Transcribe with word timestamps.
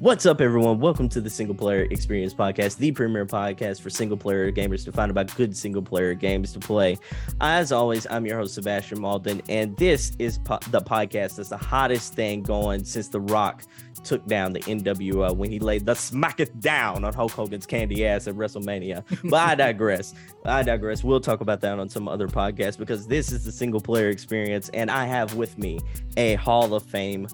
What's 0.00 0.24
up, 0.24 0.40
everyone? 0.40 0.80
Welcome 0.80 1.10
to 1.10 1.20
the 1.20 1.28
Single 1.28 1.54
Player 1.54 1.86
Experience 1.90 2.32
Podcast, 2.32 2.78
the 2.78 2.90
premier 2.90 3.26
podcast 3.26 3.82
for 3.82 3.90
single 3.90 4.16
player 4.16 4.50
gamers 4.50 4.82
to 4.86 4.92
find 4.92 5.10
about 5.10 5.36
good 5.36 5.54
single 5.54 5.82
player 5.82 6.14
games 6.14 6.54
to 6.54 6.58
play. 6.58 6.96
As 7.42 7.70
always, 7.70 8.06
I'm 8.08 8.24
your 8.24 8.38
host, 8.38 8.54
Sebastion 8.54 9.00
Mauldin, 9.00 9.42
and 9.50 9.76
this 9.76 10.12
is 10.18 10.38
po- 10.38 10.58
the 10.70 10.80
podcast 10.80 11.36
that's 11.36 11.50
the 11.50 11.58
hottest 11.58 12.14
thing 12.14 12.42
going 12.42 12.82
since 12.82 13.08
The 13.08 13.20
Rock 13.20 13.64
took 14.02 14.24
down 14.24 14.54
the 14.54 14.60
NWO 14.60 15.36
when 15.36 15.50
he 15.50 15.58
laid 15.58 15.84
the 15.84 15.92
smacketh 15.92 16.58
down 16.60 17.04
on 17.04 17.12
Hulk 17.12 17.32
Hogan's 17.32 17.66
candy 17.66 18.06
ass 18.06 18.26
at 18.26 18.36
WrestleMania. 18.36 19.04
But 19.28 19.50
I 19.50 19.54
digress. 19.66 20.14
I 20.46 20.62
digress. 20.62 21.04
We'll 21.04 21.20
talk 21.20 21.42
about 21.42 21.60
that 21.60 21.78
on 21.78 21.90
some 21.90 22.08
other 22.08 22.26
podcast 22.26 22.78
because 22.78 23.06
this 23.06 23.32
is 23.32 23.44
the 23.44 23.52
single 23.52 23.82
player 23.82 24.08
experience, 24.08 24.70
and 24.70 24.90
I 24.90 25.04
have 25.04 25.34
with 25.34 25.58
me 25.58 25.78
a 26.16 26.36
Hall 26.36 26.72
of 26.72 26.84
Fame 26.84 27.28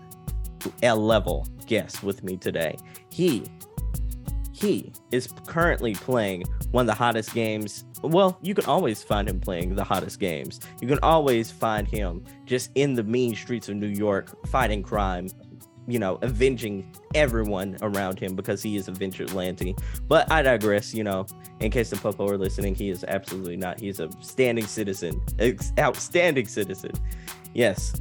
L 0.82 0.98
level 0.98 1.46
guest 1.66 2.02
with 2.02 2.22
me 2.22 2.36
today. 2.36 2.76
He 3.10 3.44
he 4.52 4.90
is 5.12 5.28
currently 5.46 5.94
playing 5.94 6.44
one 6.70 6.82
of 6.82 6.86
the 6.86 6.94
hottest 6.94 7.34
games. 7.34 7.84
Well, 8.02 8.38
you 8.40 8.54
can 8.54 8.64
always 8.64 9.02
find 9.02 9.28
him 9.28 9.38
playing 9.38 9.74
the 9.74 9.84
hottest 9.84 10.18
games. 10.18 10.60
You 10.80 10.88
can 10.88 10.98
always 11.02 11.50
find 11.50 11.86
him 11.86 12.24
just 12.46 12.70
in 12.74 12.94
the 12.94 13.02
mean 13.02 13.34
streets 13.34 13.68
of 13.68 13.76
New 13.76 13.88
York 13.88 14.34
fighting 14.46 14.82
crime, 14.82 15.28
you 15.86 15.98
know, 15.98 16.18
avenging 16.22 16.90
everyone 17.14 17.76
around 17.82 18.18
him 18.18 18.34
because 18.34 18.62
he 18.62 18.76
is 18.76 18.88
a 18.88 18.92
vigilante. 18.92 19.76
But 20.08 20.30
I 20.32 20.40
digress, 20.40 20.94
you 20.94 21.04
know, 21.04 21.26
in 21.60 21.70
case 21.70 21.90
the 21.90 21.96
Popo 21.96 22.26
are 22.26 22.38
listening, 22.38 22.74
he 22.74 22.88
is 22.88 23.04
absolutely 23.04 23.58
not. 23.58 23.78
He's 23.78 24.00
a 24.00 24.08
standing 24.22 24.66
citizen, 24.66 25.20
outstanding 25.78 26.46
citizen. 26.46 26.92
Yes, 27.52 27.92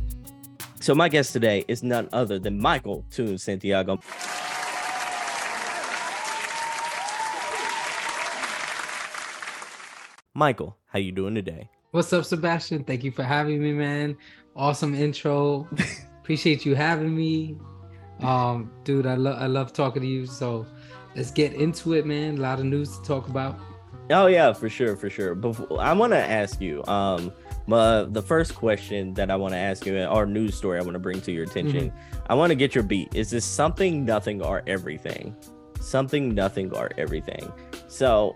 so 0.85 0.93
my 0.93 1.09
guest 1.09 1.33
today 1.33 1.65
is 1.67 1.81
none 1.81 2.07
other 2.13 2.37
than 2.37 2.59
Michael 2.59 3.03
Toon 3.09 3.39
Santiago. 3.39 3.99
Michael, 10.35 10.77
how 10.85 10.99
you 10.99 11.11
doing 11.11 11.33
today? 11.33 11.71
What's 11.89 12.13
up, 12.13 12.23
Sebastion? 12.23 12.83
Thank 12.83 13.03
you 13.03 13.09
for 13.09 13.23
having 13.23 13.63
me, 13.63 13.71
man. 13.71 14.15
Awesome 14.55 14.93
intro. 14.93 15.67
Appreciate 16.21 16.67
you 16.67 16.75
having 16.75 17.15
me. 17.15 17.57
Um, 18.19 18.71
dude, 18.83 19.07
I 19.07 19.15
love 19.15 19.41
I 19.41 19.47
love 19.47 19.73
talking 19.73 20.03
to 20.03 20.07
you. 20.07 20.27
So 20.27 20.67
let's 21.15 21.31
get 21.31 21.53
into 21.53 21.93
it, 21.93 22.05
man. 22.05 22.37
A 22.37 22.41
lot 22.41 22.59
of 22.59 22.65
news 22.65 22.95
to 22.99 23.03
talk 23.03 23.27
about. 23.27 23.57
Oh 24.11 24.27
yeah, 24.27 24.53
for 24.53 24.69
sure, 24.69 24.95
for 24.95 25.09
sure. 25.09 25.33
Before 25.33 25.81
I 25.81 25.93
want 25.93 26.13
to 26.13 26.19
ask 26.19 26.61
you, 26.61 26.85
um, 26.85 27.33
but 27.67 28.13
the 28.13 28.21
first 28.21 28.55
question 28.55 29.13
that 29.15 29.31
I 29.31 29.35
want 29.35 29.53
to 29.53 29.57
ask 29.57 29.85
you, 29.85 30.03
or 30.03 30.25
news 30.25 30.55
story 30.55 30.79
I 30.79 30.81
want 30.81 30.93
to 30.93 30.99
bring 30.99 31.21
to 31.21 31.31
your 31.31 31.43
attention, 31.43 31.89
mm-hmm. 31.89 32.23
I 32.29 32.35
want 32.35 32.51
to 32.51 32.55
get 32.55 32.75
your 32.75 32.83
beat. 32.83 33.15
Is 33.15 33.29
this 33.29 33.45
something, 33.45 34.05
nothing, 34.05 34.41
or 34.41 34.63
everything? 34.67 35.35
Something, 35.79 36.33
nothing, 36.33 36.75
or 36.75 36.91
everything. 36.97 37.51
So, 37.87 38.35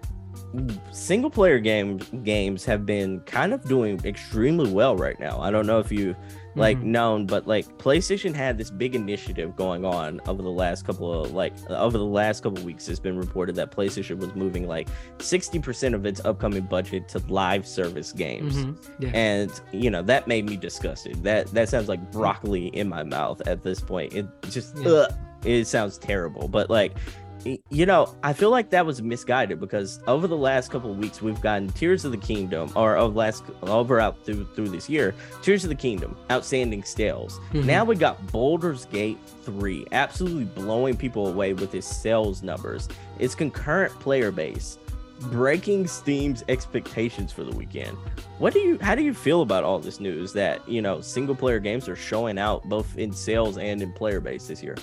single 0.92 1.30
player 1.30 1.60
game 1.60 1.98
games 2.24 2.66
have 2.66 2.86
been 2.86 3.20
kind 3.22 3.54
of 3.54 3.64
doing 3.66 4.00
extremely 4.04 4.72
well 4.72 4.96
right 4.96 5.20
now. 5.20 5.40
I 5.40 5.52
don't 5.52 5.68
know 5.68 5.80
if 5.80 5.92
you 5.92 6.16
like 6.60 6.78
mm-hmm. 6.78 6.92
known, 6.92 7.26
but 7.26 7.48
like 7.48 7.66
PlayStation 7.78 8.34
had 8.34 8.58
this 8.58 8.70
big 8.70 8.96
initiative 8.96 9.56
going 9.56 9.86
on 9.86 10.20
over 10.28 10.42
the 10.42 10.50
last 10.50 10.86
couple 10.86 11.24
of 11.24 11.32
like 11.32 11.54
over 11.70 11.98
the 11.98 12.06
last 12.06 12.44
couple 12.44 12.64
weeks. 12.64 12.88
It's 12.88 13.00
been 13.00 13.18
reported 13.18 13.56
that 13.56 13.72
PlayStation 13.72 14.18
was 14.18 14.36
moving 14.36 14.68
like 14.68 14.90
60% 15.18 15.94
of 15.94 16.06
its 16.06 16.24
upcoming 16.26 16.64
budget 16.64 17.08
to 17.10 17.20
live 17.28 17.68
service 17.68 18.12
games. 18.12 18.56
Mm-hmm. 18.56 19.04
Yeah. 19.04 19.10
And 19.14 19.62
you 19.72 19.90
know, 19.90 20.02
that 20.04 20.28
made 20.28 20.46
me 20.46 20.58
disgusted. 20.58 21.24
That 21.24 21.48
that 21.48 21.70
sounds 21.70 21.88
like 21.88 22.12
broccoli 22.12 22.68
in 22.68 22.90
my 22.90 23.04
mouth 23.04 23.42
at 23.48 23.64
this 23.64 23.80
point. 23.80 24.14
It 24.14 24.28
just 24.50 24.78
yeah. 24.78 24.90
ugh, 24.90 25.14
it 25.46 25.66
sounds 25.66 25.98
terrible. 25.98 26.48
But 26.48 26.70
like 26.70 26.98
you 27.46 27.86
know, 27.86 28.14
I 28.24 28.34
feel 28.34 28.50
like 28.50 28.70
that 28.72 28.86
was 28.86 29.02
misguided 29.02 29.60
because 29.60 30.00
over 30.08 30.28
the 30.28 30.38
last 30.38 30.72
couple 30.72 30.92
of 30.92 30.98
weeks 30.98 31.22
we've 31.22 31.40
gotten 31.42 31.70
Tears 31.70 32.06
of 32.06 32.12
the 32.12 32.18
Kingdom, 32.18 32.72
or 32.76 32.96
of 32.96 33.16
last 33.16 33.44
over 33.64 34.00
out 34.00 34.26
through 34.26 34.46
through 34.56 34.70
this 34.70 34.90
year, 34.90 35.16
Tears 35.42 35.64
of 35.64 35.70
the 35.70 35.76
Kingdom, 35.76 36.18
outstanding 36.32 36.84
sales. 36.84 37.40
Mm-hmm. 37.54 37.68
Now 37.68 37.86
we 37.86 37.96
got 37.96 38.26
Baldur's 38.32 38.86
Gate 38.86 39.18
three, 39.44 39.86
absolutely 39.92 40.46
blowing 40.46 40.98
people 40.98 41.28
away 41.28 41.54
with 41.54 41.74
its 41.76 41.88
sales 41.88 42.44
numbers, 42.44 42.90
its 43.20 43.36
concurrent 43.36 43.98
player 44.00 44.32
base, 44.32 44.78
breaking 45.20 45.88
Steam's 45.88 46.44
expectations 46.50 47.32
for 47.32 47.44
the 47.44 47.56
weekend. 47.56 47.98
What 48.38 48.54
do 48.54 48.60
you, 48.60 48.78
how 48.80 48.96
do 48.96 49.04
you 49.04 49.14
feel 49.14 49.42
about 49.42 49.64
all 49.64 49.80
this 49.80 50.00
news 50.00 50.34
that 50.34 50.68
you 50.68 50.82
know 50.82 51.02
single 51.02 51.36
player 51.36 51.60
games 51.60 51.88
are 51.88 51.96
showing 51.96 52.38
out 52.38 52.64
both 52.68 52.98
in 52.98 53.14
sales 53.14 53.58
and 53.58 53.82
in 53.82 53.94
player 53.94 54.20
base 54.20 54.48
this 54.48 54.62
year? 54.62 54.76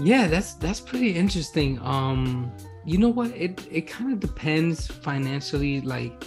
Yeah, 0.00 0.26
that's 0.26 0.54
that's 0.54 0.80
pretty 0.80 1.14
interesting. 1.14 1.78
Um, 1.82 2.52
you 2.84 2.98
know 2.98 3.10
what? 3.10 3.30
It 3.36 3.66
it 3.70 3.82
kind 3.82 4.12
of 4.12 4.20
depends 4.20 4.86
financially. 4.86 5.80
Like, 5.82 6.24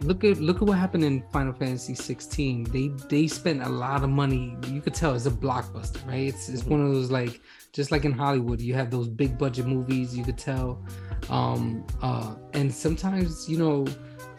look 0.00 0.24
at 0.24 0.38
look 0.38 0.56
at 0.56 0.62
what 0.62 0.76
happened 0.78 1.04
in 1.04 1.22
Final 1.32 1.52
Fantasy 1.52 1.94
16. 1.94 2.64
They 2.64 2.88
they 3.08 3.28
spent 3.28 3.62
a 3.62 3.68
lot 3.68 4.02
of 4.02 4.10
money. 4.10 4.56
You 4.66 4.80
could 4.80 4.94
tell 4.94 5.14
it's 5.14 5.26
a 5.26 5.30
blockbuster, 5.30 6.04
right? 6.06 6.28
It's 6.28 6.48
it's 6.48 6.64
one 6.64 6.84
of 6.84 6.92
those 6.92 7.10
like 7.10 7.40
just 7.72 7.92
like 7.92 8.04
in 8.04 8.12
Hollywood, 8.12 8.60
you 8.60 8.74
have 8.74 8.90
those 8.90 9.08
big 9.08 9.38
budget 9.38 9.66
movies. 9.66 10.16
You 10.16 10.24
could 10.24 10.38
tell, 10.38 10.84
um, 11.30 11.86
uh, 12.02 12.34
and 12.54 12.74
sometimes 12.74 13.48
you 13.48 13.58
know, 13.58 13.86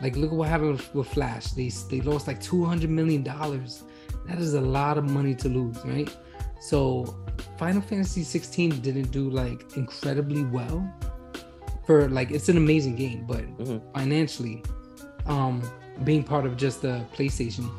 like 0.02 0.16
look 0.18 0.32
at 0.32 0.38
what 0.38 0.50
happened 0.50 0.72
with, 0.74 0.94
with 0.94 1.08
Flash. 1.08 1.52
They 1.52 1.70
they 1.90 2.02
lost 2.02 2.28
like 2.28 2.42
200 2.42 2.90
million 2.90 3.24
dollars. 3.24 3.84
That 4.28 4.40
is 4.40 4.56
a 4.56 4.62
lot 4.62 4.98
of 4.98 5.10
money 5.10 5.36
to 5.36 5.48
lose, 5.48 5.78
right? 5.86 6.14
So 6.60 7.18
Final 7.58 7.82
Fantasy 7.82 8.24
16 8.24 8.82
didn't 8.82 9.12
do 9.12 9.30
like 9.30 9.78
incredibly 9.78 10.44
well 10.44 10.88
for 11.86 12.10
like 12.10 12.32
it's 12.32 12.50
an 12.50 12.58
amazing 12.58 12.96
game, 12.96 13.26
but 13.26 13.42
mm-hmm. 13.58 13.78
financially, 13.98 14.62
um, 15.26 15.62
being 16.04 16.24
part 16.24 16.46
of 16.46 16.58
just 16.58 16.82
the 16.82 17.04
PlayStation, 17.16 17.72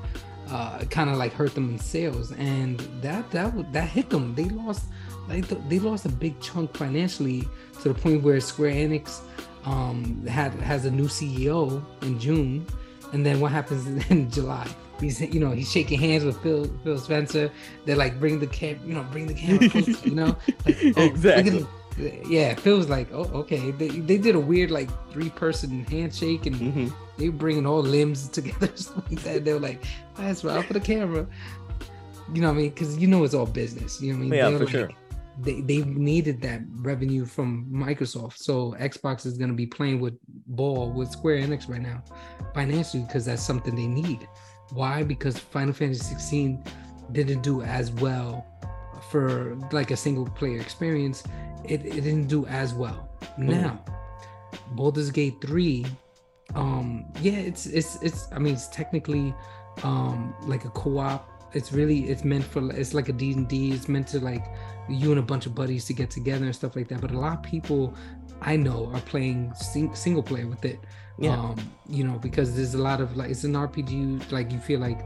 uh, 0.51 0.79
kind 0.91 1.11
of 1.11 1.17
like 1.17 1.33
hurt 1.33 1.55
them 1.55 1.69
in 1.71 1.79
sales, 1.79 2.33
and 2.33 2.81
that 3.03 3.31
that 3.31 3.73
that 3.73 3.89
hit 3.89 4.09
them. 4.11 4.35
They 4.35 4.45
lost 4.45 4.87
like 5.29 5.47
they 5.69 5.79
lost 5.79 6.07
a 6.07 6.09
big 6.09 6.41
chunk 6.41 6.77
financially 6.77 7.47
to 7.83 7.93
the 7.93 7.95
point 7.95 8.23
where 8.23 8.41
Square 8.41 8.73
Enix 8.73 9.21
um, 9.65 10.27
had 10.27 10.53
has 10.55 10.87
a 10.87 10.91
new 10.91 11.07
CEO 11.07 11.85
in 12.03 12.19
June, 12.19 12.67
and 13.13 13.25
then 13.25 13.41
what 13.41 13.53
happens 13.53 13.87
in 14.11 14.31
July? 14.31 14.67
He's 15.01 15.21
you 15.21 15.41
know 15.41 15.51
he's 15.51 15.71
shaking 15.71 15.99
hands 15.99 16.25
with 16.25 16.41
Phil 16.43 16.71
Phil 16.85 16.99
Spencer. 16.99 17.51
They're 17.85 17.97
like 17.97 18.19
bring 18.19 18.39
the 18.39 18.47
cam 18.47 18.81
you 18.87 18.95
know 18.95 19.05
bring 19.05 19.27
the 19.27 19.35
camera 19.35 19.69
close, 19.69 20.05
you 20.05 20.15
know 20.15 20.37
like, 20.65 20.77
oh, 20.97 21.05
exactly. 21.05 21.67
Yeah, 22.27 22.55
Phil's 22.55 22.89
like, 22.89 23.09
oh, 23.13 23.25
okay. 23.35 23.73
They, 23.73 23.89
they 23.89 24.19
did 24.19 24.37
a 24.37 24.41
weird 24.41 24.71
like 24.71 24.89
three 25.11 25.31
person 25.31 25.85
handshake 25.87 26.47
and 26.47 26.57
mm-hmm. 26.57 26.89
they 27.17 27.29
were 27.29 27.37
bringing 27.37 27.67
all 27.67 27.81
limbs 27.81 28.29
together. 28.29 28.69
like 29.11 29.23
that. 29.23 29.45
They 29.45 29.53
were 29.53 29.61
like, 29.61 29.85
that's 30.17 30.45
right 30.45 30.65
for 30.65 30.75
the 30.75 30.81
camera. 30.81 31.27
You 32.33 32.43
know 32.43 32.49
what 32.49 32.55
I 32.55 32.63
mean? 32.63 32.71
Because 32.71 32.97
you 32.99 33.09
know 33.09 33.25
it's 33.25 33.35
all 33.35 33.47
business. 33.47 34.01
You 34.01 34.13
know 34.13 34.19
what 34.19 34.27
I 34.27 34.29
mean? 34.29 34.39
Yeah, 34.39 34.59
for 34.59 34.65
like, 34.65 34.69
sure. 34.69 34.91
They, 35.41 35.61
they 35.61 35.79
needed 35.79 36.41
that 36.43 36.63
revenue 36.77 37.25
from 37.25 37.67
Microsoft. 37.73 38.39
So 38.39 38.77
Xbox 38.79 39.25
is 39.25 39.39
going 39.39 39.51
to 39.51 39.57
be 39.57 39.67
playing 39.67 40.01
with 40.01 40.19
ball 40.47 40.91
with 40.91 41.11
Square 41.11 41.39
Enix 41.39 41.69
right 41.69 41.81
now 41.81 42.03
financially 42.55 43.05
because 43.05 43.25
that's 43.25 43.43
something 43.43 43.75
they 43.75 43.87
need. 43.87 44.29
Why? 44.73 45.03
Because 45.03 45.39
Final 45.39 45.73
Fantasy 45.73 46.05
16 46.05 46.63
didn't 47.13 47.43
do 47.43 47.63
as 47.63 47.91
well 47.93 48.47
for 49.11 49.57
like 49.73 49.91
a 49.91 49.97
single 49.97 50.27
player 50.27 50.61
experience. 50.61 51.25
It, 51.65 51.85
it 51.85 52.03
didn't 52.03 52.27
do 52.27 52.47
as 52.47 52.75
well. 52.75 53.09
Mm. 53.39 53.61
Now, 53.61 53.85
Baldur's 54.73 55.11
Gate 55.11 55.35
3, 55.41 55.87
um, 56.55 57.05
yeah, 57.21 57.33
it's 57.33 57.67
it's 57.67 58.01
it's 58.03 58.29
I 58.33 58.39
mean 58.39 58.55
it's 58.55 58.69
technically 58.69 59.35
um 59.83 60.35
like 60.43 60.65
a 60.65 60.71
co-op. 60.71 61.29
It's 61.55 61.73
really 61.73 62.09
it's 62.11 62.25
meant 62.25 62.45
for 62.45 62.71
it's 62.73 62.95
like 62.95 63.09
a 63.09 63.13
D&D. 63.13 63.73
It's 63.73 63.89
meant 63.89 64.07
to 64.09 64.21
like 64.21 64.45
you 64.89 65.11
and 65.11 65.19
a 65.19 65.23
bunch 65.23 65.47
of 65.47 65.55
buddies 65.55 65.85
to 65.87 65.93
get 65.93 66.11
together 66.11 66.45
and 66.45 66.55
stuff 66.55 66.77
like 66.77 66.89
that. 66.89 67.01
But 67.01 67.11
a 67.11 67.19
lot 67.19 67.39
of 67.39 67.43
people 67.43 67.95
I 68.41 68.57
know 68.57 68.91
are 68.95 69.01
playing 69.01 69.53
sing- 69.55 69.95
single 69.95 70.23
player 70.23 70.47
with 70.47 70.65
it 70.65 70.81
yeah. 71.19 71.37
Um, 71.37 71.57
you 71.89 72.05
know, 72.05 72.19
because 72.19 72.55
there's 72.55 72.75
a 72.75 72.79
lot 72.79 73.01
of 73.01 73.17
like 73.17 73.31
it's 73.31 73.45
an 73.45 73.55
RPG, 73.55 74.31
like 74.31 74.53
you 74.53 74.61
feel 74.61 74.81
like 74.81 75.01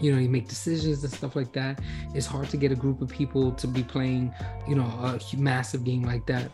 you 0.00 0.12
know 0.12 0.18
you 0.18 0.28
make 0.28 0.48
decisions 0.48 1.02
and 1.04 1.12
stuff 1.12 1.36
like 1.36 1.52
that. 1.52 1.80
It's 2.14 2.26
hard 2.26 2.48
to 2.50 2.56
get 2.56 2.72
a 2.72 2.74
group 2.74 3.00
of 3.00 3.08
people 3.08 3.52
to 3.52 3.66
be 3.66 3.82
playing 3.82 4.34
you 4.68 4.74
know 4.74 4.84
a 4.84 5.20
massive 5.36 5.84
game 5.84 6.02
like 6.02 6.26
that. 6.26 6.50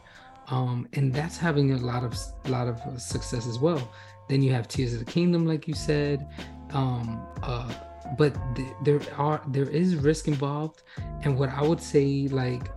Um 0.49 0.87
and 0.93 1.13
that's 1.13 1.37
having 1.37 1.73
a 1.73 1.79
lot 1.79 2.05
of 2.05 2.17
a 2.45 2.51
lot 2.51 2.69
of 2.69 2.77
uh, 2.81 2.99
success 2.99 3.47
as 3.47 3.59
well. 3.59 3.91
Then 4.29 4.43
you 4.43 4.53
have 4.53 4.69
tears 4.69 4.93
of 4.95 5.01
the 5.01 5.11
kingdom 5.11 5.47
like 5.47 5.67
you 5.67 5.75
said. 5.75 6.29
Um 6.71 7.27
uh 7.43 7.73
but 8.19 8.37
th- 8.55 8.75
there 8.85 9.01
are 9.17 9.43
there 9.49 9.69
is 9.69 9.97
risk 9.97 10.29
involved. 10.29 10.83
And 11.23 11.39
what 11.39 11.49
i 11.49 11.63
would 11.63 11.81
say 11.81 12.29
like 12.31 12.69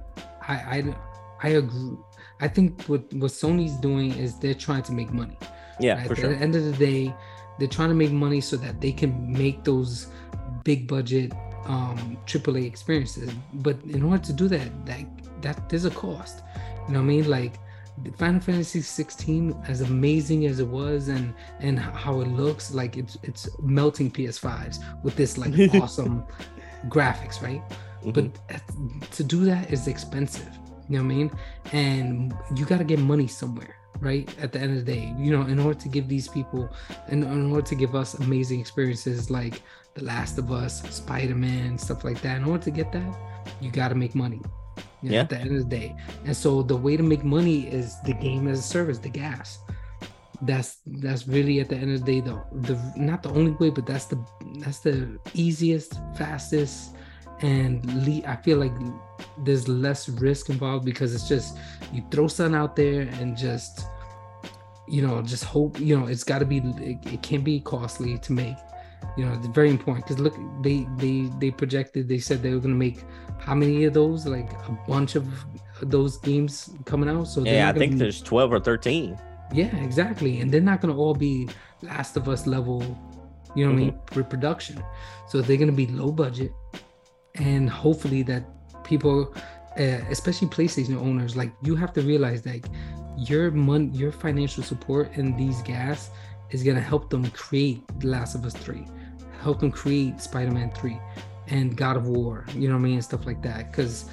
i 0.47 0.55
i 0.77 0.95
i 1.43 1.49
agree 1.49 1.97
i 2.39 2.47
think 2.47 2.81
what 2.85 3.01
what 3.13 3.31
sony's 3.31 3.75
doing 3.77 4.13
is 4.13 4.39
they're 4.39 4.61
trying 4.67 4.83
to 4.83 4.93
make 4.93 5.11
money 5.11 5.37
yeah, 5.79 5.95
right? 5.95 6.07
for 6.07 6.13
At 6.13 6.19
sure. 6.19 6.31
At 6.31 6.37
the 6.37 6.43
end 6.43 6.55
of 6.55 6.63
the 6.65 6.73
day, 6.73 7.13
they're 7.59 7.67
trying 7.67 7.89
to 7.89 7.95
make 7.95 8.11
money 8.11 8.41
so 8.41 8.57
that 8.57 8.81
they 8.81 8.91
can 8.91 9.31
make 9.31 9.63
those 9.63 10.07
big 10.63 10.87
budget 10.87 11.33
um 11.65 12.17
AAA 12.25 12.65
experiences. 12.65 13.31
But 13.55 13.77
in 13.83 14.03
order 14.03 14.23
to 14.23 14.33
do 14.33 14.47
that, 14.49 14.85
that 14.85 15.05
that 15.41 15.69
there's 15.69 15.85
a 15.85 15.91
cost. 15.91 16.43
You 16.87 16.93
know 16.93 16.99
what 16.99 17.05
I 17.05 17.07
mean? 17.07 17.29
Like 17.29 17.59
Final 18.17 18.39
Fantasy 18.39 18.81
16, 18.81 19.63
as 19.67 19.81
amazing 19.81 20.45
as 20.45 20.59
it 20.59 20.67
was, 20.67 21.07
and 21.07 21.33
and 21.59 21.79
how 21.79 22.21
it 22.21 22.27
looks, 22.27 22.73
like 22.73 22.97
it's 22.97 23.17
it's 23.23 23.49
melting 23.59 24.11
PS5s 24.11 25.03
with 25.03 25.15
this 25.15 25.37
like 25.37 25.53
awesome 25.81 26.23
graphics, 26.87 27.41
right? 27.41 27.61
Mm-hmm. 28.03 28.11
But 28.11 29.11
to 29.11 29.23
do 29.23 29.45
that 29.45 29.71
is 29.71 29.87
expensive. 29.87 30.47
You 30.89 30.99
know 30.99 31.03
what 31.03 31.11
I 31.11 31.15
mean? 31.15 31.31
And 31.73 32.33
you 32.55 32.65
got 32.65 32.77
to 32.77 32.83
get 32.83 32.99
money 32.99 33.27
somewhere, 33.27 33.75
right? 33.99 34.29
At 34.39 34.51
the 34.51 34.59
end 34.59 34.77
of 34.77 34.85
the 34.85 34.91
day, 34.93 35.13
you 35.17 35.31
know, 35.31 35.41
in 35.43 35.59
order 35.59 35.79
to 35.79 35.89
give 35.89 36.07
these 36.07 36.27
people, 36.27 36.69
in, 37.09 37.23
in 37.23 37.51
order 37.51 37.65
to 37.67 37.75
give 37.75 37.95
us 37.95 38.13
amazing 38.15 38.59
experiences 38.59 39.29
like 39.29 39.61
The 39.95 40.03
Last 40.03 40.37
of 40.37 40.51
Us, 40.51 40.81
Spider 40.93 41.35
Man, 41.35 41.77
stuff 41.77 42.03
like 42.03 42.21
that, 42.21 42.37
in 42.37 42.45
order 42.45 42.63
to 42.63 42.71
get 42.71 42.91
that, 42.91 43.17
you 43.61 43.71
got 43.71 43.89
to 43.89 43.95
make 43.95 44.15
money. 44.15 44.41
You 45.01 45.09
know, 45.09 45.15
yeah. 45.15 45.21
At 45.21 45.29
the 45.29 45.37
end 45.37 45.55
of 45.55 45.69
the 45.69 45.77
day, 45.77 45.95
and 46.25 46.35
so 46.35 46.63
the 46.63 46.75
way 46.75 46.97
to 46.97 47.03
make 47.03 47.23
money 47.23 47.67
is 47.67 47.99
the 48.01 48.13
game 48.13 48.47
as 48.47 48.59
a 48.59 48.63
service, 48.63 48.97
the 48.97 49.09
gas. 49.09 49.59
That's 50.41 50.77
that's 50.85 51.27
really 51.27 51.59
at 51.59 51.69
the 51.69 51.75
end 51.75 51.93
of 51.93 52.05
the 52.05 52.13
day, 52.13 52.19
though 52.19 52.43
the 52.51 52.79
not 52.95 53.23
the 53.23 53.29
only 53.29 53.51
way, 53.51 53.69
but 53.69 53.85
that's 53.85 54.05
the 54.05 54.23
that's 54.59 54.79
the 54.79 55.19
easiest, 55.33 55.99
fastest, 56.15 56.95
and 57.41 57.83
le- 58.07 58.27
I 58.27 58.35
feel 58.37 58.57
like 58.57 58.73
there's 59.39 59.67
less 59.67 60.09
risk 60.09 60.49
involved 60.49 60.85
because 60.85 61.13
it's 61.13 61.27
just 61.27 61.57
you 61.93 62.03
throw 62.11 62.27
something 62.27 62.55
out 62.55 62.75
there 62.75 63.01
and 63.01 63.37
just 63.37 63.85
you 64.87 65.01
know 65.01 65.21
just 65.21 65.43
hope 65.43 65.79
you 65.79 65.97
know 65.97 66.07
it's 66.07 66.23
got 66.23 66.39
to 66.39 66.45
be 66.45 66.57
it, 66.57 66.97
it 67.13 67.21
can 67.21 67.41
be 67.41 67.59
costly 67.59 68.17
to 68.19 68.33
make 68.33 68.55
you 69.15 69.25
know 69.25 69.33
it's 69.33 69.47
very 69.47 69.69
important 69.69 70.05
because 70.05 70.19
look 70.19 70.35
they 70.61 70.87
they 70.97 71.29
they 71.39 71.51
projected 71.51 72.07
they 72.07 72.19
said 72.19 72.41
they 72.41 72.51
were 72.51 72.59
going 72.59 72.73
to 72.73 72.79
make 72.79 73.03
how 73.39 73.53
many 73.53 73.83
of 73.83 73.93
those 73.93 74.25
like 74.25 74.51
a 74.67 74.77
bunch 74.87 75.15
of 75.15 75.27
those 75.81 76.17
games 76.17 76.69
coming 76.85 77.09
out 77.09 77.25
so 77.25 77.43
yeah 77.43 77.69
i 77.69 77.73
think 77.73 77.93
be, 77.93 77.97
there's 77.99 78.21
12 78.21 78.53
or 78.53 78.59
13 78.59 79.17
yeah 79.53 79.75
exactly 79.77 80.39
and 80.41 80.51
they're 80.51 80.61
not 80.61 80.81
going 80.81 80.93
to 80.93 80.99
all 80.99 81.13
be 81.13 81.47
last 81.81 82.17
of 82.17 82.27
us 82.27 82.47
level 82.47 82.81
you 83.55 83.65
know 83.65 83.71
mm-hmm. 83.71 83.79
i 83.79 83.85
mean 83.85 83.91
mm-hmm. 83.91 84.19
reproduction 84.19 84.83
so 85.27 85.41
they're 85.41 85.57
going 85.57 85.69
to 85.69 85.75
be 85.75 85.87
low 85.87 86.11
budget 86.11 86.51
and 87.35 87.69
hopefully 87.69 88.23
that 88.23 88.43
people 88.87 89.33
uh, 89.77 89.99
especially 90.09 90.47
playstation 90.47 90.95
owners 90.97 91.35
like 91.35 91.51
you 91.61 91.75
have 91.75 91.93
to 91.93 92.01
realize 92.01 92.41
that 92.41 92.61
your 93.17 93.51
money 93.51 93.89
your 93.93 94.11
financial 94.11 94.63
support 94.63 95.11
in 95.17 95.35
these 95.37 95.61
gas 95.61 96.09
is 96.51 96.63
going 96.63 96.75
to 96.75 96.81
help 96.81 97.09
them 97.09 97.29
create 97.31 97.81
the 97.99 98.07
last 98.07 98.35
of 98.35 98.45
us 98.45 98.53
3 98.53 98.85
help 99.41 99.59
them 99.59 99.71
create 99.71 100.19
spider-man 100.19 100.71
3 100.71 100.99
and 101.47 101.77
god 101.77 101.95
of 101.95 102.07
war 102.07 102.45
you 102.55 102.67
know 102.67 102.75
what 102.75 102.79
i 102.79 102.83
mean 102.83 102.93
and 102.95 103.03
stuff 103.03 103.25
like 103.25 103.41
that 103.41 103.71
because 103.71 104.09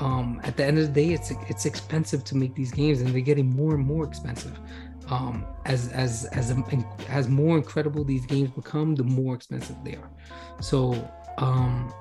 um, 0.00 0.40
at 0.44 0.56
the 0.56 0.64
end 0.64 0.78
of 0.78 0.86
the 0.86 0.92
day 0.92 1.12
it's 1.12 1.30
it's 1.48 1.66
expensive 1.66 2.24
to 2.24 2.36
make 2.36 2.54
these 2.54 2.72
games 2.72 3.00
and 3.00 3.10
they're 3.10 3.20
getting 3.20 3.54
more 3.54 3.74
and 3.74 3.86
more 3.86 4.04
expensive. 4.04 4.58
Um, 5.08 5.44
as 5.66 5.88
as 5.88 6.26
as 6.26 6.54
as 7.08 7.28
more 7.28 7.56
incredible 7.56 8.04
these 8.04 8.24
games 8.26 8.50
become 8.50 8.94
the 8.94 9.02
more 9.02 9.34
expensive 9.34 9.76
they 9.84 9.96
are. 9.96 10.10
So 10.60 10.94
um 11.38 11.92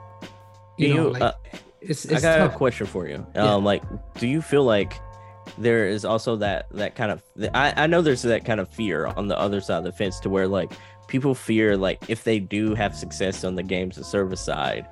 you, 0.78 0.88
you 0.88 0.94
know, 0.94 1.10
like, 1.10 1.22
uh, 1.22 1.34
it's, 1.82 2.06
it's, 2.06 2.14
I 2.14 2.22
got 2.22 2.38
tough. 2.38 2.54
a 2.54 2.58
question 2.58 2.88
for 2.88 3.08
you. 3.08 3.26
Yeah. 3.36 3.54
Um, 3.56 3.64
like, 3.64 3.84
do 4.16 4.28
you 4.28 4.42
feel 4.42 4.64
like 4.64 4.94
there 5.58 5.88
is 5.88 6.06
also 6.06 6.36
that 6.36 6.68
that 6.72 6.96
kind 6.96 7.12
of 7.12 7.24
I, 7.54 7.74
I 7.76 7.88
know 7.88 8.02
there's 8.02 8.22
that 8.24 8.46
kind 8.46 8.60
of 8.60 8.70
fear 8.70 9.08
on 9.08 9.28
the 9.28 9.38
other 9.38 9.62
side 9.62 9.80
of 9.80 9.84
the 9.84 9.92
fence 9.92 10.20
to 10.22 10.30
where 10.30 10.48
like 10.48 10.72
people 11.08 11.34
fear 11.34 11.76
like 11.76 12.08
if 12.08 12.24
they 12.24 12.40
do 12.40 12.76
have 12.76 12.96
success 12.96 13.44
on 13.44 13.56
the 13.56 13.64
games 13.64 13.98
and 13.98 14.06
service 14.06 14.42
side 14.42 14.88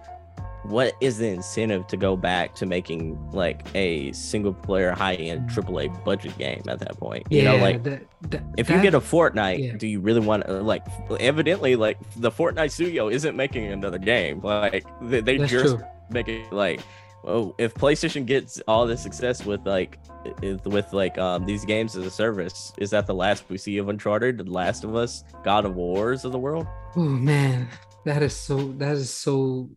what 0.63 0.93
is 0.99 1.17
the 1.17 1.27
incentive 1.27 1.87
to 1.87 1.97
go 1.97 2.17
back 2.17 2.53
to 2.55 2.65
making 2.65 3.31
like 3.31 3.65
a 3.75 4.11
single 4.11 4.53
player 4.53 4.91
high 4.91 5.15
end 5.15 5.49
AAA 5.49 6.03
budget 6.03 6.37
game 6.37 6.61
at 6.67 6.79
that 6.79 6.97
point? 6.97 7.25
You 7.29 7.41
yeah, 7.41 7.51
know, 7.51 7.63
like 7.63 7.83
that, 7.83 8.03
that, 8.29 8.43
if 8.57 8.69
you 8.69 8.81
get 8.81 8.93
a 8.93 8.99
Fortnite, 8.99 9.59
yeah. 9.59 9.77
do 9.77 9.87
you 9.87 9.99
really 9.99 10.19
want 10.19 10.45
to 10.45 10.61
like? 10.61 10.85
Evidently, 11.19 11.75
like 11.75 11.97
the 12.17 12.31
Fortnite 12.31 12.71
studio 12.71 13.09
isn't 13.09 13.35
making 13.35 13.71
another 13.71 13.97
game. 13.97 14.41
Like 14.41 14.85
they, 15.01 15.21
they 15.21 15.37
just 15.39 15.77
true. 15.77 15.85
make 16.09 16.27
it 16.27 16.51
like. 16.51 16.81
Oh, 17.23 17.53
if 17.57 17.73
PlayStation 17.73 18.25
gets 18.25 18.61
all 18.69 18.87
the 18.87 18.95
success 18.95 19.43
with 19.43 19.65
like 19.65 19.99
with 20.41 20.93
like 20.93 21.17
um 21.17 21.45
these 21.45 21.65
games 21.65 21.97
as 21.97 22.05
a 22.05 22.11
service, 22.11 22.71
is 22.77 22.89
that 22.91 23.05
the 23.05 23.13
last 23.13 23.43
we 23.49 23.57
see 23.57 23.77
of 23.79 23.89
Uncharted, 23.89 24.37
The 24.37 24.43
Last 24.45 24.85
of 24.85 24.95
Us, 24.95 25.25
God 25.43 25.65
of 25.65 25.75
Wars 25.75 26.23
of 26.23 26.31
the 26.31 26.39
world? 26.39 26.67
Oh 26.95 27.01
man, 27.01 27.67
that 28.07 28.23
is 28.23 28.35
so 28.35 28.71
that 28.73 28.95
is 28.95 29.13
so 29.13 29.69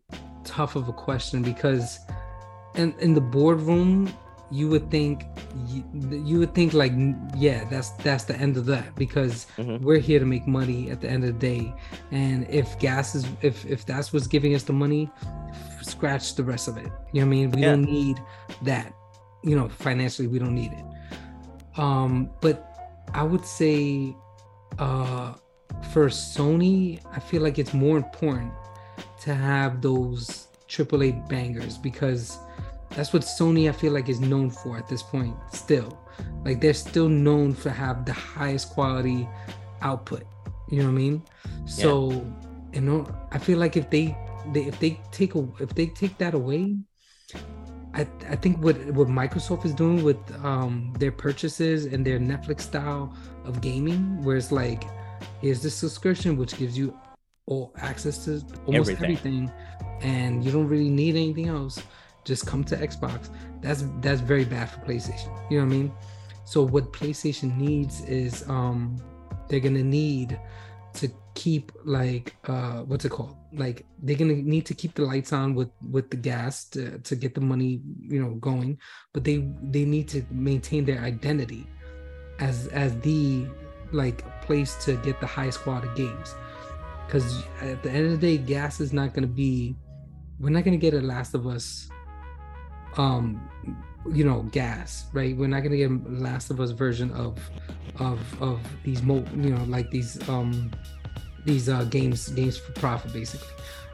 tough 0.43 0.75
of 0.75 0.87
a 0.87 0.93
question 0.93 1.41
because 1.41 1.99
in 2.75 2.93
in 2.99 3.13
the 3.13 3.21
boardroom 3.21 4.11
you 4.51 4.67
would 4.67 4.91
think 4.91 5.25
you, 5.67 5.83
you 6.11 6.39
would 6.39 6.53
think 6.53 6.73
like 6.73 6.91
yeah 7.37 7.63
that's 7.69 7.89
that's 8.03 8.25
the 8.25 8.35
end 8.35 8.57
of 8.57 8.65
that 8.65 8.93
because 8.95 9.47
mm-hmm. 9.57 9.83
we're 9.83 9.97
here 9.99 10.19
to 10.19 10.25
make 10.25 10.45
money 10.45 10.91
at 10.91 10.99
the 10.99 11.09
end 11.09 11.23
of 11.23 11.39
the 11.39 11.39
day. 11.39 11.73
And 12.11 12.45
if 12.49 12.77
gas 12.77 13.15
is 13.15 13.25
if 13.41 13.65
if 13.65 13.85
that's 13.85 14.11
what's 14.11 14.27
giving 14.27 14.53
us 14.53 14.63
the 14.63 14.73
money 14.73 15.09
scratch 15.81 16.35
the 16.35 16.43
rest 16.43 16.67
of 16.67 16.77
it. 16.77 16.91
You 17.13 17.21
know 17.21 17.21
what 17.21 17.21
i 17.21 17.25
mean? 17.25 17.51
We 17.51 17.61
yeah. 17.61 17.69
don't 17.71 17.83
need 17.83 18.21
that. 18.63 18.93
You 19.43 19.55
know 19.55 19.69
financially 19.69 20.27
we 20.27 20.37
don't 20.37 20.55
need 20.55 20.73
it. 20.73 21.79
Um 21.79 22.29
but 22.41 22.67
i 23.13 23.23
would 23.23 23.45
say 23.45 24.15
uh 24.79 25.33
for 25.85 26.07
sony 26.07 26.99
i 27.11 27.19
feel 27.19 27.41
like 27.41 27.57
it's 27.59 27.73
more 27.73 27.97
important 27.97 28.51
to 29.21 29.33
have 29.33 29.81
those 29.81 30.47
AAA 30.67 31.27
bangers 31.27 31.77
because 31.77 32.39
that's 32.91 33.13
what 33.13 33.21
Sony 33.21 33.69
I 33.69 33.71
feel 33.71 33.93
like 33.93 34.09
is 34.09 34.19
known 34.19 34.49
for 34.49 34.77
at 34.77 34.87
this 34.87 35.03
point 35.03 35.35
still. 35.51 35.97
Like 36.43 36.61
they're 36.61 36.73
still 36.73 37.09
known 37.09 37.53
for 37.53 37.69
have 37.69 38.05
the 38.05 38.13
highest 38.13 38.71
quality 38.71 39.27
output. 39.81 40.23
You 40.69 40.79
know 40.79 40.85
what 40.85 40.91
I 40.91 40.95
mean? 40.95 41.23
So 41.65 42.11
yeah. 42.11 42.21
you 42.73 42.81
know, 42.81 43.07
I 43.31 43.37
feel 43.37 43.59
like 43.59 43.77
if 43.77 43.89
they, 43.89 44.17
they 44.51 44.63
if 44.65 44.79
they 44.79 44.99
take 45.11 45.35
a, 45.35 45.47
if 45.59 45.75
they 45.75 45.87
take 45.87 46.17
that 46.17 46.33
away, 46.33 46.77
I, 47.93 48.07
I 48.29 48.35
think 48.35 48.63
what 48.63 48.77
what 48.91 49.07
Microsoft 49.07 49.65
is 49.65 49.73
doing 49.73 50.03
with 50.03 50.19
um, 50.43 50.93
their 50.99 51.11
purchases 51.11 51.85
and 51.85 52.05
their 52.05 52.19
Netflix 52.19 52.61
style 52.61 53.13
of 53.45 53.61
gaming, 53.61 54.23
where 54.23 54.37
it's 54.37 54.51
like, 54.51 54.83
here's 55.41 55.61
the 55.61 55.69
subscription 55.69 56.37
which 56.37 56.55
gives 56.57 56.77
you 56.77 56.97
all 57.47 57.73
access 57.77 58.25
to 58.25 58.41
almost 58.65 58.91
everything. 58.91 59.03
everything. 59.03 59.51
and 60.01 60.43
you 60.43 60.51
don't 60.51 60.67
really 60.67 60.89
need 60.89 61.15
anything 61.15 61.47
else. 61.47 61.81
Just 62.23 62.45
come 62.45 62.63
to 62.65 62.77
xbox. 62.77 63.29
That's 63.61 63.83
that's 63.99 64.21
very 64.21 64.45
bad 64.45 64.69
for 64.69 64.79
playstation. 64.81 65.29
You 65.49 65.59
know 65.59 65.65
what 65.65 65.73
i 65.73 65.77
mean? 65.77 65.91
So 66.45 66.63
what 66.63 66.93
playstation 66.93 67.57
needs 67.57 68.01
is 68.01 68.47
um 68.47 68.97
they're 69.47 69.59
gonna 69.59 69.83
need 69.83 70.39
to 70.93 71.09
keep 71.33 71.71
like 71.83 72.35
uh 72.47 72.81
what's 72.83 73.05
it 73.05 73.09
called? 73.09 73.35
Like 73.53 73.85
they're 74.03 74.17
gonna 74.17 74.35
need 74.35 74.65
to 74.67 74.75
keep 74.75 74.93
the 74.93 75.01
lights 75.03 75.33
on 75.33 75.55
with 75.55 75.69
with 75.89 76.09
the 76.11 76.17
gas 76.17 76.65
to, 76.65 76.99
to 76.99 77.15
get 77.15 77.33
the 77.33 77.41
money 77.41 77.81
you 78.01 78.21
know 78.21 78.35
going. 78.35 78.77
But 79.13 79.23
they 79.23 79.37
they 79.63 79.85
need 79.85 80.07
to 80.09 80.23
maintain 80.29 80.85
their 80.85 80.99
identity 80.99 81.65
as 82.39 82.67
as 82.67 82.99
the 82.99 83.47
like 83.91 84.23
place 84.41 84.75
to 84.85 84.95
get 84.97 85.19
the 85.19 85.27
highest 85.27 85.59
quality 85.61 85.89
games 85.95 86.35
because 87.11 87.43
at 87.59 87.83
the 87.83 87.91
end 87.91 88.05
of 88.05 88.21
the 88.21 88.37
day, 88.37 88.37
gas 88.37 88.79
is 88.79 88.93
not 88.93 89.13
going 89.13 89.23
to 89.23 89.33
be. 89.33 89.75
We're 90.39 90.49
not 90.49 90.63
going 90.63 90.79
to 90.79 90.81
get 90.81 90.93
a 90.93 91.05
Last 91.05 91.33
of 91.33 91.45
Us. 91.45 91.89
Um, 92.97 93.49
you 94.11 94.23
know, 94.23 94.43
gas, 94.43 95.05
right? 95.11 95.35
We're 95.35 95.47
not 95.47 95.59
going 95.59 95.71
to 95.71 95.77
get 95.77 96.11
Last 96.21 96.49
of 96.51 96.61
Us 96.61 96.71
version 96.71 97.11
of, 97.11 97.37
of 97.97 98.41
of 98.41 98.59
these 98.83 99.03
mo, 99.03 99.25
you 99.35 99.49
know, 99.49 99.63
like 99.65 99.91
these 99.91 100.27
um, 100.29 100.71
these 101.45 101.67
uh 101.67 101.83
games 101.85 102.29
games 102.29 102.57
for 102.57 102.71
profit, 102.73 103.11
basically. 103.11 103.47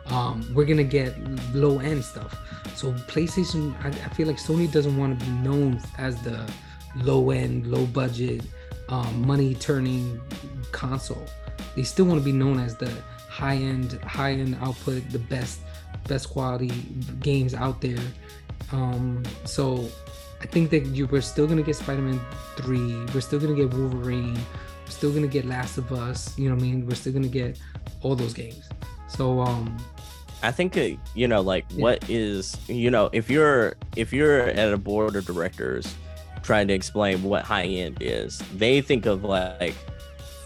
Um, 0.06 0.48
we're 0.54 0.66
gonna 0.66 0.84
get 0.84 1.18
low 1.54 1.80
end 1.80 2.04
stuff. 2.04 2.38
So 2.76 2.94
PlayStation, 2.94 3.76
I, 3.84 3.90
I 3.90 4.10
feel 4.14 4.28
like 4.28 4.38
Sony 4.38 4.72
doesn't 4.72 4.96
want 4.96 5.20
to 5.20 5.26
be 5.26 5.32
known 5.32 5.82
as 5.98 6.22
the 6.22 6.50
low 6.96 7.32
end, 7.32 7.68
low 7.68 7.86
budget, 7.88 8.44
um, 8.90 9.26
money 9.26 9.56
turning 9.56 10.20
console. 10.72 11.26
They 11.76 11.84
still 11.84 12.06
want 12.06 12.20
to 12.20 12.26
be 12.26 12.32
known 12.32 12.60
as 12.60 12.76
the 12.76 12.92
high 13.30 13.56
end 13.56 13.94
high 14.04 14.32
end 14.32 14.58
output 14.62 15.08
the 15.12 15.20
best 15.20 15.60
best 16.08 16.30
quality 16.30 16.72
games 17.20 17.54
out 17.54 17.82
there. 17.82 18.00
Um 18.72 19.24
so 19.46 19.90
i 20.42 20.46
think 20.46 20.70
that 20.70 20.86
you 20.88 21.08
we're 21.08 21.22
still 21.22 21.48
gonna 21.48 21.64
get 21.64 21.76
spider-man 21.76 22.20
3 22.58 23.06
we're 23.14 23.22
still 23.22 23.40
gonna 23.40 23.56
get 23.56 23.74
wolverine 23.74 24.36
we're 24.36 24.92
still 24.92 25.12
gonna 25.12 25.26
get 25.26 25.46
last 25.46 25.80
of 25.80 25.92
us 25.92 26.38
you 26.38 26.48
know 26.48 26.54
what 26.54 26.62
i 26.64 26.68
mean? 26.68 26.86
We're 26.86 26.96
still 26.96 27.14
gonna 27.14 27.28
get 27.28 27.60
all 28.02 28.16
those 28.16 28.34
games. 28.34 28.70
So 29.08 29.42
um 29.42 29.78
I 30.44 30.52
think 30.52 30.78
uh, 30.78 30.90
you 31.16 31.28
know, 31.28 31.42
like 31.42 31.66
yeah. 31.70 31.82
what 31.82 32.10
is 32.10 32.56
you 32.68 32.92
know, 32.92 33.10
if 33.12 33.30
you're 33.30 33.76
if 33.96 34.14
you're 34.14 34.42
at 34.42 34.72
a 34.72 34.78
board 34.78 35.16
of 35.16 35.26
directors 35.26 35.96
trying 36.44 36.68
to 36.68 36.74
explain 36.74 37.24
what 37.24 37.44
high 37.44 37.66
end 37.66 37.98
is, 38.02 38.40
they 38.56 38.82
think 38.82 39.06
of 39.06 39.24
like 39.24 39.76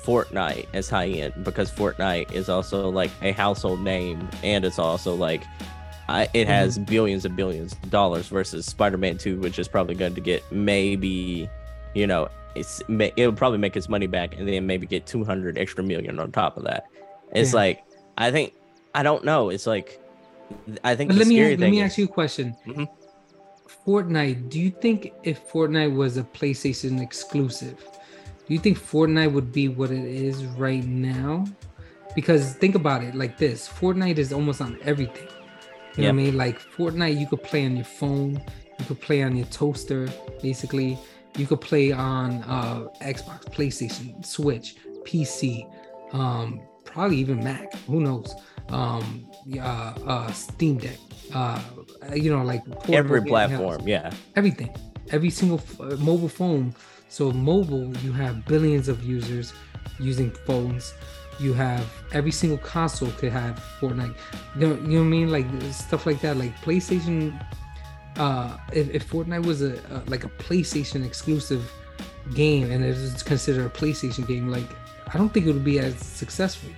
Fortnite 0.03 0.67
as 0.73 0.89
high 0.89 1.07
end 1.07 1.43
because 1.43 1.71
Fortnite 1.71 2.31
is 2.31 2.49
also 2.49 2.89
like 2.89 3.11
a 3.21 3.31
household 3.31 3.81
name 3.81 4.27
and 4.43 4.65
it's 4.65 4.79
also 4.79 5.15
like 5.15 5.43
I, 6.09 6.27
it 6.33 6.47
has 6.47 6.75
mm-hmm. 6.75 6.85
billions 6.85 7.25
and 7.25 7.35
billions 7.35 7.73
of 7.73 7.89
dollars 7.89 8.27
versus 8.27 8.65
Spider-Man 8.65 9.17
2, 9.17 9.39
which 9.39 9.59
is 9.59 9.67
probably 9.67 9.95
going 9.95 10.15
to 10.15 10.21
get 10.21 10.43
maybe, 10.51 11.49
you 11.93 12.05
know, 12.05 12.27
it's 12.53 12.81
it'll 12.89 13.31
probably 13.31 13.59
make 13.59 13.77
its 13.77 13.87
money 13.87 14.07
back 14.07 14.37
and 14.37 14.45
then 14.47 14.67
maybe 14.67 14.85
get 14.85 15.05
200 15.05 15.57
extra 15.57 15.83
million 15.83 16.19
on 16.19 16.31
top 16.31 16.57
of 16.57 16.63
that. 16.63 16.85
It's 17.33 17.53
yeah. 17.53 17.59
like 17.59 17.83
I 18.17 18.29
think 18.29 18.53
I 18.93 19.03
don't 19.03 19.23
know. 19.23 19.49
It's 19.49 19.65
like 19.65 20.01
I 20.83 20.95
think. 20.95 21.13
let 21.13 21.27
me 21.27 21.55
let 21.55 21.71
me 21.71 21.79
is, 21.79 21.91
ask 21.91 21.97
you 21.97 22.05
a 22.05 22.09
question. 22.09 22.55
Mm-hmm. 22.67 22.83
Fortnite. 23.85 24.49
Do 24.49 24.59
you 24.59 24.69
think 24.69 25.13
if 25.23 25.49
Fortnite 25.51 25.95
was 25.95 26.17
a 26.17 26.23
PlayStation 26.23 27.01
exclusive, 27.01 27.77
do 28.47 28.53
you 28.53 28.59
think 28.59 28.77
Fortnite 28.77 29.31
would 29.31 29.51
be 29.51 29.67
what 29.67 29.91
it 29.91 30.05
is 30.05 30.45
right 30.45 30.83
now? 30.85 31.45
Because 32.15 32.53
think 32.55 32.75
about 32.75 33.03
it 33.03 33.15
like 33.15 33.37
this: 33.37 33.67
Fortnite 33.67 34.17
is 34.17 34.33
almost 34.33 34.61
on 34.61 34.77
everything. 34.83 35.27
You 35.95 36.03
yep. 36.03 36.13
know 36.15 36.21
what 36.21 36.21
I 36.21 36.25
mean? 36.25 36.37
Like 36.37 36.59
Fortnite, 36.59 37.19
you 37.19 37.27
could 37.27 37.43
play 37.43 37.65
on 37.65 37.75
your 37.75 37.85
phone, 37.85 38.41
you 38.79 38.85
could 38.85 39.01
play 39.01 39.23
on 39.23 39.35
your 39.35 39.47
toaster, 39.47 40.09
basically. 40.41 40.97
You 41.37 41.47
could 41.47 41.61
play 41.61 41.93
on 41.93 42.43
uh, 42.43 42.87
Xbox, 43.01 43.45
PlayStation, 43.45 44.25
Switch, 44.25 44.75
PC, 45.05 45.65
um, 46.11 46.59
probably 46.83 47.17
even 47.17 47.41
Mac. 47.41 47.73
Who 47.87 48.01
knows? 48.01 48.35
Um, 48.69 49.27
uh, 49.57 49.93
uh, 50.05 50.31
Steam 50.31 50.77
Deck. 50.77 50.97
Uh, 51.33 51.61
you 52.13 52.31
know, 52.31 52.43
like 52.43 52.63
every 52.91 53.21
platform, 53.21 53.87
yeah, 53.87 54.11
everything, 54.35 54.75
every 55.11 55.29
single 55.29 55.59
f- 55.59 55.79
uh, 55.79 55.97
mobile 55.97 56.29
phone. 56.29 56.75
So 57.09 57.31
mobile, 57.31 57.95
you 57.97 58.11
have 58.13 58.45
billions 58.45 58.87
of 58.87 59.03
users 59.03 59.53
using 59.99 60.31
phones 60.31 60.93
you 61.41 61.53
have 61.53 61.85
every 62.13 62.31
single 62.31 62.57
console 62.59 63.09
could 63.11 63.31
have 63.31 63.59
Fortnite. 63.79 64.15
You 64.55 64.67
know, 64.67 64.75
you 64.75 64.81
know 64.81 64.99
what 64.99 65.05
I 65.05 65.09
mean? 65.09 65.31
Like 65.31 65.45
stuff 65.71 66.05
like 66.05 66.21
that. 66.21 66.37
Like 66.37 66.55
PlayStation. 66.61 67.43
Uh, 68.17 68.57
if, 68.73 68.89
if 68.93 69.09
Fortnite 69.09 69.45
was 69.45 69.61
a, 69.61 69.73
a 69.89 70.03
like 70.07 70.23
a 70.23 70.29
PlayStation 70.29 71.05
exclusive 71.05 71.71
game 72.35 72.69
and 72.69 72.83
it 72.83 72.89
was 72.89 73.23
considered 73.23 73.65
a 73.65 73.69
PlayStation 73.69 74.27
game, 74.27 74.49
like 74.49 74.67
I 75.13 75.17
don't 75.17 75.29
think 75.33 75.47
it 75.47 75.53
would 75.53 75.63
be 75.63 75.79
as 75.79 75.97
successful. 75.97 76.69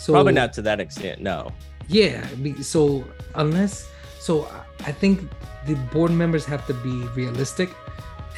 So 0.00 0.14
probably 0.14 0.32
not 0.32 0.54
to 0.54 0.62
that 0.62 0.80
extent. 0.80 1.20
No. 1.20 1.52
Yeah. 1.86 2.26
So 2.62 3.04
unless 3.34 3.86
so, 4.18 4.48
I 4.86 4.92
think 4.92 5.30
the 5.66 5.74
board 5.92 6.10
members 6.10 6.46
have 6.46 6.66
to 6.68 6.74
be 6.74 6.90
realistic 7.14 7.68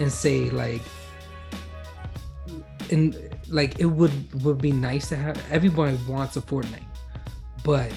and 0.01 0.11
say 0.11 0.51
like 0.51 0.83
and 2.91 3.17
like 3.49 3.79
it 3.79 3.87
would 3.87 4.43
would 4.43 4.59
be 4.59 4.73
nice 4.73 5.09
to 5.11 5.17
have 5.17 5.41
everybody 5.53 5.97
wants 6.09 6.37
a 6.37 6.41
Fortnite, 6.41 6.83
but 7.63 7.93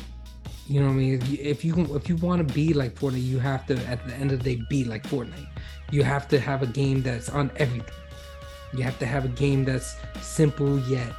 you 0.67 0.79
know 0.79 0.85
what 0.85 0.93
I 0.93 0.97
mean. 0.97 1.21
If 1.39 1.65
you 1.65 1.95
if 1.95 2.07
you 2.07 2.17
want 2.17 2.47
to 2.47 2.53
be 2.53 2.71
like 2.75 2.93
Fortnite, 2.93 3.23
you 3.23 3.39
have 3.39 3.65
to 3.65 3.77
at 3.87 4.05
the 4.07 4.13
end 4.13 4.31
of 4.31 4.43
the 4.43 4.57
day 4.57 4.61
be 4.69 4.83
like 4.83 5.01
Fortnite. 5.03 5.47
You 5.89 6.03
have 6.03 6.27
to 6.27 6.39
have 6.39 6.61
a 6.61 6.67
game 6.67 7.01
that's 7.01 7.29
on 7.29 7.49
everything. 7.57 7.95
You 8.73 8.83
have 8.83 8.99
to 8.99 9.07
have 9.07 9.25
a 9.25 9.29
game 9.29 9.65
that's 9.65 9.95
simple 10.21 10.77
yet 10.81 11.11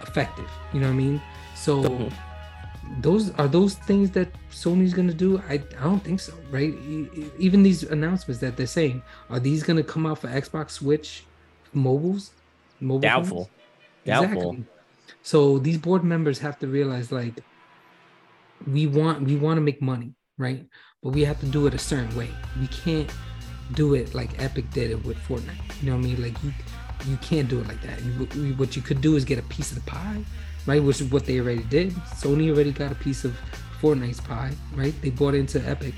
effective. 0.00 0.50
You 0.72 0.80
know 0.80 0.88
what 0.88 0.94
I 0.94 0.96
mean? 0.96 1.22
So 1.58 1.82
mm-hmm. 1.82 3.00
those 3.00 3.30
are 3.32 3.48
those 3.48 3.74
things 3.74 4.10
that 4.12 4.28
Sony's 4.50 4.94
gonna 4.94 5.12
do. 5.12 5.42
I 5.48 5.54
I 5.54 5.82
don't 5.82 6.02
think 6.02 6.20
so, 6.20 6.32
right? 6.50 6.72
Even 7.38 7.62
these 7.62 7.82
announcements 7.82 8.40
that 8.40 8.56
they're 8.56 8.66
saying 8.66 9.02
are 9.28 9.40
these 9.40 9.62
gonna 9.62 9.82
come 9.82 10.06
out 10.06 10.18
for 10.20 10.28
Xbox, 10.28 10.70
Switch, 10.70 11.24
mobiles, 11.72 12.30
mobile 12.80 13.00
doubtful. 13.00 13.44
Phones? 13.44 13.50
Doubtful. 14.06 14.50
Exactly. 14.52 14.64
So 15.22 15.58
these 15.58 15.78
board 15.78 16.04
members 16.04 16.38
have 16.38 16.58
to 16.60 16.68
realize 16.68 17.10
like 17.10 17.42
we 18.66 18.86
want 18.86 19.22
we 19.22 19.36
want 19.36 19.56
to 19.56 19.60
make 19.60 19.82
money, 19.82 20.14
right? 20.38 20.64
But 21.02 21.10
we 21.10 21.24
have 21.24 21.40
to 21.40 21.46
do 21.46 21.66
it 21.66 21.74
a 21.74 21.78
certain 21.78 22.14
way. 22.16 22.30
We 22.60 22.68
can't 22.68 23.10
do 23.74 23.94
it 23.94 24.14
like 24.14 24.40
Epic 24.40 24.70
did 24.70 24.90
it 24.90 25.04
with 25.04 25.18
Fortnite. 25.18 25.82
You 25.82 25.90
know 25.90 25.96
what 25.96 26.04
I 26.04 26.08
mean? 26.08 26.22
Like 26.22 26.42
you 26.42 26.52
you 27.06 27.16
can't 27.18 27.48
do 27.48 27.60
it 27.60 27.68
like 27.68 27.82
that. 27.82 28.02
You, 28.02 28.54
what 28.54 28.76
you 28.76 28.82
could 28.82 29.00
do 29.00 29.16
is 29.16 29.24
get 29.24 29.38
a 29.38 29.42
piece 29.42 29.70
of 29.70 29.76
the 29.76 29.90
pie, 29.90 30.24
right? 30.68 30.82
Which 30.82 31.00
is 31.00 31.10
what 31.10 31.24
they 31.24 31.40
already 31.40 31.64
did. 31.64 31.92
Sony 32.20 32.50
already 32.50 32.72
got 32.72 32.92
a 32.92 32.94
piece 32.94 33.24
of 33.24 33.34
Fortnite's 33.80 34.20
pie, 34.20 34.52
right? 34.74 34.94
They 35.00 35.08
bought 35.08 35.34
into 35.34 35.66
Epic. 35.66 35.94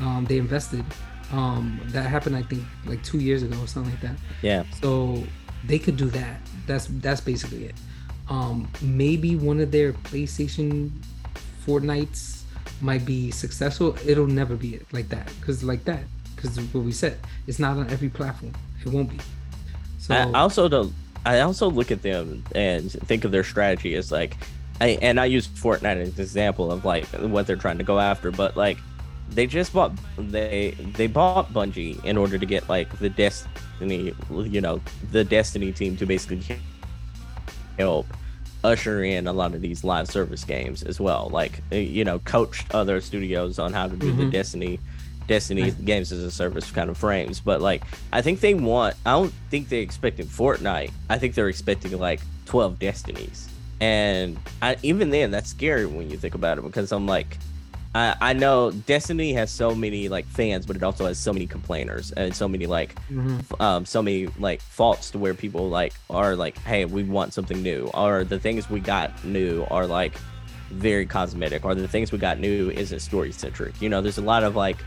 Um, 0.00 0.24
they 0.26 0.38
invested. 0.38 0.84
Um, 1.32 1.80
that 1.86 2.06
happened, 2.06 2.36
I 2.36 2.42
think, 2.42 2.62
like 2.86 3.02
two 3.02 3.18
years 3.18 3.42
ago 3.42 3.58
or 3.60 3.66
something 3.66 3.90
like 3.90 4.02
that. 4.02 4.16
Yeah. 4.40 4.62
So 4.80 5.24
they 5.64 5.80
could 5.80 5.96
do 5.96 6.08
that. 6.10 6.40
That's 6.66 6.86
that's 6.86 7.20
basically 7.20 7.64
it. 7.64 7.74
Um, 8.30 8.70
maybe 8.80 9.34
one 9.34 9.60
of 9.60 9.72
their 9.72 9.92
PlayStation 9.92 10.92
Fortnites 11.66 12.42
might 12.80 13.04
be 13.04 13.32
successful. 13.32 13.96
It'll 14.06 14.28
never 14.28 14.54
be 14.54 14.78
like 14.92 15.08
that 15.08 15.26
because 15.40 15.64
like 15.64 15.84
that 15.84 16.04
because 16.36 16.56
what 16.72 16.84
we 16.84 16.92
said, 16.92 17.18
it's 17.48 17.58
not 17.58 17.76
on 17.76 17.90
every 17.90 18.10
platform. 18.10 18.52
It 18.80 18.92
won't 18.92 19.10
be. 19.10 19.18
So 19.98 20.14
I 20.14 20.30
also 20.38 20.68
don't. 20.68 20.94
I 21.26 21.40
also 21.40 21.70
look 21.70 21.90
at 21.90 22.02
them 22.02 22.44
and 22.54 22.90
think 22.90 23.24
of 23.24 23.30
their 23.30 23.44
strategy 23.44 23.94
as 23.94 24.12
like, 24.12 24.36
I, 24.80 24.98
and 25.00 25.18
I 25.18 25.26
use 25.26 25.48
Fortnite 25.48 25.96
as 25.96 26.08
an 26.08 26.20
example 26.20 26.70
of 26.70 26.84
like 26.84 27.06
what 27.06 27.46
they're 27.46 27.56
trying 27.56 27.78
to 27.78 27.84
go 27.84 27.98
after, 27.98 28.30
but 28.30 28.56
like 28.56 28.78
they 29.30 29.46
just 29.46 29.72
bought 29.72 29.92
they 30.18 30.76
they 30.96 31.06
bought 31.06 31.52
Bungie 31.52 32.02
in 32.04 32.16
order 32.16 32.38
to 32.38 32.46
get 32.46 32.68
like 32.68 32.98
the 32.98 33.08
Destiny, 33.08 34.14
you 34.30 34.60
know, 34.60 34.80
the 35.12 35.24
Destiny 35.24 35.72
team 35.72 35.96
to 35.96 36.06
basically 36.06 36.58
help 37.78 38.06
usher 38.62 39.04
in 39.04 39.26
a 39.26 39.32
lot 39.32 39.54
of 39.54 39.60
these 39.60 39.84
live 39.84 40.08
service 40.08 40.44
games 40.44 40.82
as 40.82 41.00
well. 41.00 41.28
Like 41.32 41.60
you 41.70 42.04
know, 42.04 42.18
coached 42.20 42.74
other 42.74 43.00
studios 43.00 43.58
on 43.58 43.72
how 43.72 43.88
to 43.88 43.96
do 43.96 44.08
mm-hmm. 44.08 44.24
the 44.24 44.30
Destiny 44.30 44.80
Destiny 45.26 45.70
games 45.70 46.12
as 46.12 46.22
a 46.22 46.30
service 46.30 46.70
kind 46.70 46.90
of 46.90 46.96
frames. 46.96 47.40
But 47.40 47.60
like 47.60 47.82
I 48.12 48.22
think 48.22 48.40
they 48.40 48.54
want 48.54 48.96
I 49.04 49.12
don't 49.12 49.32
think 49.50 49.68
they 49.68 49.78
expecting 49.78 50.26
Fortnite. 50.26 50.92
I 51.08 51.18
think 51.18 51.34
they're 51.34 51.48
expecting 51.48 51.98
like 51.98 52.20
12 52.46 52.78
Destinies. 52.78 53.48
And 53.80 54.38
I, 54.62 54.76
even 54.82 55.10
then 55.10 55.30
that's 55.30 55.50
scary 55.50 55.86
when 55.86 56.10
you 56.10 56.16
think 56.16 56.34
about 56.34 56.58
it 56.58 56.62
because 56.62 56.92
I'm 56.92 57.06
like 57.06 57.38
I, 57.94 58.16
I 58.20 58.32
know 58.32 58.70
Destiny 58.72 59.32
has 59.34 59.50
so 59.50 59.74
many 59.74 60.08
like 60.08 60.26
fans, 60.26 60.66
but 60.66 60.76
it 60.76 60.82
also 60.82 61.06
has 61.06 61.18
so 61.18 61.32
many 61.32 61.46
complainers 61.46 62.10
and 62.12 62.34
so 62.34 62.48
many 62.48 62.66
like 62.66 62.94
mm-hmm. 63.08 63.62
um 63.62 63.86
so 63.86 64.02
many 64.02 64.26
like 64.38 64.60
faults 64.60 65.10
to 65.12 65.18
where 65.18 65.34
people 65.34 65.68
like 65.68 65.94
are 66.10 66.34
like, 66.34 66.58
hey, 66.58 66.84
we 66.84 67.04
want 67.04 67.32
something 67.32 67.62
new, 67.62 67.90
or 67.94 68.24
the 68.24 68.38
things 68.38 68.68
we 68.68 68.80
got 68.80 69.24
new 69.24 69.64
are 69.70 69.86
like 69.86 70.14
very 70.70 71.06
cosmetic, 71.06 71.64
or 71.64 71.74
the 71.74 71.86
things 71.86 72.10
we 72.10 72.18
got 72.18 72.40
new 72.40 72.70
isn't 72.70 73.00
story 73.00 73.30
centric. 73.30 73.80
You 73.80 73.88
know, 73.88 74.00
there's 74.00 74.18
a 74.18 74.22
lot 74.22 74.42
of 74.42 74.56
like 74.56 74.78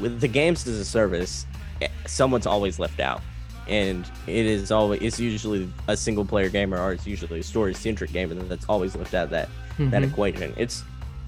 with 0.00 0.20
the 0.20 0.28
games 0.28 0.66
as 0.66 0.78
a 0.78 0.84
service, 0.84 1.46
eh, 1.82 1.88
someone's 2.06 2.46
always 2.46 2.78
left 2.78 3.00
out. 3.00 3.22
And 3.68 4.08
it 4.28 4.46
is 4.46 4.70
always 4.70 5.02
it's 5.02 5.18
usually 5.18 5.68
a 5.88 5.96
single 5.96 6.24
player 6.24 6.48
game 6.48 6.72
or 6.72 6.92
it's 6.92 7.06
usually 7.06 7.40
a 7.40 7.42
story 7.42 7.74
centric 7.74 8.12
game 8.12 8.30
and 8.30 8.40
that's 8.48 8.64
always 8.68 8.94
left 8.94 9.12
out 9.12 9.30
that 9.30 9.48
mm-hmm. 9.48 9.90
that 9.90 10.04
equation. 10.04 10.54
It's 10.56 10.84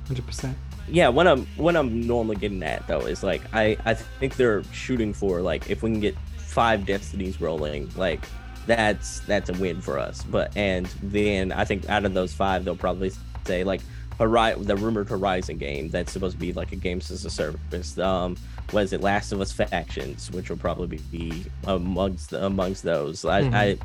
hundred 0.07 0.25
percent 0.25 0.57
yeah 0.91 1.09
what 1.09 1.27
i'm 1.27 1.47
what 1.57 1.77
i'm 1.77 2.07
normally 2.07 2.37
getting 2.37 2.63
at 2.63 2.87
though 2.87 3.01
is 3.01 3.23
like 3.23 3.43
i 3.53 3.77
i 3.85 3.95
think 3.95 4.37
they're 4.37 4.65
shooting 4.73 5.13
for 5.13 5.41
like 5.41 5.71
if 5.71 5.83
we 5.83 5.91
can 5.91 6.01
get 6.01 6.17
five 6.37 6.87
destinies 6.87 7.41
rolling 7.41 7.91
like 7.97 8.27
that's 8.67 9.21
that's 9.21 9.51
a 9.51 9.53
win 9.55 9.81
for 9.81 9.99
us 9.99 10.23
but 10.25 10.55
and 10.57 10.87
then 11.03 11.53
i 11.53 11.65
think 11.65 11.89
out 11.89 12.05
of 12.05 12.15
those 12.15 12.33
five 12.33 12.65
they'll 12.65 12.77
probably 12.77 13.13
say 13.45 13.65
like 13.65 13.81
Horizon, 14.19 14.65
the 14.65 14.77
rumored 14.77 15.09
Horizon 15.09 15.59
game 15.59 15.91
that's 15.91 16.13
supposed 16.13 16.35
to 16.35 16.41
be 16.41 16.53
like 16.53 16.73
a 16.73 16.77
games 16.77 17.11
as 17.11 17.25
a 17.25 17.31
service. 17.31 17.97
Um, 17.99 18.37
was 18.73 18.93
it 18.93 19.01
Last 19.01 19.33
of 19.33 19.41
Us 19.41 19.53
Factions, 19.53 20.31
which 20.31 20.51
will 20.51 20.57
probably 20.57 20.99
be 21.11 21.45
amongst 21.65 22.33
amongst 22.33 22.83
those. 22.83 23.23
Mm-hmm. 23.23 23.55
I, 23.55 23.61
I 23.61 23.79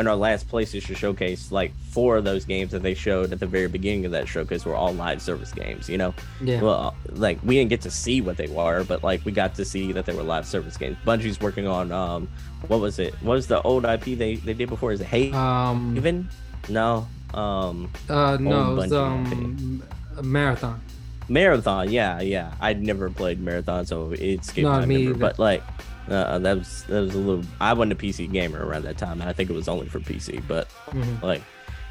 in 0.00 0.06
our 0.06 0.16
last 0.16 0.48
PlayStation 0.48 0.96
showcase, 0.96 1.50
like 1.50 1.72
four 1.90 2.16
of 2.16 2.24
those 2.24 2.44
games 2.44 2.70
that 2.70 2.82
they 2.82 2.94
showed 2.94 3.32
at 3.32 3.40
the 3.40 3.46
very 3.46 3.66
beginning 3.66 4.06
of 4.06 4.12
that 4.12 4.28
showcase 4.28 4.64
were 4.64 4.76
all 4.76 4.92
live 4.94 5.20
service 5.20 5.52
games. 5.52 5.88
You 5.88 5.98
know, 5.98 6.14
yeah. 6.42 6.62
Well, 6.62 6.94
like 7.08 7.38
we 7.42 7.56
didn't 7.56 7.70
get 7.70 7.80
to 7.82 7.90
see 7.90 8.20
what 8.20 8.36
they 8.36 8.46
were, 8.46 8.84
but 8.84 9.02
like 9.02 9.24
we 9.24 9.32
got 9.32 9.54
to 9.56 9.64
see 9.64 9.92
that 9.92 10.06
they 10.06 10.14
were 10.14 10.22
live 10.22 10.46
service 10.46 10.76
games. 10.76 10.96
Bungie's 11.04 11.40
working 11.40 11.66
on 11.66 11.90
um, 11.90 12.28
what 12.68 12.80
was 12.80 12.98
it? 12.98 13.14
What 13.22 13.34
was 13.34 13.48
the 13.48 13.60
old 13.62 13.84
IP 13.84 14.04
they 14.16 14.36
they 14.36 14.54
did 14.54 14.68
before? 14.68 14.92
Is 14.92 15.00
it 15.00 15.06
Hate? 15.06 15.34
Um, 15.34 15.96
even 15.96 16.28
no. 16.68 17.08
Um, 17.34 17.90
uh, 18.08 18.36
no, 18.40 18.72
it 18.72 18.76
was, 18.76 18.92
um, 18.92 19.82
Marathon. 20.22 20.80
Marathon, 21.28 21.90
yeah, 21.90 22.20
yeah. 22.20 22.54
I'd 22.60 22.82
never 22.82 23.08
played 23.08 23.40
Marathon, 23.40 23.86
so 23.86 24.12
it's 24.12 24.50
game 24.52 24.64
no, 24.64 24.84
me 24.84 25.12
But 25.12 25.38
like, 25.38 25.62
uh, 26.08 26.38
that 26.40 26.58
was 26.58 26.82
that 26.84 27.00
was 27.00 27.14
a 27.14 27.18
little. 27.18 27.44
I 27.60 27.72
wasn't 27.72 27.92
a 27.92 27.96
PC 27.96 28.30
gamer 28.32 28.64
around 28.64 28.82
that 28.84 28.98
time. 28.98 29.20
And 29.20 29.30
I 29.30 29.32
think 29.32 29.48
it 29.48 29.52
was 29.52 29.68
only 29.68 29.88
for 29.88 30.00
PC, 30.00 30.42
but 30.48 30.68
mm-hmm. 30.86 31.24
like, 31.24 31.42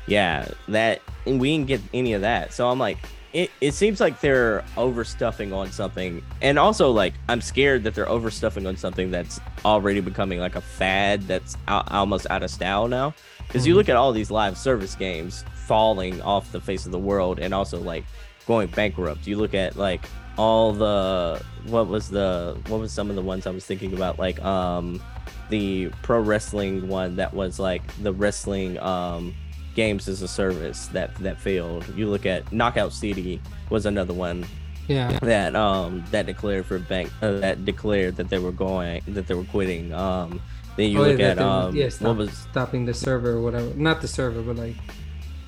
yeah, 0.08 0.48
that 0.68 1.02
and 1.26 1.40
we 1.40 1.56
didn't 1.56 1.68
get 1.68 1.82
any 1.94 2.14
of 2.14 2.22
that. 2.22 2.54
So 2.54 2.70
I'm 2.70 2.80
like, 2.80 2.98
it, 3.32 3.50
it 3.62 3.74
seems 3.74 4.00
like 4.00 4.20
they're 4.20 4.64
overstuffing 4.76 5.56
on 5.56 5.72
something, 5.72 6.24
and 6.42 6.60
also 6.60 6.92
like 6.92 7.14
I'm 7.30 7.42
scared 7.42 7.84
that 7.84 7.96
they're 7.96 8.08
overstuffing 8.08 8.68
on 8.68 8.76
something 8.76 9.12
that's 9.12 9.40
already 9.64 10.02
becoming 10.02 10.40
like 10.40 10.56
a 10.56 10.62
fad 10.62 11.22
that's 11.24 11.56
almost 11.68 12.28
out 12.30 12.44
of 12.44 12.50
style 12.50 12.88
now. 12.88 13.14
Because 13.50 13.68
you 13.68 13.76
look 13.76 13.90
at 13.90 13.96
all 13.98 14.12
these 14.14 14.32
live 14.32 14.58
service 14.58 14.96
games 14.96 15.44
falling 15.66 16.22
off 16.22 16.52
the 16.52 16.62
face 16.62 16.86
of 16.86 16.92
the 16.92 17.00
world, 17.00 17.40
and 17.40 17.54
also 17.54 17.80
like 17.80 18.06
going 18.46 18.68
bankrupt. 18.68 19.26
You 19.28 19.38
look 19.38 19.54
at 19.54 19.76
like 19.76 20.06
all 20.38 20.72
the 20.72 21.44
what 21.66 21.88
was 21.88 22.10
the 22.10 22.58
what 22.68 22.80
was 22.80 22.94
some 22.94 23.10
of 23.10 23.16
the 23.16 23.22
ones 23.22 23.46
I 23.46 23.50
was 23.50 23.66
thinking 23.66 23.94
about 23.94 24.18
like 24.20 24.40
um 24.44 25.02
the 25.50 25.90
pro 26.04 26.20
wrestling 26.22 26.88
one 26.88 27.16
that 27.18 27.34
was 27.34 27.60
like 27.60 27.82
the 28.04 28.14
wrestling 28.14 28.80
um 28.80 29.34
games 29.76 30.08
as 30.08 30.22
a 30.22 30.28
service 30.28 30.88
that 30.88 31.14
that 31.16 31.40
failed. 31.42 31.86
You 31.96 32.08
look 32.08 32.26
at 32.28 32.52
Knockout 32.54 32.94
City 32.94 33.42
was 33.72 33.86
another 33.88 34.14
one 34.14 34.46
Yeah. 34.88 35.18
that 35.24 35.56
um 35.56 36.04
that 36.12 36.26
declared 36.28 36.66
for 36.68 36.78
bank 36.80 37.12
uh, 37.24 37.40
that 37.40 37.66
declared 37.66 38.16
that 38.18 38.30
they 38.30 38.40
were 38.40 38.52
going 38.52 39.02
that 39.08 39.26
they 39.28 39.34
were 39.34 39.44
quitting. 39.46 39.92
Um 39.94 40.40
then 40.80 40.92
you 40.92 41.00
Oh, 41.00 41.04
yeah, 41.04 41.10
look 41.10 41.18
that 41.18 41.38
at 41.38 41.44
um 41.44 41.76
yeah, 41.76 41.90
what 42.00 42.16
was 42.16 42.32
stopping 42.32 42.86
the 42.86 42.94
server 42.94 43.32
or 43.38 43.42
whatever. 43.42 43.70
Not 43.76 44.00
the 44.02 44.08
server, 44.08 44.42
but 44.42 44.56
like 44.56 44.76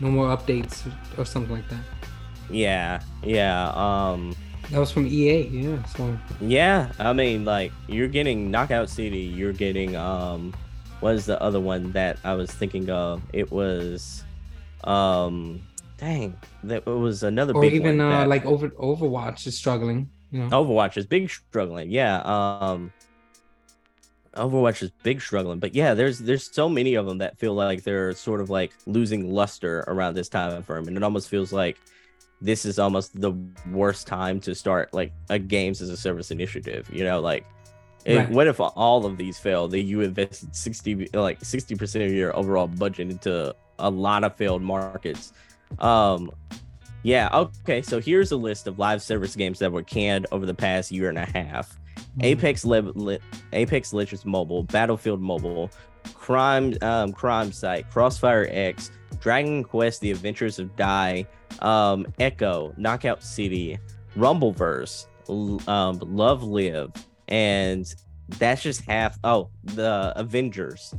no 0.03 0.09
more 0.11 0.35
updates 0.35 0.83
or, 1.17 1.23
something 1.25 1.53
like 1.55 1.67
that. 1.69 1.83
yeah 2.49 2.99
yeah 3.23 3.71
um 3.75 4.35
That 4.71 4.79
was 4.79 4.91
from 4.91 5.05
EA. 5.07 5.47
Yeah. 5.47 5.83
So 5.95 6.17
Yeah, 6.39 6.91
I 6.99 7.13
mean, 7.13 7.45
like 7.45 7.71
you're 7.87 8.07
getting 8.07 8.51
Knockout 8.51 8.89
City. 8.89 9.19
You're 9.39 9.53
getting 9.53 9.95
um, 9.95 10.53
what 11.01 11.15
is 11.15 11.25
the 11.25 11.37
other 11.41 11.59
one 11.59 11.91
that 11.93 12.17
I 12.23 12.33
was 12.35 12.49
thinking 12.51 12.89
of? 12.89 13.21
It 13.33 13.51
was, 13.51 14.23
um, 14.85 15.59
dang, 15.97 16.37
that 16.63 16.83
it 16.87 16.99
was 17.07 17.23
another 17.23 17.53
or 17.53 17.61
big 17.61 17.73
even 17.73 17.97
one 17.97 18.07
uh, 18.07 18.19
that- 18.19 18.29
like 18.29 18.45
over 18.45 18.69
Overwatch 18.69 19.45
is 19.47 19.57
struggling. 19.57 20.09
You 20.31 20.47
know. 20.47 20.49
Overwatch 20.63 20.95
is 20.95 21.05
big 21.05 21.29
struggling. 21.29 21.91
Yeah, 21.91 22.21
um, 22.23 22.93
Overwatch 24.35 24.81
is 24.81 24.91
big 25.03 25.21
struggling. 25.21 25.59
But 25.59 25.75
yeah, 25.75 25.93
there's 25.93 26.19
there's 26.19 26.49
so 26.53 26.69
many 26.69 26.95
of 26.95 27.05
them 27.05 27.17
that 27.17 27.37
feel 27.37 27.53
like 27.53 27.83
they're 27.83 28.13
sort 28.13 28.39
of 28.41 28.49
like 28.49 28.71
losing 28.85 29.31
luster 29.31 29.83
around 29.87 30.13
this 30.13 30.29
time 30.29 30.63
frame, 30.63 30.87
and 30.87 30.95
it 30.95 31.03
almost 31.03 31.27
feels 31.29 31.51
like 31.51 31.77
this 32.41 32.65
is 32.65 32.79
almost 32.79 33.19
the 33.19 33.33
worst 33.71 34.07
time 34.07 34.39
to 34.41 34.55
start 34.55 34.93
like 34.93 35.11
a 35.29 35.37
games 35.37 35.81
as 35.81 35.89
a 35.89 35.97
service 35.97 36.31
initiative. 36.31 36.89
You 36.91 37.03
know, 37.03 37.19
like 37.19 37.45
Right. 38.07 38.29
what 38.31 38.47
if 38.47 38.59
all 38.59 39.05
of 39.05 39.17
these 39.17 39.37
fail? 39.37 39.67
That 39.67 39.81
you 39.81 40.01
invested 40.01 40.55
sixty 40.55 41.07
like 41.13 41.43
sixty 41.43 41.75
percent 41.75 42.05
of 42.05 42.11
your 42.11 42.35
overall 42.35 42.67
budget 42.67 43.11
into 43.11 43.55
a 43.79 43.89
lot 43.89 44.23
of 44.23 44.35
failed 44.35 44.61
markets. 44.61 45.33
Um, 45.79 46.31
yeah. 47.03 47.29
Okay. 47.33 47.81
So 47.81 47.99
here's 47.99 48.31
a 48.31 48.37
list 48.37 48.65
of 48.67 48.79
live 48.79 49.01
service 49.01 49.35
games 49.35 49.59
that 49.59 49.71
were 49.71 49.83
canned 49.83 50.25
over 50.31 50.45
the 50.45 50.53
past 50.53 50.91
year 50.91 51.09
and 51.09 51.17
a 51.17 51.25
half. 51.25 51.77
Mm-hmm. 52.11 52.25
Apex 52.25 52.65
Live, 52.65 52.87
Li- 52.95 53.19
Apex 53.53 53.93
Legends 53.93 54.25
Mobile, 54.25 54.63
Battlefield 54.63 55.21
Mobile, 55.21 55.69
Crime 56.13 56.73
um, 56.81 57.13
CrimeSight, 57.13 57.89
Crossfire 57.89 58.47
X, 58.51 58.91
Dragon 59.19 59.63
Quest: 59.63 60.01
The 60.01 60.11
Adventures 60.11 60.59
of 60.59 60.75
Dai, 60.75 61.25
um, 61.59 62.05
Echo, 62.19 62.73
Knockout 62.77 63.23
City, 63.23 63.77
Rumbleverse, 64.17 65.07
L- 65.29 65.61
um, 65.69 65.99
Love 66.01 66.43
Live, 66.43 66.91
and 67.27 67.93
that's 68.39 68.61
just 68.61 68.81
half. 68.81 69.17
Oh, 69.23 69.49
the 69.63 70.11
Avengers. 70.15 70.93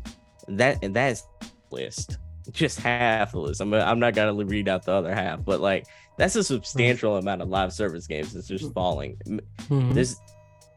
That 0.49 0.83
and 0.83 0.95
that 0.97 1.12
is 1.12 1.23
list. 1.71 2.19
Just 2.50 2.81
half 2.81 3.33
the 3.33 3.38
list. 3.38 3.61
I'm 3.61 3.73
I'm 3.75 4.00
not 4.00 4.14
gonna 4.14 4.33
read 4.45 4.69
out 4.69 4.85
the 4.85 4.92
other 4.92 5.14
half, 5.14 5.45
but 5.45 5.61
like 5.61 5.87
that's 6.19 6.37
a 6.37 6.45
substantial 6.45 7.16
amount 7.16 7.42
of 7.42 7.49
live 7.49 7.73
service 7.73 8.07
games 8.07 8.33
that's 8.33 8.49
just 8.49 8.73
falling. 8.75 9.16
Mhm. 9.26 9.95
There's 9.95 10.16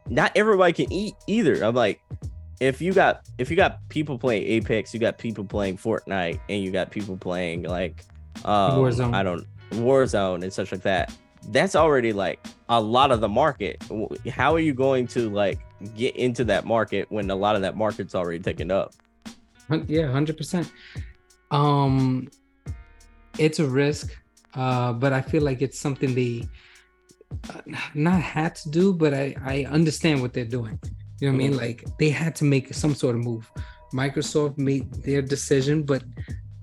not 0.09 0.31
everybody 0.35 0.74
can 0.74 0.91
eat 0.91 1.15
either. 1.27 1.63
I'm 1.63 1.75
like, 1.75 2.01
if 2.59 2.81
you 2.81 2.93
got 2.93 3.21
if 3.38 3.50
you 3.50 3.55
got 3.55 3.88
people 3.89 4.17
playing 4.17 4.43
Apex, 4.43 4.93
you 4.93 5.00
got 5.00 5.17
people 5.17 5.43
playing 5.43 5.77
Fortnite, 5.77 6.39
and 6.50 6.63
you 6.63 6.71
got 6.71 6.91
people 6.91 7.17
playing 7.17 7.63
like 7.63 8.03
um, 8.45 8.79
Warzone. 8.79 9.13
I 9.13 9.24
don't 9.24 9.45
Warzone 9.71 10.43
and 10.43 10.53
such 10.53 10.71
like 10.71 10.81
that. 10.81 11.13
That's 11.50 11.75
already 11.75 12.13
like 12.13 12.39
a 12.69 12.81
lot 12.81 13.12
of 13.12 13.21
the 13.21 13.29
market. 13.29 13.83
How 14.29 14.53
are 14.53 14.59
you 14.59 14.74
going 14.74 15.07
to 15.07 15.29
like 15.29 15.59
get 15.95 16.15
into 16.15 16.43
that 16.45 16.65
market 16.65 17.12
when 17.12 17.29
a 17.29 17.35
lot 17.35 17.55
of 17.55 17.62
that 17.62 17.75
market's 17.75 18.15
already 18.15 18.39
taken 18.39 18.72
up? 18.72 18.94
Yeah, 19.87 20.11
hundred 20.11 20.37
percent. 20.37 20.72
Um, 21.51 22.29
it's 23.37 23.59
a 23.59 23.68
risk, 23.68 24.15
uh, 24.53 24.94
but 24.94 25.13
I 25.13 25.22
feel 25.22 25.44
like 25.44 25.61
it's 25.61 25.79
something 25.79 26.15
they 26.15 26.48
not 27.93 28.21
had 28.21 28.55
to 28.55 28.69
do, 28.69 28.93
but 28.93 29.13
I 29.13 29.35
I 29.43 29.65
understand 29.69 30.21
what 30.21 30.33
they're 30.33 30.45
doing. 30.45 30.79
You 31.19 31.31
know 31.31 31.37
what 31.37 31.43
I 31.43 31.48
mean? 31.48 31.57
Like 31.57 31.85
they 32.00 32.09
had 32.09 32.35
to 32.37 32.43
make 32.43 32.74
some 32.74 32.95
sort 32.95 33.15
of 33.15 33.24
move. 33.24 33.50
Microsoft 33.93 34.57
made 34.57 34.91
their 35.03 35.21
decision, 35.21 35.83
but 35.83 36.03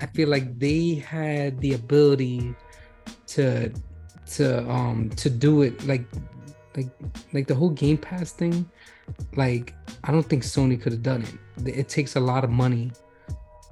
I 0.00 0.06
feel 0.06 0.28
like 0.28 0.58
they 0.58 0.94
had 0.96 1.60
the 1.60 1.74
ability 1.74 2.54
to 3.28 3.72
to 4.36 4.70
um 4.70 5.10
to 5.16 5.30
do 5.30 5.62
it 5.62 5.86
like 5.86 6.04
like 6.76 6.90
like 7.32 7.46
the 7.46 7.54
whole 7.54 7.70
Game 7.70 7.96
Pass 7.96 8.32
thing. 8.32 8.68
Like 9.36 9.74
I 10.04 10.12
don't 10.12 10.28
think 10.28 10.42
Sony 10.42 10.80
could 10.80 10.92
have 10.92 11.02
done 11.02 11.22
it. 11.22 11.78
It 11.78 11.88
takes 11.88 12.16
a 12.16 12.20
lot 12.20 12.44
of 12.44 12.50
money 12.50 12.92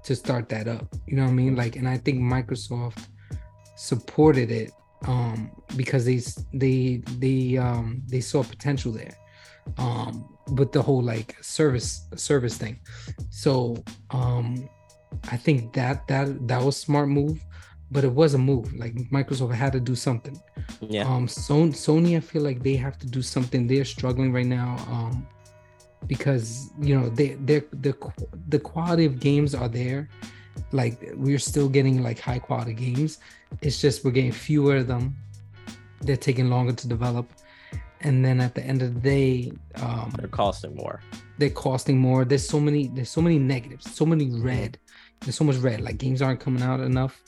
to 0.05 0.17
start 0.17 0.49
that 0.49 0.69
up. 0.69 0.87
You 1.07 1.17
know 1.17 1.25
what 1.25 1.31
I 1.31 1.35
mean? 1.35 1.57
Like, 1.57 1.77
and 1.77 1.89
I 1.89 1.99
think 1.99 2.21
Microsoft 2.21 3.07
supported 3.77 4.51
it 4.51 4.73
um 5.07 5.51
because 5.77 6.05
they 6.05 6.21
they 6.53 7.03
they 7.19 7.57
um 7.57 8.03
they 8.07 8.21
saw 8.21 8.43
potential 8.43 8.93
there. 8.93 9.17
Um 9.79 10.37
with 10.53 10.73
the 10.73 10.83
whole 10.83 11.03
like 11.03 11.37
service 11.43 12.07
service 12.17 12.57
thing. 12.57 12.81
So 13.31 13.83
um 14.11 14.69
i 15.31 15.37
think 15.37 15.73
that 15.73 16.07
that 16.07 16.47
that 16.47 16.63
was 16.63 16.77
smart 16.77 17.09
move 17.09 17.45
but 17.91 18.05
it 18.05 18.13
was 18.13 18.35
a 18.35 18.39
move. 18.39 18.73
Like 18.75 18.95
microsoft 19.11 19.53
had 19.55 19.73
to 19.73 19.81
do 19.81 19.97
something. 19.97 20.41
Yeah, 20.81 21.09
um 21.09 21.27
Sony, 21.27 21.73
Sony 21.73 22.17
I 22.17 22.21
feel 22.21 22.43
like 22.43 22.63
they 22.63 22.77
have 22.77 22.99
to 22.99 23.07
do 23.07 23.23
something. 23.23 23.67
They're 23.67 23.85
struggling 23.85 24.33
right 24.33 24.47
now 24.47 24.77
um 24.89 25.27
because 26.07 26.71
you 26.81 26.99
know 26.99 27.09
they 27.11 27.35
they 27.45 27.61
the 27.73 27.95
the 28.49 28.59
quality 28.59 29.05
of 29.05 29.21
games 29.21 29.55
are 29.55 29.69
there 29.69 30.09
like 30.73 31.13
we're 31.15 31.39
still 31.39 31.69
getting 31.69 32.03
like 32.03 32.19
high 32.19 32.39
quality 32.39 32.75
games. 32.75 33.19
It's 33.63 33.81
just 33.81 34.05
we're 34.05 34.11
getting 34.13 34.33
fewer 34.33 34.77
of 34.77 34.87
them. 34.87 35.17
They're 36.01 36.17
taking 36.17 36.49
longer 36.51 36.73
to 36.73 36.89
develop. 36.89 37.31
And 38.03 38.25
then 38.25 38.41
at 38.41 38.55
the 38.55 38.65
end 38.65 38.81
of 38.83 38.95
the 38.95 39.01
day 39.01 39.53
um 39.77 40.13
they're 40.17 40.29
costing 40.29 40.75
more. 40.75 41.01
they're 41.39 41.51
costing 41.51 41.99
more. 41.99 42.25
There's 42.25 42.49
so 42.49 42.61
many 42.61 42.89
there's 42.89 43.11
so 43.11 43.21
many 43.21 43.39
negatives 43.39 43.95
so 43.95 44.07
many 44.07 44.31
red. 44.31 44.79
There's 45.21 45.37
so 45.37 45.45
much 45.45 45.57
red. 45.57 45.81
Like 45.81 45.99
games 45.99 46.23
aren't 46.23 46.41
coming 46.41 46.63
out 46.63 46.81
enough. 46.81 47.23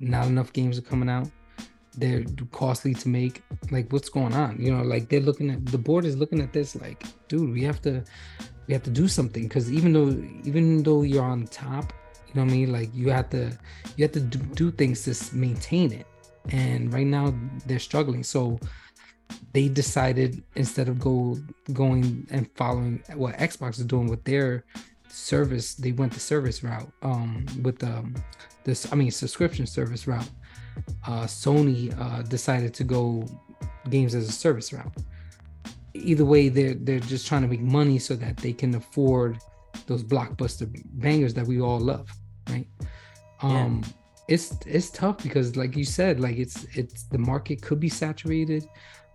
Not 0.00 0.26
enough 0.26 0.52
games 0.52 0.78
are 0.78 0.82
coming 0.82 1.08
out. 1.08 1.28
They're 1.96 2.24
costly 2.52 2.94
to 2.94 3.08
make. 3.08 3.42
Like 3.70 3.92
what's 3.92 4.08
going 4.08 4.34
on? 4.34 4.60
You 4.60 4.70
know 4.74 4.82
like 4.82 5.08
they're 5.08 5.20
looking 5.20 5.50
at 5.50 5.64
the 5.66 5.78
board 5.78 6.04
is 6.04 6.16
looking 6.16 6.40
at 6.40 6.52
this 6.52 6.76
like 6.76 7.04
dude 7.28 7.52
we 7.52 7.62
have 7.64 7.80
to 7.82 8.04
we 8.66 8.74
have 8.74 8.82
to 8.82 8.90
do 8.90 9.08
something. 9.08 9.44
Because 9.44 9.72
even 9.72 9.92
though 9.92 10.10
even 10.44 10.82
though 10.82 11.02
you're 11.02 11.24
on 11.24 11.46
top 11.46 11.92
you 12.28 12.34
know 12.34 12.44
what 12.44 12.52
i 12.52 12.56
mean? 12.56 12.72
Like 12.72 12.90
you 12.94 13.10
have 13.10 13.30
to 13.30 13.56
you 13.96 14.04
have 14.04 14.12
to 14.12 14.20
do, 14.20 14.38
do 14.38 14.70
things 14.70 15.04
to 15.04 15.34
maintain 15.34 15.92
it. 15.92 16.06
And 16.50 16.92
right 16.92 17.06
now 17.06 17.34
they're 17.66 17.78
struggling. 17.78 18.22
So 18.22 18.58
they 19.52 19.68
decided 19.68 20.42
instead 20.56 20.88
of 20.88 20.98
go 20.98 21.36
going 21.72 22.26
and 22.30 22.48
following 22.56 23.02
what 23.14 23.36
xbox 23.36 23.78
is 23.78 23.84
doing 23.84 24.06
with 24.06 24.24
their 24.24 24.64
service 25.10 25.74
they 25.74 25.92
went 25.92 26.12
the 26.12 26.20
service 26.20 26.62
route 26.62 26.90
um 27.02 27.44
with 27.62 27.82
um 27.84 28.14
this 28.64 28.90
i 28.90 28.94
mean 28.96 29.10
subscription 29.10 29.66
service 29.66 30.06
route. 30.06 30.30
Uh 31.06 31.24
sony 31.24 31.92
uh 32.00 32.22
decided 32.22 32.72
to 32.72 32.84
go 32.84 33.26
games 33.90 34.14
as 34.14 34.28
a 34.28 34.32
service 34.32 34.72
route. 34.72 34.92
Either 35.94 36.24
way 36.24 36.48
they're 36.48 36.74
they're 36.74 37.00
just 37.00 37.26
trying 37.26 37.42
to 37.42 37.48
make 37.48 37.60
money 37.60 37.98
so 37.98 38.14
that 38.14 38.36
they 38.38 38.52
can 38.52 38.74
afford 38.74 39.38
those 39.86 40.02
blockbuster 40.02 40.68
bangers 40.94 41.34
that 41.34 41.46
we 41.46 41.60
all 41.60 41.80
love 41.80 42.10
right? 42.48 42.66
Um 43.40 43.82
it's 44.28 44.56
it's 44.66 44.90
tough 44.90 45.22
because 45.22 45.56
like 45.56 45.74
you 45.76 45.84
said 45.84 46.20
like 46.20 46.36
it's 46.36 46.64
it's 46.76 47.04
the 47.04 47.18
market 47.18 47.62
could 47.62 47.80
be 47.80 47.88
saturated. 47.88 48.64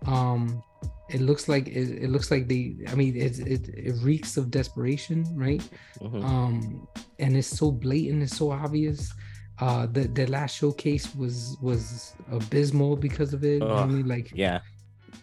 Um 0.06 0.62
it 1.10 1.20
looks 1.20 1.48
like 1.48 1.68
it, 1.68 2.02
it 2.04 2.08
looks 2.10 2.30
like 2.30 2.48
they 2.48 2.76
i 2.88 2.94
mean 2.94 3.14
it, 3.14 3.38
it 3.38 3.68
it 3.68 3.94
reeks 4.02 4.36
of 4.38 4.50
desperation 4.50 5.22
right? 5.36 5.62
Mhm. 6.00 6.24
um 6.24 6.88
and 7.18 7.36
it's 7.36 7.46
so 7.60 7.70
blatant 7.70 8.22
it's 8.22 8.36
so 8.36 8.50
obvious. 8.50 9.12
Uh 9.60 9.86
the 9.86 10.08
the 10.08 10.26
last 10.26 10.56
showcase 10.56 11.14
was 11.14 11.56
was 11.62 12.14
abysmal 12.32 12.96
because 12.96 13.32
of 13.34 13.44
it 13.44 13.60
you 13.62 13.68
know 13.68 13.76
i 13.76 13.86
mean? 13.86 14.08
Like 14.08 14.32
Yeah, 14.34 14.60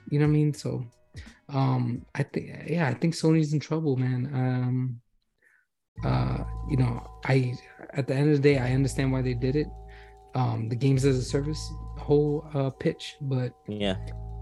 you 0.09 0.19
know 0.19 0.25
what 0.25 0.31
i 0.31 0.39
mean? 0.39 0.53
So 0.53 0.85
um 1.49 2.05
i 2.15 2.23
think 2.23 2.45
yeah 2.69 2.87
i 2.87 2.93
think 2.93 3.13
sony's 3.13 3.51
in 3.53 3.59
trouble 3.59 3.97
man. 3.97 4.29
Um 4.33 5.00
uh 6.03 6.43
you 6.69 6.77
know 6.77 7.01
i 7.25 7.53
at 7.93 8.07
the 8.07 8.13
end 8.13 8.29
of 8.31 8.41
the 8.41 8.41
day 8.41 8.57
i 8.57 8.71
understand 8.73 9.11
why 9.11 9.21
they 9.21 9.33
did 9.33 9.55
it 9.55 9.67
um 10.35 10.69
the 10.69 10.75
games 10.75 11.05
as 11.05 11.17
a 11.17 11.23
service 11.23 11.61
whole 11.97 12.47
uh 12.53 12.69
pitch 12.69 13.17
but 13.21 13.53
yeah. 13.67 13.95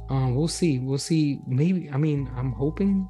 um 0.09 0.35
we'll 0.35 0.47
see 0.47 0.79
we'll 0.79 0.97
see 0.97 1.39
maybe 1.47 1.89
i 1.91 1.97
mean 1.97 2.29
i'm 2.37 2.51
hoping 2.53 3.07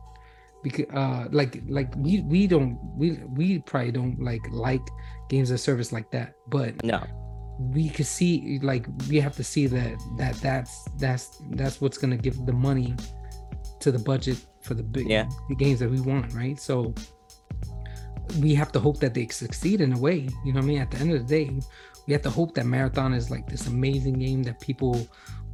because 0.63 0.86
uh 0.93 1.28
like 1.32 1.62
like 1.67 1.93
we 1.97 2.21
we 2.21 2.47
don't 2.47 2.78
we 2.95 3.19
we 3.36 3.60
probably 3.60 3.91
don't 3.91 4.19
like 4.21 4.41
like 4.52 4.82
games 5.30 5.52
as 5.52 5.60
a 5.62 5.63
service 5.63 5.91
like 5.91 6.10
that 6.12 6.34
but 6.47 6.73
No, 6.84 7.02
we 7.60 7.89
could 7.89 8.06
see 8.06 8.60
like 8.63 8.88
we 9.10 9.19
have 9.19 9.36
to 9.36 9.43
see 9.43 9.67
that 9.67 9.93
that 10.17 10.36
that's 10.36 10.86
that's 10.97 11.41
that's 11.52 11.80
what's 11.82 11.97
gonna 11.97 12.17
give 12.17 12.45
the 12.45 12.54
money 12.54 12.95
to 13.80 13.91
the 13.91 13.99
budget 13.99 14.38
for 14.62 14.73
the 14.73 14.84
big 14.84 15.10
Yeah. 15.10 15.30
the 15.49 15.56
games 15.56 15.80
that 15.80 15.89
we 15.89 16.02
want, 16.02 16.34
right? 16.34 16.60
So 16.60 16.93
we 18.39 18.54
have 18.56 18.72
to 18.74 18.80
hope 18.80 19.00
that 19.00 19.13
they 19.13 19.28
succeed 19.28 19.82
in 19.82 19.94
a 19.94 19.98
way. 19.98 20.30
You 20.46 20.54
know 20.54 20.60
what 20.60 20.65
I 20.65 20.68
mean? 20.68 20.80
At 20.80 20.92
the 20.92 20.98
end 20.98 21.12
of 21.13 21.28
the 21.28 21.46
day, 21.46 21.60
we 22.08 22.13
have 22.13 22.22
to 22.24 22.30
hope 22.30 22.54
that 22.56 22.65
Marathon 22.65 23.13
is 23.13 23.30
like 23.30 23.48
this 23.48 23.68
amazing 23.68 24.20
game 24.20 24.44
that 24.44 24.60
people 24.60 25.08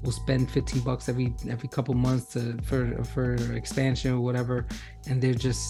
will 0.04 0.12
spend 0.12 0.52
15 0.52 0.82
bucks 0.82 1.10
every 1.10 1.34
every 1.50 1.68
couple 1.68 1.94
months 1.94 2.34
to 2.34 2.58
for 2.64 3.04
for 3.04 3.34
expansion 3.54 4.14
or 4.14 4.22
whatever, 4.22 4.68
and 5.08 5.22
they're 5.22 5.34
just 5.34 5.68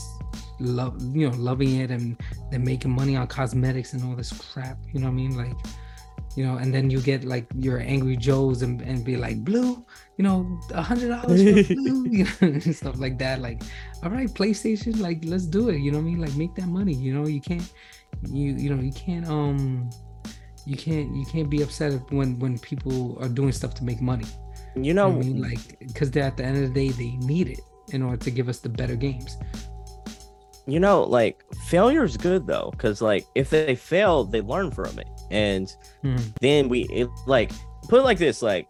love 0.60 1.02
you 1.15 1.30
know 1.30 1.36
loving 1.38 1.82
it 1.82 1.91
and 1.91 2.18
they're 2.50 2.60
making 2.60 2.91
money 2.91 3.15
on 3.15 3.28
cosmetics 3.28 3.94
and 3.94 4.04
all 4.04 4.15
this 4.15 4.32
crap. 4.32 4.78
You 4.94 5.00
know 5.00 5.08
what 5.08 5.13
I 5.13 5.15
mean? 5.15 5.38
Like 5.38 5.56
you 6.36 6.45
know, 6.45 6.58
and 6.58 6.74
then 6.74 6.89
you 6.89 7.02
get 7.02 7.24
like 7.24 7.48
your 7.56 7.80
angry 7.80 8.17
Joes 8.17 8.62
and, 8.62 8.82
and 8.82 9.04
be 9.04 9.17
like, 9.17 9.43
Blue, 9.43 9.86
you 10.17 10.24
know, 10.24 10.60
a 10.71 10.82
hundred 10.82 11.10
dollars 11.10 11.43
for 11.43 11.62
Blue, 11.74 12.06
you 12.12 12.26
know, 12.26 12.32
and 12.41 12.76
stuff 12.76 13.00
like 13.00 13.17
that. 13.19 13.41
Like, 13.41 13.62
all 14.04 14.10
right, 14.12 14.30
PlayStation, 14.34 15.00
like, 15.00 15.21
let's 15.26 15.45
do 15.45 15.69
it. 15.69 15.78
You 15.80 15.91
know 15.91 16.00
what 16.00 16.04
I 16.04 16.08
mean? 16.08 16.19
Like, 16.21 16.36
make 16.36 16.56
that 16.56 16.67
money. 16.67 16.93
You 16.93 17.13
know, 17.13 17.28
you 17.28 17.41
can't, 17.41 17.69
you 18.32 18.54
you 18.54 18.69
know, 18.76 18.82
you 18.82 18.91
can't 18.93 19.28
um, 19.28 19.89
you 20.65 20.78
can't 20.78 21.13
you 21.15 21.26
can't 21.26 21.50
be 21.50 21.62
upset 21.62 21.93
when 22.12 22.39
when 22.39 22.58
people 22.60 23.17
are 23.21 23.30
doing 23.30 23.52
stuff 23.52 23.74
to 23.76 23.84
make 23.84 24.02
money. 24.02 24.26
You 24.76 24.93
You 24.93 24.93
know, 24.93 25.10
know 25.10 25.10
what 25.10 25.26
I 25.26 25.30
mean? 25.30 25.41
Like, 25.41 25.78
because 25.80 26.12
they're 26.12 26.24
at 26.24 26.38
the 26.38 26.43
end 26.45 26.58
of 26.63 26.74
the 26.74 26.88
day, 26.88 26.91
they 26.91 27.17
need 27.17 27.48
it 27.50 27.62
in 27.91 28.02
order 28.02 28.17
to 28.17 28.32
give 28.32 28.50
us 28.50 28.60
the 28.60 28.69
better 28.69 28.95
games. 28.95 29.38
you 30.67 30.80
know, 30.80 31.04
like 31.04 31.43
failure 31.67 32.04
is 32.04 32.17
good 32.17 32.48
though, 32.48 32.69
because 32.71 33.02
like 33.02 33.28
if 33.36 33.50
they 33.50 33.76
fail, 33.76 34.26
they 34.26 34.41
learn 34.41 34.71
from 34.71 34.98
it, 35.00 35.08
and 35.32 35.74
Mhm. 36.04 36.34
then 36.42 36.70
we 36.70 36.82
it, 36.86 37.08
like 37.28 37.52
put 37.88 38.00
it 38.00 38.04
like 38.04 38.18
this, 38.18 38.42
like, 38.42 38.68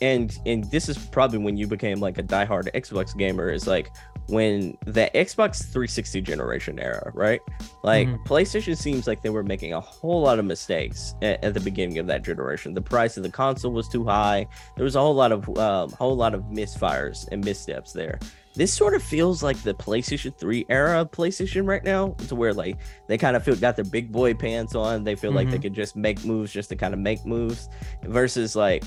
and 0.00 0.36
and 0.46 0.64
this 0.70 0.88
is 0.88 0.98
probably 0.98 1.38
when 1.38 1.56
you 1.56 1.66
became 1.66 2.00
like 2.00 2.18
a 2.18 2.22
diehard 2.22 2.70
Xbox 2.74 3.16
gamer. 3.16 3.50
Is 3.50 3.66
like 3.66 3.90
when 4.28 4.76
the 4.86 5.08
Xbox 5.14 5.62
360 5.62 6.20
generation 6.20 6.80
era, 6.80 7.12
right? 7.14 7.40
Like 7.84 8.08
Mhm. 8.08 8.26
PlayStation 8.26 8.76
seems 8.76 9.06
like 9.06 9.22
they 9.22 9.30
were 9.30 9.44
making 9.44 9.72
a 9.72 9.80
whole 9.80 10.20
lot 10.22 10.40
of 10.40 10.44
mistakes 10.44 11.14
at, 11.22 11.44
at 11.44 11.54
the 11.54 11.60
beginning 11.60 11.98
of 11.98 12.08
that 12.08 12.24
generation. 12.24 12.74
The 12.74 12.82
price 12.82 13.16
of 13.16 13.22
the 13.22 13.28
console 13.30 13.70
was 13.70 13.88
too 13.88 14.04
high. 14.04 14.48
There 14.74 14.82
was 14.84 14.96
a 14.96 15.00
whole 15.00 15.14
lot 15.14 15.30
of 15.30 15.48
um, 15.56 15.90
whole 15.92 16.16
lot 16.16 16.34
of 16.34 16.42
misfires 16.50 17.28
and 17.30 17.44
missteps 17.44 17.92
there. 17.92 18.18
This 18.56 18.72
sort 18.72 18.94
of 18.94 19.02
feels 19.02 19.42
like 19.42 19.62
the 19.62 19.74
PlayStation 19.74 20.36
3 20.36 20.64
era 20.70 21.02
of 21.02 21.10
PlayStation 21.10 21.68
right 21.68 21.84
now, 21.84 22.08
to 22.28 22.34
where 22.34 22.54
like 22.54 22.78
they 23.06 23.18
kind 23.18 23.36
of 23.36 23.44
feel 23.44 23.54
got 23.54 23.76
their 23.76 23.84
big 23.84 24.10
boy 24.10 24.32
pants 24.32 24.74
on. 24.74 25.04
They 25.04 25.14
feel 25.14 25.32
like 25.32 25.50
they 25.50 25.58
Mhm. 25.58 25.62
could 25.62 25.74
just 25.74 25.94
make 25.94 26.24
moves 26.24 26.52
just 26.52 26.70
to 26.70 26.76
kind 26.76 26.94
of 26.94 27.00
make 27.00 27.24
moves, 27.26 27.68
versus 28.04 28.56
like 28.56 28.82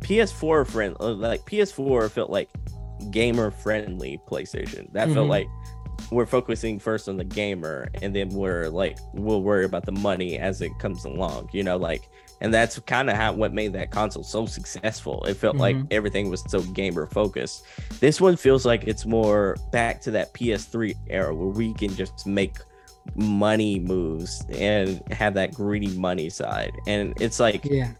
PS4 0.00 0.64
friend, 0.64 0.96
uh, 1.00 1.12
like 1.12 1.44
PS4 1.44 2.08
felt 2.08 2.30
like 2.30 2.48
gamer 3.10 3.50
friendly 3.50 4.20
PlayStation. 4.28 4.90
That 4.92 5.10
felt 5.10 5.26
Mhm. 5.26 5.30
like 5.30 5.46
we're 6.12 6.26
focusing 6.26 6.78
first 6.78 7.08
on 7.08 7.16
the 7.16 7.24
gamer, 7.24 7.88
and 8.02 8.14
then 8.14 8.28
we're 8.30 8.68
like 8.68 8.96
we'll 9.12 9.42
worry 9.42 9.64
about 9.64 9.84
the 9.86 9.92
money 9.92 10.38
as 10.38 10.60
it 10.62 10.70
comes 10.78 11.04
along. 11.04 11.48
You 11.52 11.64
know, 11.64 11.76
like 11.76 12.08
and 12.40 12.52
that's 12.54 12.78
kind 12.80 13.10
of 13.10 13.16
how 13.16 13.32
what 13.32 13.52
made 13.52 13.72
that 13.74 13.90
console 13.90 14.22
so 14.24 14.46
successful. 14.46 15.22
It 15.24 15.34
felt 15.34 15.56
like 15.56 15.76
Mhm. 15.76 15.86
everything 15.90 16.30
was 16.30 16.42
so 16.48 16.60
gamer 16.62 17.06
focused. 17.06 17.64
This 18.00 18.20
one 18.20 18.36
feels 18.36 18.64
like 18.64 18.84
it's 18.84 19.04
more 19.06 19.56
back 19.72 20.00
to 20.02 20.10
that 20.12 20.32
PS3 20.34 20.94
era 21.08 21.34
where 21.34 21.48
we 21.48 21.74
can 21.74 21.94
just 21.94 22.26
make 22.26 22.56
money 23.14 23.78
moves 23.80 24.44
and 24.50 25.02
have 25.10 25.34
that 25.34 25.54
greedy 25.54 25.96
money 25.98 26.30
side. 26.30 26.72
And 26.86 27.14
it's 27.20 27.40
like 27.40 27.64
Yeah. 27.64 27.92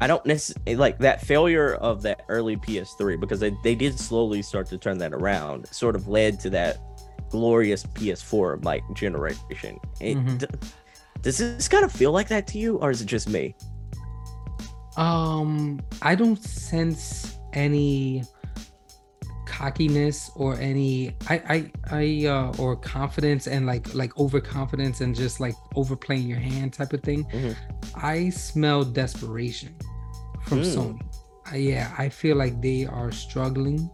I 0.00 0.06
don't 0.06 0.24
necessarily 0.26 0.76
like 0.76 0.98
that 0.98 1.20
failure 1.20 1.74
of 1.74 2.02
that 2.02 2.22
early 2.28 2.56
PS3 2.56 3.16
because 3.16 3.38
they, 3.40 3.52
they 3.62 3.74
did 3.74 3.98
slowly 3.98 4.42
start 4.42 4.66
to 4.68 4.78
turn 4.78 4.98
that 4.98 5.12
around, 5.12 5.66
sort 5.68 5.94
of 5.94 6.08
led 6.08 6.40
to 6.40 6.50
that 6.50 6.78
glorious 7.30 7.84
PS4 7.84 8.58
like 8.64 8.82
generation. 8.94 9.78
It, 10.00 10.16
Mhm. 10.18 10.38
d- 10.38 10.46
does 11.22 11.38
this 11.38 11.68
kind 11.68 11.84
of 11.84 11.92
feel 11.92 12.10
like 12.10 12.28
that 12.28 12.46
to 12.48 12.58
you, 12.58 12.78
or 12.78 12.90
is 12.90 13.00
it 13.00 13.06
just 13.06 13.28
me? 13.28 13.54
Um, 14.96 15.80
I 16.02 16.14
don't 16.14 16.42
sense 16.42 17.38
any 17.52 18.24
cockiness 19.46 20.30
or 20.34 20.56
any 20.58 21.14
I 21.28 21.34
I 21.48 21.72
I 21.90 22.26
uh 22.26 22.52
or 22.58 22.74
confidence 22.76 23.46
and 23.46 23.66
like 23.66 23.94
like 23.94 24.16
overconfidence 24.18 25.00
and 25.02 25.14
just 25.14 25.40
like 25.40 25.54
overplaying 25.76 26.26
your 26.26 26.38
hand 26.38 26.72
type 26.72 26.92
of 26.92 27.02
thing. 27.02 27.24
Mhm. 27.24 27.56
I 27.94 28.30
smell 28.30 28.84
desperation 28.84 29.74
from 30.46 30.60
Mm. 30.62 30.74
Sony. 30.76 31.00
I, 31.46 31.56
yeah, 31.56 31.94
I 31.98 32.08
feel 32.08 32.36
like 32.36 32.60
they 32.62 32.86
are 32.86 33.12
struggling. 33.12 33.90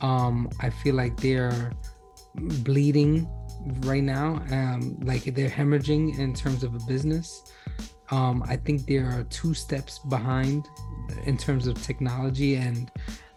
Um, 0.00 0.48
I 0.60 0.70
feel 0.70 0.94
like 0.94 1.16
they're 1.20 1.72
bleeding 2.62 3.26
right 3.80 4.02
now. 4.02 4.42
Um, 4.50 4.96
like 5.02 5.24
they're 5.34 5.48
hemorrhaging 5.50 6.18
in 6.18 6.34
terms 6.34 6.62
of 6.62 6.74
a 6.74 6.80
business. 6.86 7.42
Um, 8.10 8.44
I 8.46 8.56
think 8.56 8.86
they 8.86 8.96
are 8.96 9.24
two 9.24 9.54
steps 9.54 9.98
behind 9.98 10.68
in 11.24 11.36
terms 11.36 11.66
of 11.66 11.82
technology 11.82 12.56
and 12.56 12.90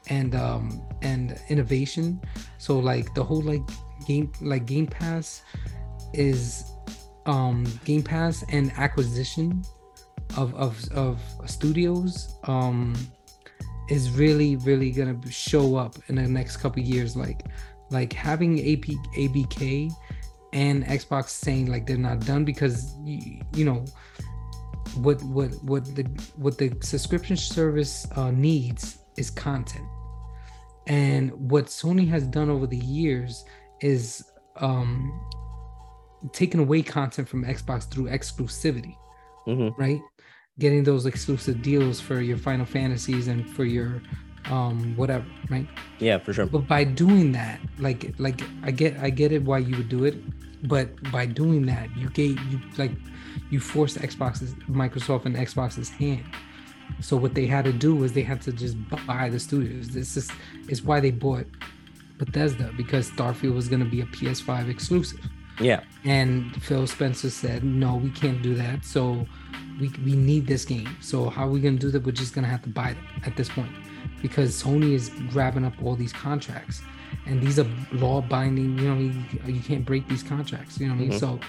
and 0.09 0.35
um 0.35 0.81
and 1.01 1.39
innovation. 1.49 2.21
So 2.57 2.79
like 2.79 3.13
the 3.13 3.23
whole 3.23 3.41
like 3.41 3.61
game 4.05 4.31
like 4.41 4.65
Game 4.65 4.87
Pass 4.87 5.43
is 6.13 6.71
um 7.25 7.65
Game 7.85 8.03
Pass 8.03 8.43
and 8.49 8.71
acquisition 8.77 9.63
of 10.35 10.53
of 10.55 10.91
of 10.91 11.21
studios 11.45 12.35
um 12.45 12.95
is 13.89 14.11
really 14.11 14.57
really 14.57 14.91
gonna 14.91 15.19
show 15.29 15.75
up 15.75 15.95
in 16.07 16.15
the 16.15 16.27
next 16.27 16.57
couple 16.57 16.81
years 16.81 17.15
like 17.15 17.45
like 17.89 18.11
having 18.11 18.59
AP 18.59 18.87
ABK 19.17 19.91
and 20.53 20.85
Xbox 20.85 21.29
saying 21.29 21.67
like 21.67 21.85
they're 21.85 21.97
not 21.97 22.19
done 22.25 22.43
because 22.43 22.95
you, 23.03 23.41
you 23.53 23.65
know 23.65 23.85
what 24.95 25.21
what 25.23 25.51
what 25.63 25.85
the 25.95 26.03
what 26.35 26.57
the 26.57 26.75
subscription 26.81 27.37
service 27.37 28.07
uh, 28.15 28.31
needs 28.31 28.99
is 29.17 29.29
content. 29.29 29.85
And 30.87 31.31
what 31.51 31.65
Sony 31.65 32.07
has 32.09 32.23
done 32.27 32.49
over 32.49 32.65
the 32.67 32.77
years 32.77 33.43
is 33.81 34.23
um 34.57 35.11
taken 36.33 36.59
away 36.59 36.81
content 36.81 37.27
from 37.29 37.43
Xbox 37.45 37.89
through 37.89 38.05
exclusivity 38.09 38.95
hmm 39.45 39.69
right? 39.77 39.99
Getting 40.59 40.83
those 40.83 41.05
exclusive 41.05 41.61
deals 41.61 41.99
for 42.01 42.19
your 42.21 42.37
final 42.37 42.65
fantasies 42.65 43.27
and 43.27 43.47
for 43.49 43.65
your 43.65 44.01
um 44.49 44.95
whatever 44.95 45.25
right? 45.49 45.67
Yeah, 45.99 46.17
for 46.19 46.33
sure. 46.33 46.45
but 46.45 46.67
by 46.67 46.83
doing 46.83 47.31
that 47.33 47.59
like 47.79 48.13
like 48.17 48.41
i 48.63 48.71
get 48.71 48.97
i 48.99 49.09
get 49.09 49.31
it 49.31 49.43
why 49.43 49.57
you 49.59 49.75
would 49.77 49.89
do 49.89 50.05
it 50.05 50.15
but 50.67 50.89
by 51.11 51.25
doing 51.25 51.65
that 51.65 51.95
you 51.97 52.09
gave 52.09 52.39
you 52.51 52.59
like 52.77 52.91
you 53.49 53.59
forced 53.59 53.97
xbox's 53.99 54.53
microsoft 54.69 55.25
and 55.25 55.35
xbox's 55.35 55.89
hand 55.89 56.23
so 57.01 57.17
what 57.17 57.33
they 57.33 57.45
had 57.45 57.65
to 57.65 57.73
do 57.73 57.95
was 57.95 58.13
they 58.13 58.21
had 58.23 58.41
to 58.41 58.51
just 58.51 58.75
buy 59.05 59.29
the 59.29 59.39
studios 59.39 59.89
this 59.89 60.15
is 60.17 60.29
is 60.69 60.81
why 60.83 60.99
they 60.99 61.11
bought 61.11 61.45
bethesda 62.17 62.71
because 62.77 63.09
starfield 63.11 63.53
was 63.53 63.67
going 63.67 63.79
to 63.83 63.89
be 63.89 64.01
a 64.01 64.05
ps5 64.05 64.69
exclusive 64.69 65.19
Yeah, 65.59 65.81
and 66.03 66.33
Phil 66.61 66.85
Spencer 66.85 67.31
said, 67.31 67.63
"No, 67.63 67.95
we 68.05 68.11
can't 68.21 68.41
do 68.43 68.53
that. 68.63 68.85
So 68.85 69.25
we 69.79 69.87
we 70.05 70.13
need 70.15 70.45
this 70.53 70.63
game. 70.65 70.89
So 71.01 71.29
how 71.35 71.43
are 71.47 71.53
we 71.55 71.59
gonna 71.65 71.79
do 71.85 71.89
that? 71.93 72.01
We're 72.05 72.19
just 72.23 72.33
gonna 72.35 72.53
have 72.55 72.61
to 72.67 72.69
buy 72.81 72.89
them 72.93 73.05
at 73.27 73.33
this 73.39 73.49
point 73.49 73.71
because 74.21 74.49
Sony 74.63 74.91
is 74.99 75.09
grabbing 75.33 75.65
up 75.65 75.73
all 75.83 75.95
these 76.03 76.13
contracts, 76.13 76.77
and 77.25 77.41
these 77.41 77.57
are 77.61 77.65
law 77.91 78.21
binding. 78.21 78.77
You 78.77 78.87
know, 78.89 78.99
you, 79.05 79.13
you 79.55 79.61
can't 79.69 79.83
break 79.83 80.03
these 80.07 80.21
contracts. 80.33 80.79
You 80.79 80.89
know 80.89 80.93
what 80.93 81.01
I 81.01 81.07
mean? 81.09 81.17
Mhm. 81.17 81.19
So 81.25 81.39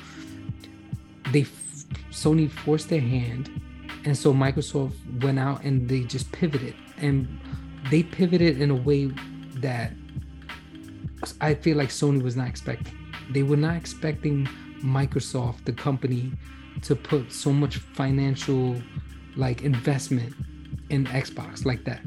they 1.33 1.45
Sony 2.11 2.51
forced 2.51 2.89
their 2.89 3.01
hand, 3.01 3.51
and 4.05 4.17
so 4.17 4.33
Microsoft 4.33 4.95
went 5.23 5.39
out 5.39 5.63
and 5.65 5.89
they 5.89 6.01
just 6.01 6.31
pivoted, 6.33 6.75
and 6.99 7.29
they 7.91 8.03
pivoted 8.03 8.61
in 8.61 8.71
a 8.71 8.75
way 8.75 9.07
that 9.57 9.93
I 11.41 11.55
feel 11.55 11.77
like 11.77 11.89
Sony 11.89 12.23
was 12.23 12.37
not 12.37 12.49
expecting. 12.49 12.95
They 13.31 13.43
were 13.43 13.57
not 13.57 13.77
expecting 13.77 14.47
Microsoft, 14.83 15.65
the 15.65 15.73
company, 15.73 16.33
to 16.83 16.95
put 16.95 17.33
so 17.33 17.53
much 17.53 17.79
financial 17.79 18.77
like 19.37 19.63
investment 19.63 20.35
in 20.91 21.07
Xbox 21.07 21.65
like 21.65 21.85
that. 21.85 22.01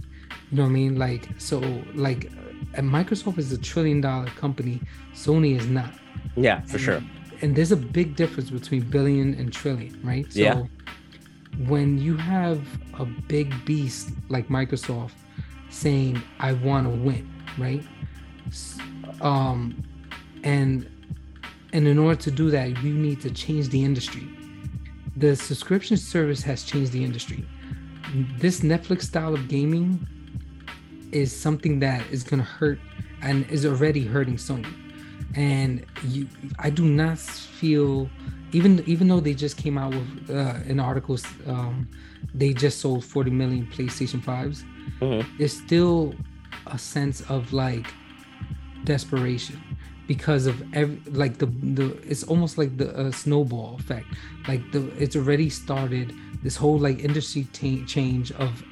You 0.50 0.58
know 0.58 0.64
what 0.64 0.70
I 0.70 0.74
mean? 0.74 0.98
Like 0.98 1.30
so 1.38 1.60
like 1.94 2.32
and 2.74 2.90
Microsoft 2.90 3.38
is 3.38 3.52
a 3.52 3.58
trillion 3.58 4.02
dollar 4.02 4.28
company, 4.28 4.82
Sony 5.14 5.58
is 5.58 5.68
not. 5.68 5.94
yeah, 6.36 6.62
for 6.62 6.80
sure. 6.80 7.04
And 7.42 7.56
there's 7.56 7.72
a 7.72 7.78
big 7.78 8.16
difference 8.16 8.50
between 8.50 8.82
billion 8.82 9.34
and 9.36 9.52
trillion, 9.52 10.00
right? 10.04 10.32
So 10.32 10.40
Yeah. 10.40 10.64
when 11.68 11.98
you 11.98 12.16
have 12.18 12.62
a 13.00 13.06
big 13.06 13.54
beast 13.66 14.10
like 14.30 14.48
Microsoft 14.50 15.12
saying, 15.70 16.22
I 16.40 16.54
want 16.54 16.86
to 16.86 16.92
win, 16.92 17.28
right? 17.58 17.84
Um, 19.22 19.84
and 20.44 20.88
and 21.74 21.88
in 21.88 21.98
order 21.98 22.20
to 22.22 22.32
do 22.32 22.50
that, 22.52 22.84
you 22.84 22.94
need 22.94 23.22
to 23.22 23.32
change 23.32 23.70
the 23.70 23.84
industry. 23.84 24.28
The 25.16 25.36
subscription 25.36 25.96
service 25.98 26.42
has 26.44 26.64
changed 26.64 26.92
the 26.92 27.04
industry. 27.04 27.46
this 28.40 28.60
Netflix 28.60 29.04
style 29.04 29.34
of 29.34 29.48
gaming 29.48 30.06
is 31.14 31.32
something 31.34 31.80
that 31.80 32.04
is 32.12 32.24
gonna 32.24 32.44
hurt 32.44 32.78
and 33.22 33.50
is 33.50 33.66
already 33.66 34.06
hurting 34.06 34.36
Sony. 34.36 34.68
And 35.36 35.86
you, 36.04 36.28
I 36.60 36.70
do 36.70 36.84
not 36.84 37.20
feel 37.20 38.10
even 38.52 38.84
even 38.86 39.08
though 39.08 39.20
they 39.20 39.34
just 39.34 39.58
came 39.58 39.78
out 39.78 39.92
with 39.92 40.30
uh, 40.30 40.56
an 40.68 40.80
article, 40.80 41.18
um, 41.48 41.88
they 42.34 42.54
just 42.54 42.80
sold 42.80 43.06
40 43.06 43.32
million 43.32 43.68
PlayStation 43.68 44.22
5s. 44.22 44.64
Mm-hmm. 45.00 45.38
There's 45.38 45.58
still 45.58 46.14
a 46.68 46.78
sense 46.78 47.22
of 47.30 47.54
like 47.54 47.88
desperation 48.84 49.62
because 50.08 50.46
of 50.48 50.62
every 50.74 51.00
like 51.12 51.38
the 51.38 51.46
the 51.46 51.98
it's 52.04 52.24
almost 52.24 52.58
like 52.58 52.76
the 52.78 52.90
uh, 52.98 53.12
snowball 53.12 53.78
effect 53.80 54.08
like 54.48 54.62
the 54.72 54.82
it's 54.98 55.16
already 55.16 55.50
started 55.50 56.14
this 56.44 56.56
whole 56.56 56.78
like 56.78 57.00
industry 57.00 57.48
t- 57.54 57.86
change 57.86 58.32
of 58.34 58.64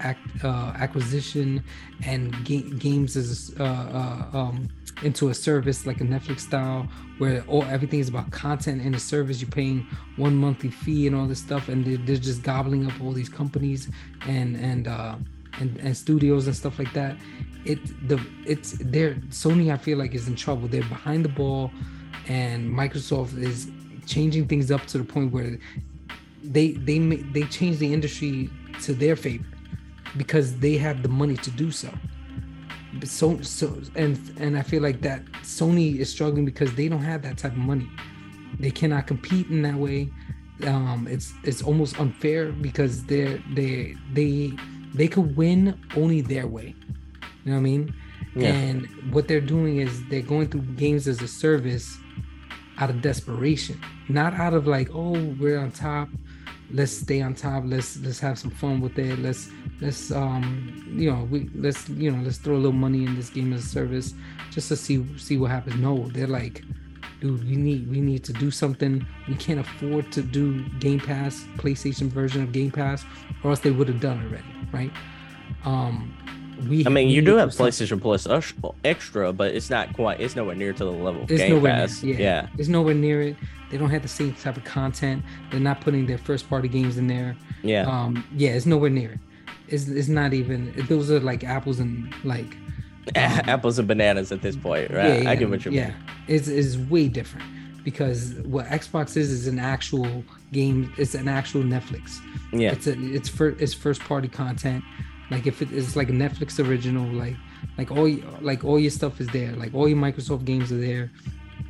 uh, 0.44 0.74
acquisition 0.78 1.64
and 2.04 2.34
ga- 2.46 2.70
games 2.78 3.16
as 3.16 3.54
uh, 3.60 3.64
uh, 3.64 4.38
um, 4.38 4.70
into 5.04 5.30
a 5.30 5.34
service 5.34 5.86
like 5.86 6.02
a 6.02 6.04
Netflix 6.04 6.42
style 6.42 6.88
where 7.20 7.44
all 7.48 7.64
everything 7.64 8.00
is 8.00 8.10
about 8.10 8.32
content 8.32 8.82
and 8.82 8.96
a 8.96 9.00
service. 9.00 9.42
You're 9.42 9.50
paying 9.50 9.86
one 10.16 10.36
monthly 10.36 10.72
fee 10.72 11.08
and 11.08 11.16
all 11.16 11.26
this 11.28 11.40
stuff, 11.40 11.70
and 11.70 11.86
they're, 11.86 11.98
they're 11.98 12.16
just 12.16 12.44
gobbling 12.44 12.88
up 12.88 13.00
all 13.02 13.12
these 13.12 13.30
companies 13.30 13.90
and 14.28 14.56
and 14.56 14.88
uh, 14.88 15.16
and 15.60 15.78
and 15.78 15.96
studios 15.96 16.48
and 16.48 16.56
stuff 16.56 16.80
like 16.80 16.94
that. 16.94 17.18
It 17.66 17.80
the 18.08 18.20
it's 18.46 18.78
there. 18.80 19.16
Sony 19.30 19.72
I 19.72 19.78
feel 19.78 19.98
like 19.98 20.16
is 20.16 20.28
in 20.28 20.36
trouble. 20.36 20.68
They're 20.68 20.82
behind 20.82 21.24
the 21.24 21.30
ball, 21.30 21.72
and 22.28 22.70
Microsoft 22.70 23.38
is 23.38 23.70
changing 24.06 24.48
things 24.48 24.72
up 24.72 24.86
to 24.88 24.98
the 24.98 25.04
point 25.04 25.32
where 25.32 25.60
they 26.44 26.72
they 26.72 27.00
they 27.00 27.44
change 27.44 27.78
the 27.78 27.94
industry 27.94 28.50
to 28.82 28.94
their 28.94 29.16
favor 29.16 29.46
because 30.18 30.58
they 30.60 30.78
have 30.78 31.04
the 31.04 31.10
money 31.10 31.38
to 31.38 31.52
do 31.52 31.72
so. 31.72 31.90
So 33.04 33.40
so 33.42 33.82
and 33.96 34.18
and 34.40 34.58
I 34.58 34.64
feel 34.64 34.82
like 34.82 35.02
that 35.02 35.26
Sony 35.44 35.98
is 35.98 36.10
struggling 36.10 36.46
because 36.46 36.74
they 36.76 36.88
don't 36.88 37.04
have 37.04 37.22
that 37.24 37.38
type 37.38 37.52
of 37.52 37.58
money. 37.58 37.90
They 38.60 38.72
cannot 38.72 39.08
compete 39.08 39.48
in 39.48 39.62
that 39.62 39.76
way. 39.76 40.10
Um, 40.66 41.08
it's 41.10 41.34
it's 41.44 41.62
almost 41.62 42.00
unfair 42.00 42.52
because 42.52 43.04
they're 43.06 43.42
they 43.54 43.96
they 44.14 44.52
they 44.94 45.08
could 45.08 45.38
win 45.38 45.80
only 45.96 46.22
their 46.22 46.48
way. 46.48 46.76
You 47.46 47.52
know 47.52 47.54
what 47.54 47.58
I 47.58 47.62
mean? 47.62 47.94
Yeah. 48.36 48.50
And 48.50 48.88
what 49.14 49.28
they're 49.28 49.42
doing 49.42 49.78
is 49.78 50.04
they're 50.08 50.22
going 50.22 50.50
through 50.50 50.62
games 50.76 51.08
as 51.08 51.22
a 51.22 51.28
service 51.28 51.98
out 52.78 52.90
of 52.90 53.02
desperation, 53.02 53.80
not 54.08 54.34
out 54.34 54.54
of 54.54 54.68
like, 54.68 54.90
oh, 54.94 55.34
we're 55.40 55.60
on 55.60 55.72
top, 55.72 56.10
let's 56.72 56.92
stay 56.92 57.22
on 57.22 57.34
top. 57.34 57.64
Let's 57.66 57.98
let's 58.00 58.20
have 58.20 58.38
some 58.38 58.52
fun 58.52 58.82
with 58.82 58.98
it. 59.00 59.20
Let's 59.20 59.50
let's 59.82 60.12
um 60.12 60.86
you 60.88 61.12
know 61.12 61.24
we 61.26 61.50
let's 61.56 61.90
you 61.90 62.12
know 62.12 62.24
let's 62.24 62.38
throw 62.38 62.56
a 62.56 62.58
little 62.58 62.72
money 62.72 63.06
in 63.06 63.16
this 63.16 63.30
game 63.30 63.54
as 63.54 63.66
a 63.66 63.68
service 63.68 64.14
just 64.52 64.68
to 64.70 64.76
see 64.76 65.06
see 65.18 65.38
what 65.38 65.52
happens. 65.52 65.76
No 65.76 66.08
they're 66.10 66.28
like 66.28 66.64
dude 67.22 67.48
we 67.48 67.56
need 67.56 67.90
we 67.90 68.02
need 68.02 68.24
to 68.26 68.34
do 68.34 68.52
something. 68.52 69.06
We 69.28 69.36
can't 69.36 69.60
afford 69.60 70.12
to 70.14 70.22
do 70.22 70.64
game 70.80 71.00
pass 71.00 71.46
playstation 71.58 72.08
version 72.08 72.44
of 72.44 72.52
game 72.52 72.72
pass 72.72 73.06
or 73.44 73.52
else 73.52 73.60
they 73.60 73.72
would 73.72 73.88
have 73.88 74.00
done 74.00 74.26
already 74.26 74.46
right? 74.72 74.92
Um 75.66 76.14
we 76.68 76.86
i 76.86 76.90
mean 76.90 77.10
you 77.10 77.22
do 77.22 77.36
have 77.36 77.50
playstation 77.50 78.02
plus 78.02 78.28
extra 78.84 79.32
but 79.32 79.54
it's 79.54 79.70
not 79.70 79.94
quite 79.94 80.20
it's 80.20 80.36
nowhere 80.36 80.56
near 80.56 80.74
to 80.74 80.84
the 80.84 80.92
level 80.92 81.24
it's 81.30 81.42
game 81.42 81.62
pass 81.62 82.04
near, 82.04 82.14
yeah, 82.16 82.20
yeah 82.20 82.48
it's 82.58 82.68
nowhere 82.68 82.94
near 82.94 83.22
it 83.22 83.36
they 83.70 83.78
don't 83.78 83.90
have 83.90 84.02
the 84.02 84.08
same 84.08 84.34
type 84.34 84.58
of 84.58 84.64
content. 84.64 85.24
They're 85.52 85.60
not 85.60 85.82
putting 85.82 86.08
their 86.08 86.18
first 86.18 86.50
party 86.50 86.68
games 86.68 86.98
in 86.98 87.08
there. 87.08 87.36
Yeah. 87.62 87.84
Um. 87.84 88.26
Yeah. 88.36 88.52
It's 88.52 88.66
nowhere 88.66 88.90
near 88.90 89.14
it. 89.14 89.20
It's, 89.68 89.88
it's 89.88 90.08
not 90.08 90.34
even. 90.34 90.74
Those 90.88 91.12
are 91.12 91.20
like 91.20 91.44
apples 91.44 91.80
and 91.80 92.14
like. 92.24 92.58
Um, 93.16 93.42
apples 93.50 93.80
and 93.80 93.88
bananas 93.88 94.32
at 94.32 94.44
this 94.44 94.56
point, 94.56 94.92
right? 94.92 95.08
Yeah, 95.08 95.18
yeah, 95.22 95.30
I 95.32 95.36
get 95.36 95.50
what 95.50 95.66
you 95.66 95.72
yeah. 95.72 95.88
mean. 95.88 95.96
Yeah. 96.28 96.36
It's 96.36 96.48
is 96.48 96.78
way 96.78 97.08
different 97.08 97.48
because 97.84 98.36
what 98.44 98.68
Xbox 98.68 99.18
is 99.18 99.32
is 99.32 99.48
an 99.48 99.58
actual 99.58 100.24
game. 100.52 100.94
It's 100.96 101.16
an 101.16 101.28
actual 101.28 101.64
Netflix. 101.64 102.20
Yeah. 102.52 102.72
It's 102.72 102.86
a 102.86 102.92
it's 103.12 103.28
for 103.28 103.50
it's 103.58 103.74
first 103.74 104.02
party 104.02 104.28
content. 104.28 104.84
Like 105.32 105.46
if 105.48 105.62
it 105.62 105.72
is 105.72 105.96
like 105.96 106.08
Netflix 106.10 106.64
original, 106.66 107.08
like 107.12 107.36
like 107.78 107.92
all 107.92 108.10
like 108.42 108.64
all 108.64 108.80
your 108.80 108.92
stuff 108.92 109.22
is 109.22 109.28
there. 109.28 109.54
Like 109.54 109.74
all 109.74 109.88
your 109.88 109.98
Microsoft 109.98 110.46
games 110.46 110.72
are 110.72 110.80
there, 110.80 111.12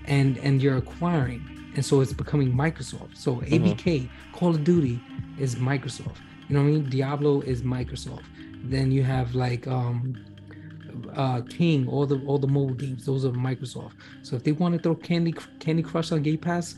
and 0.06 0.38
and 0.38 0.62
you're 0.62 0.78
acquiring 0.78 1.44
and 1.76 1.86
so 1.86 2.02
it's 2.02 2.14
becoming 2.14 2.52
Microsoft. 2.52 3.18
So 3.18 3.38
ABK, 3.38 3.84
mm-hmm. 3.84 4.34
Call 4.34 4.50
of 4.50 4.64
Duty 4.64 5.00
is 5.38 5.56
Microsoft. 5.56 6.18
You 6.48 6.56
know 6.56 6.62
what 6.62 6.70
I 6.70 6.72
mean? 6.72 6.90
Diablo 6.90 7.42
is 7.42 7.62
Microsoft. 7.62 8.24
Then 8.64 8.92
you 8.92 9.04
have 9.04 9.36
like 9.36 9.68
um 9.68 10.18
uh 11.16 11.42
King, 11.50 11.88
all 11.88 12.06
the 12.06 12.20
all 12.26 12.38
the 12.38 12.48
mobile 12.48 12.74
games, 12.74 13.06
those 13.06 13.24
are 13.24 13.30
Microsoft. 13.32 13.94
So 14.24 14.36
if 14.36 14.44
they 14.44 14.52
want 14.52 14.76
to 14.76 14.82
throw 14.82 14.96
Candy 14.96 15.34
Candy 15.60 15.84
Crush 15.84 16.12
on 16.12 16.24
Game 16.24 16.40
Pass, 16.40 16.76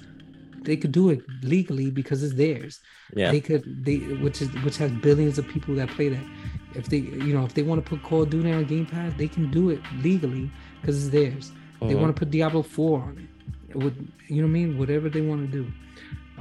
they 0.62 0.78
could 0.78 0.92
do 0.92 1.10
it 1.10 1.22
legally 1.42 1.90
because 1.90 2.22
it's 2.22 2.36
theirs. 2.36 2.82
Yeah. 3.16 3.32
They 3.32 3.42
could 3.42 3.86
they 3.86 3.98
which 3.98 4.42
is 4.42 4.50
which 4.64 4.78
has 4.78 4.92
billions 4.92 5.40
of 5.40 5.48
people 5.48 5.74
that 5.76 5.90
play 5.90 6.10
that. 6.10 6.26
If 6.76 6.88
they 6.88 6.98
you 6.98 7.34
know 7.34 7.46
if 7.46 7.54
they 7.54 7.64
want 7.64 7.84
to 7.84 7.90
put 7.90 8.04
Call 8.04 8.24
of 8.24 8.30
Duty 8.30 8.52
on 8.52 8.66
Game 8.66 8.86
Pass, 8.86 9.14
they 9.18 9.28
can 9.28 9.52
do 9.52 9.70
it 9.70 9.82
legally 10.02 10.52
because 10.80 11.04
it's 11.04 11.12
theirs. 11.12 11.52
Mm-hmm. 11.52 11.88
They 11.88 11.96
want 11.96 12.16
to 12.16 12.20
put 12.20 12.32
Diablo 12.32 12.62
4 12.62 13.02
on 13.02 13.18
it 13.18 13.32
would 13.76 14.08
you 14.28 14.38
know 14.38 14.48
what 14.48 14.50
I 14.50 14.54
mean? 14.54 14.78
Whatever 14.78 15.10
they 15.10 15.22
want 15.22 15.52
to 15.52 15.64
do. 15.64 15.72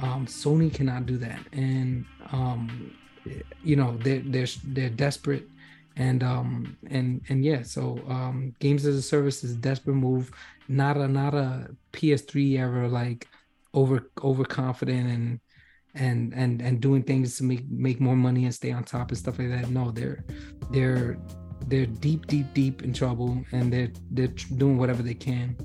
Um, 0.01 0.25
Sony 0.25 0.73
cannot 0.73 1.05
do 1.05 1.17
that, 1.17 1.39
and 1.51 2.05
um, 2.31 2.95
you 3.63 3.75
know 3.75 3.97
they're 3.97 4.21
they're 4.25 4.47
they're 4.65 4.89
desperate, 4.89 5.47
and 5.95 6.23
um 6.23 6.77
and 6.89 7.21
and 7.29 7.45
yeah, 7.45 7.61
so 7.63 7.99
um, 8.07 8.55
games 8.59 8.85
as 8.85 8.95
a 8.95 9.01
service 9.01 9.43
is 9.43 9.53
a 9.53 9.57
desperate 9.57 9.95
move, 9.95 10.31
not 10.67 10.97
a 10.97 11.07
not 11.07 11.33
a 11.33 11.75
PS3 11.93 12.59
ever 12.59 12.87
like 12.87 13.27
over 13.73 14.09
overconfident 14.23 15.07
and 15.07 15.39
and 15.95 16.33
and 16.33 16.61
and 16.61 16.79
doing 16.81 17.03
things 17.03 17.37
to 17.37 17.43
make 17.43 17.69
make 17.69 17.99
more 17.99 18.15
money 18.15 18.45
and 18.45 18.53
stay 18.53 18.71
on 18.71 18.83
top 18.83 19.09
and 19.09 19.17
stuff 19.17 19.39
like 19.39 19.49
that. 19.49 19.69
No, 19.69 19.91
they're 19.91 20.23
they're 20.71 21.17
they're 21.67 21.85
deep 21.85 22.27
deep 22.27 22.53
deep 22.53 22.83
in 22.83 22.93
trouble, 22.93 23.43
and 23.51 23.71
they're 23.71 23.91
they're 24.11 24.27
doing 24.57 24.77
whatever 24.77 25.03
they 25.03 25.13
can 25.13 25.55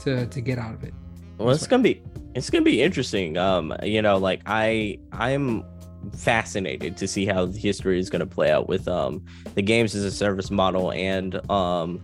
to 0.00 0.26
to 0.26 0.40
get 0.40 0.58
out 0.58 0.74
of 0.74 0.84
it. 0.84 0.94
Well, 1.38 1.50
it's 1.50 1.66
gonna 1.66 1.82
be 1.82 2.02
it's 2.34 2.50
gonna 2.50 2.64
be 2.64 2.82
interesting. 2.82 3.36
Um, 3.36 3.74
you 3.82 4.02
know, 4.02 4.16
like 4.18 4.42
I 4.46 4.98
I'm 5.12 5.64
fascinated 6.16 6.96
to 6.96 7.06
see 7.06 7.26
how 7.26 7.46
history 7.46 7.98
is 7.98 8.10
gonna 8.10 8.26
play 8.26 8.50
out 8.50 8.68
with 8.68 8.88
um 8.88 9.24
the 9.54 9.62
games 9.62 9.94
as 9.94 10.04
a 10.04 10.10
service 10.10 10.50
model 10.50 10.92
and 10.92 11.48
um 11.50 12.00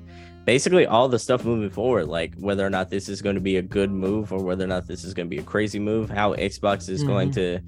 basically 0.48 0.86
all 0.86 1.10
the 1.10 1.18
stuff 1.18 1.44
moving 1.44 1.68
forward, 1.68 2.08
like 2.08 2.34
whether 2.38 2.64
or 2.64 2.70
not 2.70 2.88
this 2.88 3.10
is 3.10 3.20
going 3.20 3.34
to 3.34 3.40
be 3.40 3.58
a 3.58 3.62
good 3.62 3.90
move 3.90 4.32
or 4.32 4.42
whether 4.42 4.64
or 4.64 4.66
not 4.66 4.86
this 4.86 5.04
is 5.04 5.12
going 5.12 5.26
to 5.26 5.30
be 5.30 5.36
a 5.36 5.42
crazy 5.42 5.78
move, 5.78 6.08
how 6.08 6.32
Xbox 6.36 6.88
is 6.88 7.00
mm-hmm. 7.00 7.08
going 7.10 7.30
to 7.32 7.60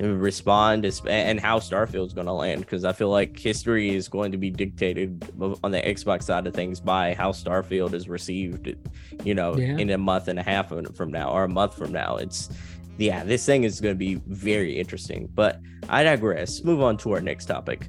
respond 0.00 0.84
and 1.08 1.40
how 1.40 1.58
Starfield 1.58 2.08
is 2.08 2.12
going 2.12 2.26
to 2.26 2.34
land 2.34 2.60
because 2.60 2.84
I 2.84 2.92
feel 2.92 3.08
like 3.08 3.38
history 3.38 3.94
is 3.94 4.06
going 4.06 4.32
to 4.32 4.36
be 4.36 4.50
dictated 4.50 5.32
on 5.64 5.70
the 5.70 5.80
Xbox 5.80 6.24
side 6.24 6.46
of 6.46 6.52
things 6.52 6.78
by 6.78 7.14
how 7.14 7.32
Starfield 7.32 7.94
is 7.94 8.06
received, 8.06 8.76
you 9.24 9.34
know, 9.34 9.56
yeah. 9.56 9.78
in 9.78 9.88
a 9.88 9.96
month 9.96 10.28
and 10.28 10.38
a 10.38 10.42
half 10.42 10.68
from 10.68 11.10
now 11.10 11.30
or 11.30 11.44
a 11.44 11.48
month 11.48 11.74
from 11.74 11.90
now. 11.90 12.16
It's 12.16 12.50
yeah, 12.98 13.24
this 13.24 13.46
thing 13.46 13.64
is 13.64 13.80
going 13.80 13.94
to 13.94 13.98
be 13.98 14.16
very 14.26 14.78
interesting. 14.78 15.30
But 15.34 15.58
I 15.88 16.02
digress. 16.02 16.62
Move 16.64 16.82
on 16.82 16.98
to 16.98 17.12
our 17.12 17.22
next 17.22 17.46
topic. 17.46 17.88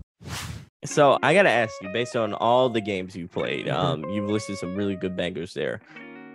So 0.86 1.18
I 1.24 1.34
gotta 1.34 1.50
ask 1.50 1.74
you, 1.82 1.90
based 1.90 2.16
on 2.16 2.34
all 2.34 2.70
the 2.70 2.82
games 2.82 3.16
you 3.16 3.28
played, 3.28 3.66
mm-hmm. 3.66 3.78
um, 3.78 4.04
you've 4.12 4.30
listed 4.30 4.58
some 4.58 4.76
really 4.76 4.96
good 4.96 5.16
bangers 5.16 5.54
there. 5.54 5.82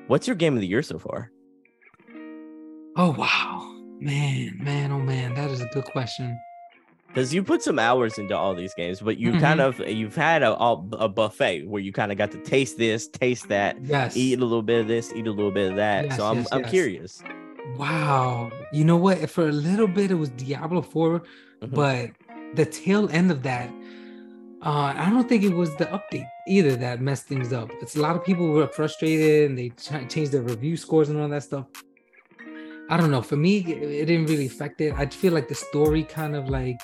What's 0.08 0.26
your 0.26 0.36
game 0.36 0.54
of 0.54 0.60
the 0.60 0.66
year 0.66 0.82
so 0.82 0.98
far? 0.98 1.30
Oh 2.96 3.12
wow. 3.16 3.68
Man, 4.00 4.58
man, 4.60 4.90
oh 4.90 4.98
man, 4.98 5.34
that 5.34 5.50
is 5.50 5.60
a 5.60 5.66
good 5.66 5.84
question. 5.84 6.36
Because 7.06 7.32
you 7.32 7.44
put 7.44 7.62
some 7.62 7.78
hours 7.78 8.18
into 8.18 8.36
all 8.36 8.54
these 8.54 8.74
games, 8.74 9.00
but 9.00 9.18
you 9.18 9.30
mm-hmm. 9.30 9.40
kind 9.40 9.60
of 9.60 9.78
you've 9.80 10.16
had 10.16 10.42
a, 10.42 10.56
a 10.58 11.08
buffet 11.08 11.68
where 11.68 11.80
you 11.80 11.92
kind 11.92 12.10
of 12.10 12.18
got 12.18 12.32
to 12.32 12.38
taste 12.38 12.78
this, 12.78 13.06
taste 13.06 13.48
that, 13.48 13.76
yes, 13.84 14.16
eat 14.16 14.38
a 14.38 14.42
little 14.42 14.62
bit 14.62 14.80
of 14.80 14.88
this, 14.88 15.12
eat 15.14 15.26
a 15.26 15.30
little 15.30 15.52
bit 15.52 15.70
of 15.70 15.76
that. 15.76 16.06
Yes, 16.06 16.16
so 16.16 16.26
I'm 16.26 16.38
yes, 16.38 16.48
I'm 16.50 16.64
curious. 16.64 17.22
Wow, 17.76 18.50
you 18.72 18.84
know 18.84 18.96
what? 18.96 19.30
For 19.30 19.48
a 19.48 19.52
little 19.52 19.86
bit, 19.86 20.10
it 20.10 20.14
was 20.14 20.30
Diablo 20.30 20.82
4 20.82 21.20
mm-hmm. 21.20 21.74
but 21.74 22.10
the 22.54 22.66
tail 22.66 23.08
end 23.10 23.30
of 23.30 23.42
that, 23.42 23.70
uh, 24.64 24.94
I 24.96 25.10
don't 25.10 25.28
think 25.28 25.42
it 25.42 25.54
was 25.54 25.74
the 25.76 25.86
update 25.86 26.28
either 26.46 26.76
that 26.76 27.00
messed 27.00 27.26
things 27.26 27.52
up. 27.52 27.70
It's 27.80 27.96
a 27.96 28.00
lot 28.00 28.14
of 28.14 28.24
people 28.24 28.48
were 28.48 28.68
frustrated 28.68 29.50
and 29.50 29.58
they 29.58 29.70
ch- 29.70 30.08
changed 30.08 30.30
their 30.30 30.42
review 30.42 30.76
scores 30.76 31.08
and 31.08 31.20
all 31.20 31.28
that 31.28 31.42
stuff. 31.42 31.66
I 32.88 32.96
don't 32.96 33.10
know. 33.10 33.22
For 33.22 33.36
me, 33.36 33.58
it 33.58 34.06
didn't 34.06 34.26
really 34.26 34.46
affect 34.46 34.80
it. 34.80 34.94
I 34.94 35.06
feel 35.06 35.32
like 35.32 35.48
the 35.48 35.54
story 35.54 36.04
kind 36.04 36.36
of 36.36 36.48
like 36.48 36.80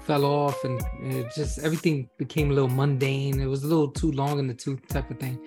fell 0.00 0.24
off 0.24 0.64
and 0.64 0.80
it 1.02 1.26
just 1.34 1.58
everything 1.58 2.08
became 2.16 2.50
a 2.50 2.54
little 2.54 2.70
mundane. 2.70 3.38
It 3.38 3.46
was 3.46 3.64
a 3.64 3.66
little 3.66 3.90
too 3.90 4.12
long 4.12 4.38
in 4.38 4.46
the 4.46 4.54
tooth 4.54 4.86
type 4.88 5.10
of 5.10 5.18
thing. 5.18 5.38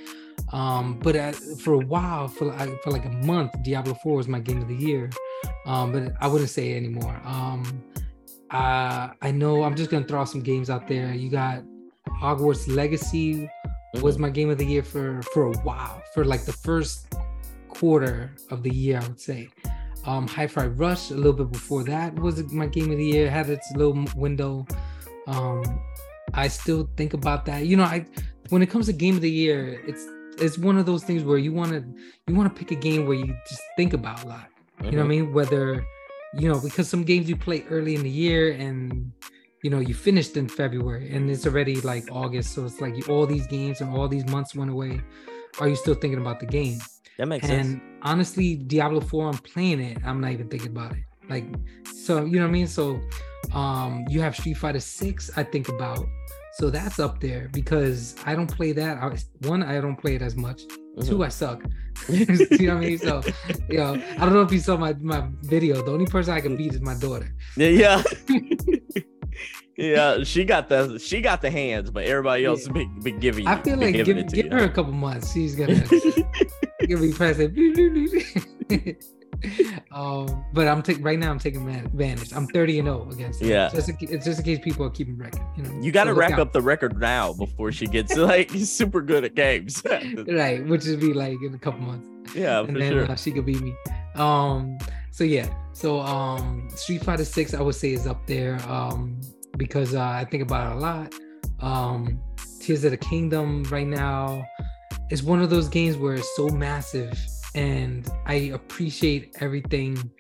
Um, 0.54 1.00
but 1.00 1.16
uh, 1.16 1.32
for 1.32 1.74
a 1.74 1.86
while, 1.86 2.28
for 2.28 2.46
like, 2.46 2.84
for 2.84 2.92
like 2.92 3.06
a 3.06 3.10
month, 3.26 3.52
Diablo 3.64 3.96
4 3.96 4.16
was 4.16 4.28
my 4.28 4.40
game 4.40 4.62
of 4.62 4.68
the 4.68 4.76
year. 4.76 5.10
Um, 5.66 5.92
but 5.92 6.14
I 6.22 6.28
wouldn't 6.28 6.50
say 6.50 6.72
it 6.74 6.78
anymore. 6.78 7.20
Um, 7.26 7.84
uh, 8.52 9.10
I 9.22 9.32
know 9.32 9.64
I'm 9.64 9.76
just 9.76 9.90
gonna 9.92 10.06
throw 10.06 10.26
some 10.26 10.42
games 10.42 10.70
out 10.70 10.88
there. 10.88 11.14
You 11.14 11.30
got 11.30 11.64
Hogwarts 12.22 12.68
Legacy 12.74 13.50
was 14.02 14.16
Mm-hmm. 14.16 14.22
my 14.22 14.30
game 14.30 14.50
of 14.50 14.58
the 14.58 14.66
year 14.66 14.84
for 14.84 15.22
for 15.34 15.48
a 15.52 15.58
while, 15.60 16.02
for 16.14 16.26
like 16.26 16.46
the 16.46 16.54
first 16.54 17.14
quarter 17.70 18.32
of 18.52 18.64
the 18.64 18.70
year, 18.74 19.00
I 19.02 19.08
would 19.08 19.20
say. 19.20 19.50
Um, 20.06 20.28
Hi-Fi 20.28 20.68
Rush 20.68 21.12
a 21.12 21.16
little 21.16 21.34
bit 21.34 21.52
before 21.52 21.84
that 21.86 22.16
was 22.16 22.42
my 22.54 22.68
game 22.68 22.92
of 22.92 22.98
the 22.98 23.06
year. 23.06 23.30
Had 23.30 23.50
its 23.50 23.70
little 23.76 24.06
window. 24.16 24.66
Um, 25.28 25.82
I 26.34 26.48
still 26.48 26.90
think 26.96 27.14
about 27.14 27.46
that. 27.46 27.66
You 27.66 27.76
know, 27.78 27.84
I 27.84 28.06
when 28.50 28.62
it 28.62 28.68
comes 28.70 28.86
to 28.86 28.94
game 28.94 29.16
of 29.16 29.22
the 29.22 29.32
year, 29.32 29.82
it's 29.86 30.06
it's 30.40 30.58
one 30.58 30.78
of 30.78 30.86
those 30.86 31.04
things 31.04 31.24
where 31.24 31.38
you 31.38 31.52
want 31.52 31.72
to 31.72 31.84
you 32.28 32.36
want 32.36 32.54
to 32.54 32.58
pick 32.58 32.72
a 32.72 32.80
game 32.80 33.06
where 33.06 33.18
you 33.18 33.36
just 33.50 33.62
think 33.76 33.94
about 33.94 34.24
a 34.24 34.28
lot. 34.28 34.48
You 34.84 34.92
know 34.92 34.98
what 35.00 35.06
I 35.06 35.08
mean? 35.08 35.34
Whether 35.34 35.84
you 36.34 36.48
know 36.52 36.60
because 36.60 36.90
some 36.90 37.04
games 37.04 37.30
you 37.30 37.36
play 37.36 37.64
early 37.70 37.96
in 37.96 38.04
the 38.04 38.10
year 38.10 38.52
and 38.52 39.12
you 39.64 39.70
know 39.70 39.80
you 39.80 39.94
finished 39.94 40.38
in 40.38 40.48
February 40.48 41.14
and 41.14 41.30
it's 41.30 41.46
already 41.46 41.82
like 41.82 42.08
August, 42.12 42.54
so 42.54 42.66
it's 42.66 42.82
like 42.82 42.96
you, 42.96 43.04
all 43.14 43.26
these 43.26 43.48
games 43.48 43.82
and 43.82 43.96
all 43.96 44.08
these 44.08 44.26
months 44.28 44.56
went 44.56 44.72
away. 44.72 45.02
Are 45.60 45.68
you 45.68 45.76
still 45.76 45.96
thinking 45.96 46.20
about 46.20 46.40
the 46.40 46.46
game? 46.46 46.80
That 47.18 47.28
makes 47.28 47.50
and 47.50 47.66
sense. 47.66 47.68
And 47.68 47.82
honestly, 48.04 48.56
Diablo 48.56 49.02
4, 49.02 49.30
I'm 49.30 49.38
playing 49.40 49.80
it. 49.80 49.98
I'm 50.06 50.22
not 50.22 50.32
even 50.32 50.50
thinking 50.50 50.70
about 50.70 50.92
it. 50.92 51.04
Like, 51.28 51.46
so 51.96 52.24
you 52.26 52.38
know 52.38 52.44
what 52.44 52.50
I 52.50 52.52
mean? 52.52 52.68
So 52.68 53.00
um 53.54 54.06
you 54.10 54.22
have 54.22 54.36
Street 54.36 54.58
Fighter 54.58 54.80
6, 54.80 55.32
I 55.38 55.44
think 55.44 55.70
about. 55.70 56.06
So 56.54 56.72
that's 56.72 57.00
up 57.00 57.20
there 57.20 57.50
because 57.54 58.16
I 58.26 58.34
don't 58.34 58.48
play 58.48 58.72
that. 58.72 58.98
I, 58.98 59.16
one, 59.48 59.62
I 59.62 59.80
don't 59.80 59.96
play 59.96 60.16
it 60.16 60.24
as 60.24 60.36
much. 60.36 60.64
Two, 61.04 61.24
I 61.24 61.28
mm-hmm. 61.28 61.32
suck. 61.32 61.64
you 62.10 62.68
know 62.68 62.76
what 62.76 62.84
I 62.84 62.88
mean? 62.88 62.98
So, 62.98 63.22
you 63.70 63.78
know, 63.78 63.94
I 63.94 64.20
don't 64.20 64.34
know 64.34 64.42
if 64.42 64.52
you 64.52 64.60
saw 64.60 64.78
my 64.78 64.94
my 64.94 65.28
video. 65.42 65.82
The 65.84 65.92
only 65.92 66.06
person 66.06 66.34
I 66.34 66.42
can 66.42 66.56
beat 66.56 66.74
is 66.74 66.82
my 66.82 66.96
daughter. 66.96 67.34
Yeah, 67.56 67.70
yeah. 67.70 68.04
yeah, 69.78 70.24
she 70.24 70.44
got 70.44 70.70
the 70.70 70.98
she 70.98 71.22
got 71.22 71.42
the 71.42 71.52
hands, 71.52 71.92
but 71.92 72.06
everybody 72.06 72.46
else 72.46 72.66
Yeah. 72.66 72.74
been, 72.74 73.00
been 73.02 73.20
giving 73.20 73.46
you 73.46 73.50
I 73.50 73.62
feel 73.62 73.78
like 73.78 73.94
giving 73.94 74.26
give, 74.28 74.50
give 74.50 74.52
her 74.52 74.64
a 74.64 74.70
couple 74.70 74.94
months. 74.94 75.34
She's 75.34 75.56
gonna 75.56 75.76
give 76.88 77.02
me 77.02 77.14
pressing. 77.14 77.54
um, 79.92 80.46
but 80.54 80.68
I'm 80.68 80.82
taking 80.82 81.04
right 81.04 81.18
now. 81.20 81.30
I'm 81.32 81.40
taking 81.40 81.68
advantage. 81.70 82.34
I'm 82.34 82.48
30 82.48 82.80
and 82.80 82.86
0 82.88 83.10
against. 83.12 83.42
Yeah. 83.42 83.70
just 83.74 83.90
in, 83.90 83.98
it's 84.02 84.26
just 84.26 84.40
in 84.40 84.46
case 84.46 84.60
people 84.64 84.86
are 84.86 84.90
keeping 84.90 85.18
record. 85.18 85.42
You 85.56 85.64
know, 85.64 85.82
You 85.82 85.92
got 85.92 86.06
to 86.06 86.12
So 86.12 86.18
rack 86.18 86.34
out. 86.34 86.40
up 86.40 86.54
the 86.54 86.62
record 86.62 87.00
now 87.00 87.34
before 87.34 87.72
she 87.72 87.88
gets 87.88 88.16
like 88.18 88.50
super 88.52 89.02
good 89.02 89.24
at 89.24 89.36
games. 89.36 89.84
right, 90.28 90.66
which 90.66 90.86
would 90.86 91.00
be 91.00 91.14
like 91.14 91.38
in 91.44 91.54
a 91.54 91.60
couple 91.60 91.82
months. 91.82 92.36
yeah, 92.36 92.60
and 92.60 92.74
for 92.74 92.80
then 92.80 92.92
sure. 92.92 93.12
uh, 93.12 93.16
she 93.16 93.32
could 93.32 93.46
beat 93.46 93.62
me. 93.62 93.74
Um, 94.16 94.78
so 95.12 95.24
yeah, 95.24 95.48
so 95.74 96.00
um, 96.02 96.70
Street 96.76 97.04
Fighter 97.04 97.26
Six, 97.26 97.54
I 97.54 97.62
would 97.62 97.76
say 97.76 97.94
is 97.94 98.08
up 98.08 98.26
there. 98.28 98.60
Um, 98.70 99.20
because 99.58 99.96
uh, 99.96 100.02
I 100.02 100.24
think 100.26 100.44
about 100.44 100.72
it 100.72 100.76
a 100.78 100.80
lot. 100.80 101.14
Um, 101.62 102.20
Tears 102.60 102.84
of 102.84 102.92
the 102.92 102.98
Kingdom 102.98 103.64
right 103.72 103.88
now 103.88 104.46
is 105.10 105.24
one 105.24 105.42
of 105.42 105.50
those 105.50 105.68
games 105.68 105.98
where 105.98 106.14
it's 106.16 106.36
so 106.36 106.50
massive, 106.50 107.18
and 107.58 108.08
I 108.26 108.36
appreciate 108.54 109.36
everything 109.40 110.12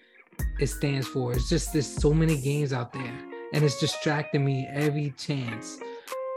it 0.59 0.67
stands 0.67 1.07
for. 1.07 1.33
It's 1.33 1.47
just 1.49 1.71
there's 1.71 1.87
so 1.87 2.13
many 2.13 2.41
games 2.41 2.73
out 2.73 2.91
there, 2.93 3.13
and 3.53 3.63
it's 3.63 3.79
distracting 3.79 4.43
me 4.43 4.67
every 4.71 5.11
chance. 5.17 5.77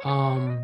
Um, 0.05 0.63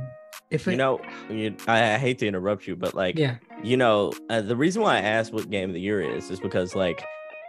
if 0.50 0.66
you 0.66 0.72
it, 0.72 0.76
know, 0.76 1.00
you, 1.30 1.56
I, 1.66 1.94
I 1.94 1.98
hate 1.98 2.18
to 2.18 2.26
interrupt 2.26 2.66
you, 2.66 2.76
but 2.76 2.94
like, 2.94 3.18
yeah, 3.18 3.36
you 3.62 3.76
know, 3.76 4.12
uh, 4.28 4.42
the 4.42 4.56
reason 4.56 4.82
why 4.82 4.96
I 4.96 5.00
asked 5.00 5.32
what 5.32 5.48
game 5.50 5.70
of 5.70 5.74
the 5.74 5.80
year 5.80 6.00
is 6.00 6.30
is 6.30 6.38
because 6.38 6.74
like 6.76 7.02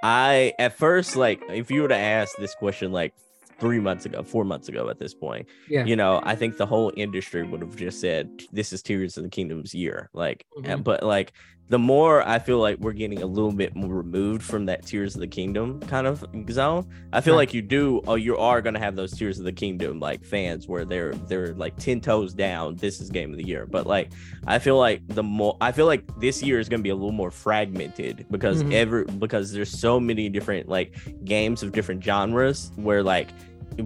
I 0.04 0.54
at 0.58 0.78
first 0.78 1.15
like 1.15 1.41
if 1.50 1.69
you 1.69 1.82
were 1.82 1.88
to 1.89 1.95
ask 1.97 2.36
this 2.38 2.56
question 2.56 2.91
like 2.91 3.13
three 3.60 3.80
months 3.80 4.06
ago, 4.06 4.23
four 4.23 4.45
months 4.45 4.69
ago 4.69 4.89
at 4.89 5.00
this 5.00 5.13
point, 5.13 5.47
yeah, 5.69 5.84
you 5.84 5.95
know, 5.95 6.21
I 6.23 6.36
think 6.36 6.58
the 6.58 6.65
whole 6.65 6.91
industry 6.95 7.43
would 7.43 7.62
have 7.62 7.76
just 7.76 8.00
said 8.00 8.30
this 8.52 8.71
is 8.71 8.82
Tears 8.82 9.17
of 9.17 9.23
the 9.23 9.30
Kingdom's 9.30 9.73
year. 9.76 10.10
Like, 10.13 10.45
uh, 10.58 10.62
Mhm. 10.62 10.84
but 10.84 11.04
like 11.04 11.34
the 11.69 11.77
more 11.80 12.25
I 12.27 12.39
feel 12.39 12.60
like 12.60 12.77
we're 12.80 12.93
getting 12.93 13.21
a 13.21 13.25
little 13.25 13.51
bit 13.51 13.75
more 13.75 13.93
removed 13.93 14.41
from 14.41 14.65
that 14.67 14.86
Tears 14.86 15.15
of 15.15 15.21
the 15.21 15.27
Kingdom 15.27 15.82
kind 15.82 16.08
of 16.08 16.23
zone. 16.49 16.88
I 17.12 17.19
feel 17.19 17.36
like 17.36 17.53
you 17.53 17.62
do, 17.62 18.01
oh, 18.08 18.15
you 18.15 18.38
are 18.38 18.62
gonna 18.62 18.80
have 18.80 18.95
those 18.95 19.12
Tears 19.12 19.38
of 19.38 19.43
the 19.45 19.51
Kingdom 19.51 19.99
like 19.99 20.23
fans 20.23 20.67
where 20.67 20.86
they're 20.86 21.13
they're 21.13 21.53
like 21.56 21.75
ten 21.77 21.99
toes 21.99 22.34
down. 22.34 22.75
This 22.77 23.01
is 23.01 23.10
game 23.10 23.32
of 23.32 23.38
the 23.38 23.45
year, 23.45 23.65
but 23.65 23.86
like 23.86 24.12
I 24.45 24.60
feel 24.60 24.77
like 24.77 25.01
the 25.10 25.23
more 25.23 25.58
I 25.60 25.71
feel 25.73 25.88
like 25.88 26.03
this 26.19 26.41
year 26.41 26.60
is 26.60 26.69
gonna 26.69 26.84
be 26.84 26.89
a 26.89 26.95
little 26.95 27.12
more 27.12 27.32
fragmented 27.32 28.25
because 28.32 28.63
Mhm. 28.63 28.73
every 28.73 29.03
because 29.06 29.51
there's 29.51 29.71
so 29.77 29.99
many 29.99 30.30
different 30.30 30.69
like 30.69 30.95
games 31.25 31.63
of 31.63 31.73
different 31.73 32.01
genres 32.03 32.71
where 32.77 33.03
like 33.03 33.27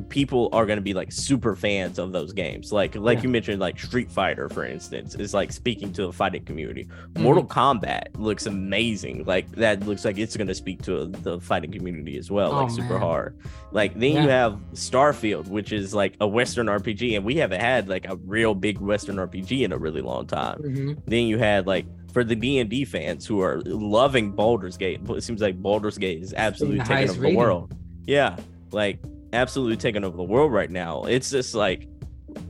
people 0.09 0.49
are 0.53 0.65
going 0.65 0.77
to 0.77 0.81
be 0.81 0.93
like 0.93 1.11
super 1.11 1.55
fans 1.55 1.99
of 1.99 2.11
those 2.11 2.33
games 2.33 2.71
like 2.71 2.95
like 2.95 3.17
Yeah. 3.19 3.23
you 3.23 3.29
mentioned 3.29 3.59
like 3.59 3.79
street 3.79 4.09
fighter 4.11 4.47
for 4.49 4.63
instance 4.65 5.15
is 5.15 5.33
like 5.33 5.51
speaking 5.51 5.91
to 5.93 6.03
the 6.07 6.11
fighting 6.13 6.43
community 6.45 6.87
Mhm. 7.13 7.21
mortal 7.21 7.45
kombat 7.45 8.03
looks 8.17 8.45
amazing 8.45 9.23
like 9.25 9.49
that 9.51 9.85
looks 9.85 10.05
like 10.05 10.17
it's 10.17 10.37
going 10.37 10.47
to 10.47 10.55
speak 10.55 10.81
to 10.83 11.07
the 11.07 11.39
fighting 11.41 11.71
community 11.71 12.17
as 12.17 12.31
well 12.31 12.51
like 12.53 12.65
Oh, 12.71 12.75
super 12.75 12.93
man. 12.93 13.01
hard 13.01 13.37
like 13.71 13.93
then 13.99 14.11
you 14.23 14.29
have 14.29 14.59
starfield 14.73 15.47
which 15.47 15.71
is 15.71 15.93
like 15.93 16.15
a 16.21 16.27
western 16.27 16.67
rpg 16.67 17.15
and 17.15 17.25
we 17.25 17.35
haven't 17.35 17.59
had 17.61 17.89
like 17.89 18.07
a 18.07 18.15
real 18.15 18.53
big 18.55 18.77
western 18.79 19.17
rpg 19.17 19.61
in 19.63 19.71
a 19.73 19.77
really 19.77 20.01
long 20.01 20.25
time 20.25 20.59
Mhm. 20.61 20.97
then 21.05 21.25
you 21.27 21.37
had 21.37 21.67
like 21.67 21.85
for 22.13 22.25
the 22.25 22.35
D&D 22.35 22.83
fans 22.83 23.25
who 23.25 23.39
are 23.39 23.61
loving 23.63 24.31
Baldur's 24.33 24.75
Gate, 24.75 24.99
it 25.07 25.23
seems 25.23 25.39
like 25.39 25.55
Baldur's 25.61 25.97
Gate 25.97 26.21
is 26.21 26.33
absolutely 26.33 26.83
taking 26.83 27.09
over 27.09 27.21
the 27.21 27.33
world. 27.33 27.73
Yeah, 28.05 28.35
like 28.73 28.99
absolutely 29.33 29.77
taking 29.77 30.03
over 30.03 30.15
the 30.17 30.23
world 30.23 30.51
right 30.51 30.69
now. 30.69 31.03
It's 31.03 31.29
just 31.29 31.55
like 31.55 31.87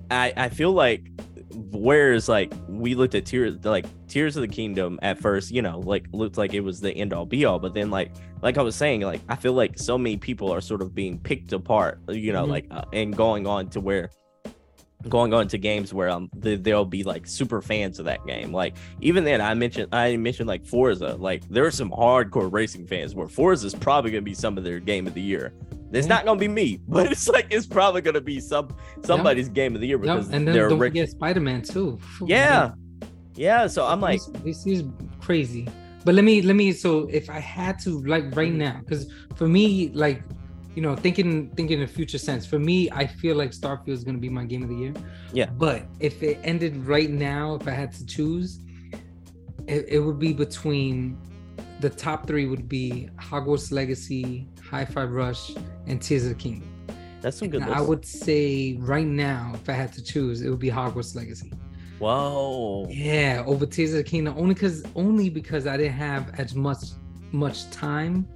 I 0.09 0.33
I 0.37 0.49
feel 0.49 0.71
like 0.71 1.07
whereas 1.71 2.29
like 2.29 2.53
we 2.67 2.95
looked 2.95 3.15
at 3.15 3.25
tears 3.25 3.63
like 3.63 3.85
Tears 4.07 4.35
of 4.35 4.41
the 4.41 4.47
Kingdom 4.47 4.99
at 5.01 5.17
first, 5.19 5.51
you 5.51 5.61
know, 5.61 5.79
like 5.79 6.05
looked 6.11 6.37
like 6.37 6.53
it 6.53 6.61
was 6.61 6.81
the 6.81 6.91
end 6.91 7.13
all 7.13 7.25
be 7.25 7.45
all, 7.45 7.59
but 7.59 7.73
then 7.73 7.89
like 7.89 8.11
like 8.41 8.57
I 8.57 8.61
was 8.61 8.75
saying, 8.75 9.01
like 9.01 9.21
I 9.29 9.35
feel 9.35 9.53
like 9.53 9.77
so 9.77 9.97
many 9.97 10.17
people 10.17 10.51
are 10.51 10.61
sort 10.61 10.81
of 10.81 10.93
being 10.95 11.17
picked 11.19 11.53
apart, 11.53 11.99
you 12.09 12.33
know, 12.33 12.45
Mhm. 12.45 12.49
like 12.49 12.65
uh, 12.71 12.83
and 12.93 13.15
going 13.15 13.47
on 13.47 13.69
to 13.69 13.79
where 13.79 14.09
going 15.09 15.33
on 15.33 15.47
to 15.49 15.57
games 15.57 15.93
where 15.93 16.09
um 16.09 16.29
th- 16.41 16.61
they'll 16.63 16.85
be 16.85 17.03
like 17.03 17.25
super 17.27 17.61
fans 17.61 17.99
of 17.99 18.05
that 18.05 18.25
game. 18.25 18.51
Like 18.53 18.75
even 19.01 19.23
then 19.23 19.41
i 19.41 19.53
mentioned 19.53 19.87
i 19.93 20.15
mentioned 20.17 20.47
like 20.47 20.65
forza. 20.65 21.15
Like 21.15 21.47
there 21.49 21.65
are 21.65 21.71
some 21.71 21.91
hardcore 21.91 22.51
racing 22.51 22.87
fans 22.87 23.15
where 23.15 23.27
forza 23.27 23.67
is 23.67 23.75
probably 23.75 24.11
going 24.11 24.23
to 24.23 24.29
be 24.29 24.33
some 24.35 24.57
of 24.57 24.63
their 24.63 24.79
game 24.79 25.07
of 25.07 25.13
the 25.13 25.21
year. 25.21 25.53
It's 25.93 26.07
not 26.07 26.23
going 26.23 26.37
to 26.37 26.39
be 26.39 26.47
me 26.47 26.79
but 26.87 27.11
it's 27.11 27.27
like 27.27 27.47
it's 27.49 27.67
probably 27.67 28.01
going 28.01 28.13
to 28.13 28.21
be 28.21 28.39
some 28.39 28.69
somebody's 29.03 29.49
game 29.49 29.75
of 29.75 29.81
the 29.81 29.87
year 29.87 29.97
Yep, 29.97 30.15
because 30.15 30.29
and 30.29 30.47
then 30.47 30.53
they're 30.53 30.69
don't 30.69 30.79
rich. 30.79 30.91
forget 30.91 31.09
Spider-Man 31.09 31.61
too. 31.63 31.99
Yeah. 32.25 32.71
yeah. 33.35 33.67
So 33.67 33.85
i'm 33.85 33.99
like 34.01 34.19
this, 34.43 34.63
this 34.63 34.67
is 34.67 34.83
crazy. 35.19 35.67
But 36.03 36.15
let 36.15 36.23
me 36.23 36.41
let 36.41 36.55
me 36.55 36.71
so 36.71 37.07
if 37.11 37.29
I 37.29 37.39
had 37.39 37.77
to 37.79 38.01
like 38.03 38.35
right 38.35 38.51
now, 38.53 38.79
because 38.79 39.11
for 39.35 39.47
me, 39.47 39.89
like 39.93 40.23
you 40.75 40.81
know, 40.81 40.95
thinking 40.95 41.49
thinking 41.51 41.79
in 41.79 41.83
a 41.83 41.87
future 41.87 42.17
sense, 42.17 42.45
for 42.45 42.59
me, 42.59 42.89
I 42.91 43.05
feel 43.05 43.35
like 43.35 43.51
Starfield 43.51 43.89
is 43.89 44.03
gonna 44.03 44.17
be 44.17 44.29
my 44.29 44.45
game 44.45 44.63
of 44.63 44.69
the 44.69 44.75
year. 44.75 44.93
Yeah. 45.33 45.47
But 45.47 45.85
if 45.99 46.23
it 46.23 46.39
ended 46.43 46.85
right 46.85 47.09
now, 47.09 47.55
if 47.55 47.67
I 47.67 47.71
had 47.71 47.91
to 47.93 48.05
choose, 48.05 48.59
it, 49.67 49.85
it 49.89 49.99
would 49.99 50.19
be 50.19 50.33
between 50.33 51.17
the 51.81 51.89
top 51.89 52.27
three 52.27 52.45
would 52.45 52.69
be 52.69 53.09
Hogwarts 53.19 53.71
Legacy, 53.71 54.47
Hi-Fi 54.69 55.03
Rush, 55.03 55.55
and 55.87 56.01
Tears 56.01 56.23
of 56.23 56.29
the 56.29 56.35
Kingdom. 56.35 56.69
that's 57.21 57.37
some 57.37 57.49
good 57.49 57.63
I 57.63 57.81
would 57.81 58.05
say 58.05 58.77
right 58.79 59.05
now, 59.05 59.51
if 59.55 59.67
I 59.67 59.73
had 59.73 59.91
to 59.93 60.03
choose, 60.03 60.41
it 60.41 60.49
would 60.49 60.59
be 60.59 60.69
Hogwarts 60.69 61.15
Legacy. 61.15 61.51
whoa 61.99 62.87
Yeah, 62.89 63.43
over 63.45 63.65
Tears 63.65 63.91
of 63.91 63.97
the 63.97 64.03
Kingdom 64.03 64.35
only 64.37 64.53
because 64.53 64.83
only 64.95 65.29
because 65.29 65.67
I 65.67 65.75
didn't 65.75 65.93
have 65.93 66.39
as 66.39 66.55
much 66.55 66.83
much 67.33 67.69
time 67.71 68.27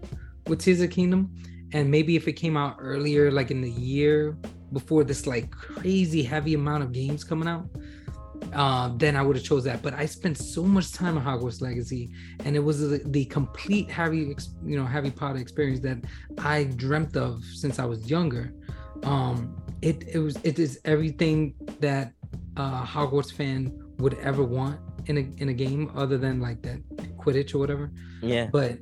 with 0.47 0.59
Tears 0.59 0.81
of 0.81 0.89
the 0.89 0.95
Kingdom, 0.95 1.33
and 1.73 1.89
maybe 1.89 2.15
if 2.15 2.27
it 2.27 2.33
came 2.33 2.57
out 2.57 2.77
earlier, 2.79 3.31
like 3.31 3.51
in 3.51 3.61
the 3.61 3.71
year 3.71 4.37
before 4.73 5.03
this 5.03 5.25
like 5.27 5.51
crazy 5.51 6.23
heavy 6.23 6.53
amount 6.53 6.83
of 6.83 6.91
games 6.91 7.23
coming 7.23 7.47
out, 7.47 7.65
uh, 8.53 8.89
then 8.95 9.15
I 9.15 9.21
would 9.21 9.35
have 9.35 9.45
chose 9.45 9.63
that. 9.65 9.81
But 9.81 9.93
I 9.93 10.05
spent 10.05 10.37
so 10.37 10.63
much 10.63 10.91
time 10.91 11.17
on 11.17 11.23
Hogwarts 11.23 11.61
Legacy, 11.61 12.11
and 12.43 12.55
it 12.55 12.59
was 12.59 12.79
the, 12.79 13.01
the 13.05 13.25
complete 13.25 13.89
Harry, 13.89 14.35
you 14.63 14.77
know, 14.77 14.85
Harry 14.85 15.11
Potter 15.11 15.39
experience 15.39 15.79
that 15.81 15.97
I 16.37 16.65
dreamt 16.65 17.15
of 17.17 17.43
since 17.43 17.79
I 17.79 17.85
was 17.85 18.09
younger. 18.09 18.53
Um, 19.03 19.55
it 19.81 20.03
it 20.07 20.19
was 20.19 20.37
it 20.43 20.59
is 20.59 20.79
everything 20.85 21.53
that 21.79 22.13
a 22.57 22.83
Hogwarts 22.83 23.31
fan 23.31 23.71
would 23.97 24.15
ever 24.15 24.43
want 24.43 24.79
in 25.07 25.17
a 25.17 25.25
in 25.37 25.49
a 25.49 25.53
game, 25.53 25.91
other 25.95 26.17
than 26.17 26.39
like 26.39 26.61
that 26.63 26.79
Quidditch 27.17 27.53
or 27.55 27.59
whatever. 27.59 27.91
yeah 28.21 28.47
But 28.51 28.79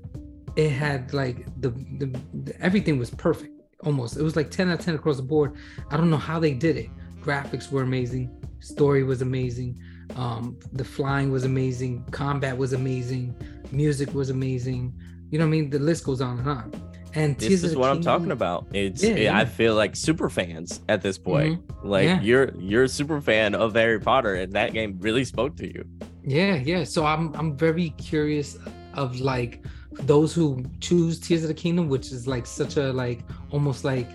it 0.56 0.70
had 0.70 1.14
like 1.14 1.46
the, 1.62 1.70
the, 1.70 2.20
the 2.44 2.62
everything 2.62 2.98
was 3.00 3.10
perfect 3.10 3.62
almost. 3.84 4.18
It 4.18 4.24
was 4.24 4.36
like 4.36 4.50
ten 4.52 4.70
out 4.70 4.80
of 4.80 4.86
ten 4.86 4.96
across 4.96 5.18
the 5.18 5.24
board. 5.24 5.56
I 5.90 5.98
don't 5.98 6.10
know 6.10 6.18
how 6.18 6.40
they 6.40 6.54
did 6.54 6.78
it. 6.78 6.90
Graphics 7.22 7.72
were 7.72 7.84
amazing. 7.84 8.30
Story 8.60 9.04
was 9.04 9.22
amazing. 9.22 9.80
Um, 10.16 10.58
the 10.74 10.84
flying 10.84 11.32
was 11.32 11.44
amazing. 11.44 12.06
Combat 12.12 12.58
was 12.58 12.74
amazing. 12.74 13.36
Music 13.72 14.14
was 14.14 14.30
amazing. 14.30 14.94
You 15.32 15.40
know 15.40 15.46
what 15.46 15.50
I 15.50 15.52
mean? 15.52 15.70
The 15.70 15.80
list 15.80 16.04
goes 16.04 16.22
on 16.22 16.40
and 16.40 16.50
on. 16.50 16.94
And 17.16 17.38
this 17.38 17.64
is 17.64 17.76
what 17.76 17.92
I'm 17.92 18.02
talking 18.02 18.32
about. 18.32 18.68
It's 18.74 19.04
Yeah, 19.04 19.16
yeah. 19.16 19.38
I 19.38 19.46
feel 19.46 19.76
like 19.76 19.96
super 19.96 20.30
fans 20.30 20.82
at 20.90 21.02
this 21.02 21.18
point. 21.18 21.62
Like 21.84 22.06
Yeah. 22.06 22.22
you're 22.22 22.52
you're 22.58 22.84
a 22.84 22.90
super 22.90 23.22
fan 23.22 23.54
of 23.54 23.76
Harry 23.76 24.00
Potter, 24.00 24.36
and 24.36 24.54
that 24.54 24.74
game 24.74 24.98
really 25.00 25.24
spoke 25.24 25.56
to 25.58 25.68
you. 25.68 25.86
Yeah, 26.24 26.56
yeah. 26.56 26.84
So 26.84 27.06
I'm 27.06 27.34
I'm 27.36 27.56
very 27.56 27.90
curious 27.92 28.58
of 28.96 29.20
like 29.20 29.64
those 30.02 30.34
who 30.34 30.64
choose 30.80 31.20
Tears 31.20 31.44
of 31.44 31.48
the 31.48 31.54
Kingdom, 31.54 31.90
which 31.90 32.12
is 32.12 32.28
like 32.28 32.46
such 32.46 32.78
a 32.78 32.92
like 32.94 33.22
almost 33.52 33.84
like 33.84 34.10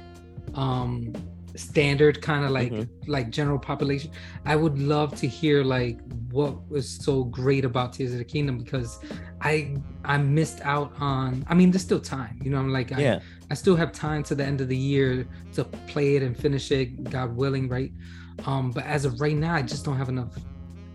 um 0.55 1.12
standard 1.57 2.22
kind 2.22 2.45
of 2.45 2.51
like 2.53 2.72
Mhm. 2.72 2.89
like 3.09 3.31
general 3.31 3.59
population. 3.59 4.11
I 4.45 4.55
would 4.55 4.79
love 4.79 5.16
to 5.16 5.26
hear 5.26 5.64
like 5.64 5.99
what 6.31 6.68
was 6.70 6.89
so 6.89 7.24
great 7.24 7.64
about 7.64 7.95
Tears 7.95 8.12
of 8.12 8.18
the 8.18 8.24
Kingdom 8.24 8.59
because 8.59 8.99
I 9.41 9.76
I 10.05 10.18
missed 10.18 10.61
out 10.62 10.93
on 11.01 11.45
I 11.49 11.55
mean 11.55 11.70
there's 11.70 11.83
still 11.83 12.01
time, 12.01 12.39
you 12.45 12.51
know, 12.51 12.59
I'm 12.59 12.72
like 12.72 12.93
I, 12.93 13.01
Yeah, 13.01 13.18
I 13.51 13.55
still 13.55 13.74
have 13.76 13.93
time 13.93 14.22
to 14.24 14.35
the 14.35 14.45
end 14.45 14.61
of 14.61 14.68
the 14.68 14.76
year 14.76 15.26
to 15.55 15.64
play 15.64 16.16
it 16.16 16.22
and 16.22 16.37
finish 16.37 16.70
it, 16.70 17.11
God 17.11 17.35
willing, 17.37 17.68
right? 17.68 17.93
Um, 18.47 18.70
but 18.70 18.85
as 18.85 19.05
of 19.05 19.20
right 19.20 19.37
now, 19.37 19.55
I 19.55 19.62
just 19.62 19.85
don't 19.85 19.97
have 19.97 20.09
enough 20.09 20.39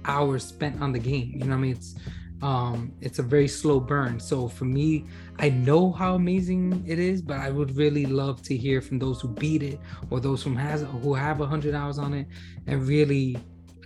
hours 0.06 0.44
spent 0.46 0.82
on 0.82 0.94
the 0.94 1.00
game. 1.00 1.32
You 1.34 1.40
know 1.46 1.48
what 1.48 1.56
I 1.56 1.62
mean? 1.62 1.72
It's 1.74 1.96
um 2.42 2.92
it's 3.02 3.20
a 3.20 3.24
very 3.24 3.48
slow 3.48 3.80
burn. 3.80 4.20
So 4.20 4.48
for 4.48 4.66
me, 4.66 5.06
I 5.40 5.50
know 5.50 5.92
how 5.92 6.16
amazing 6.16 6.84
it 6.86 7.00
is, 7.00 7.22
but 7.22 7.38
I 7.38 7.50
would 7.50 7.76
really 7.78 8.06
love 8.06 8.42
to 8.44 8.58
hear 8.58 8.82
from 8.82 9.00
those 9.00 9.22
who 9.22 9.30
beat 9.30 9.64
it 9.64 9.80
or 10.10 10.20
those 10.20 10.44
who 10.44 10.56
has 10.56 10.82
who 10.82 11.14
have 11.14 11.42
a 11.42 11.46
hundred 11.46 11.76
hours 11.76 11.98
on 11.98 12.14
it 12.14 12.28
and 12.68 12.88
really 12.88 13.38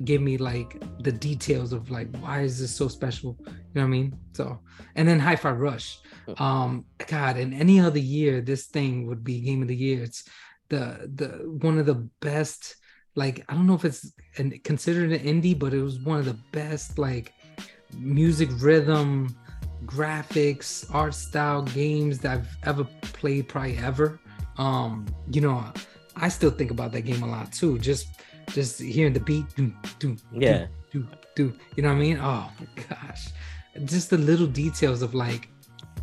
give 0.03 0.21
me 0.21 0.37
like 0.37 0.79
the 1.01 1.11
details 1.11 1.73
of 1.73 1.89
like 1.89 2.15
why 2.17 2.41
is 2.41 2.59
this 2.59 2.75
so 2.75 2.87
special? 2.87 3.37
You 3.45 3.53
know 3.75 3.81
what 3.81 3.83
i 3.83 3.87
mean? 3.87 4.17
So 4.33 4.59
and 4.95 5.07
then 5.07 5.19
hi-fi 5.19 5.51
rush. 5.51 5.99
Um 6.37 6.85
god 7.07 7.37
in 7.37 7.53
any 7.53 7.79
other 7.79 7.99
year 7.99 8.41
this 8.41 8.65
thing 8.65 9.07
would 9.07 9.23
be 9.23 9.41
game 9.41 9.61
of 9.61 9.67
the 9.67 9.75
year. 9.75 10.03
It's 10.03 10.23
the 10.69 11.09
the 11.13 11.27
one 11.61 11.79
of 11.79 11.85
the 11.85 12.09
best 12.19 12.75
like 13.15 13.43
i 13.49 13.53
don't 13.53 13.67
know 13.67 13.73
if 13.73 13.85
it's 13.85 14.13
an, 14.37 14.51
considered 14.63 15.11
an 15.11 15.19
indie 15.19 15.57
but 15.57 15.73
it 15.73 15.81
was 15.81 15.99
one 15.99 16.19
of 16.19 16.25
the 16.25 16.39
best 16.51 16.97
like 16.99 17.33
music 17.95 18.49
rhythm 18.59 19.35
graphics 19.85 20.85
art 20.93 21.13
style 21.13 21.61
games 21.61 22.19
that 22.19 22.39
i've 22.39 22.57
ever 22.63 22.83
played 23.01 23.47
probably 23.47 23.77
ever 23.77 24.19
um 24.57 25.05
you 25.31 25.39
know 25.39 25.63
i 26.15 26.27
still 26.27 26.49
think 26.49 26.71
about 26.71 26.91
that 26.91 27.01
game 27.01 27.21
a 27.23 27.27
lot 27.27 27.51
too 27.51 27.77
just 27.79 28.07
just 28.53 28.81
hearing 28.81 29.13
the 29.13 29.19
beat 29.19 29.45
do 29.55 29.71
do 29.99 30.17
yeah. 30.33 30.67
do 30.91 31.05
do 31.35 31.53
you 31.75 31.83
know 31.83 31.89
what 31.89 31.95
i 31.95 31.99
mean 31.99 32.17
oh 32.19 32.49
my 32.59 32.83
gosh 32.89 33.27
just 33.85 34.09
the 34.09 34.17
little 34.17 34.47
details 34.47 35.01
of 35.01 35.13
like 35.13 35.49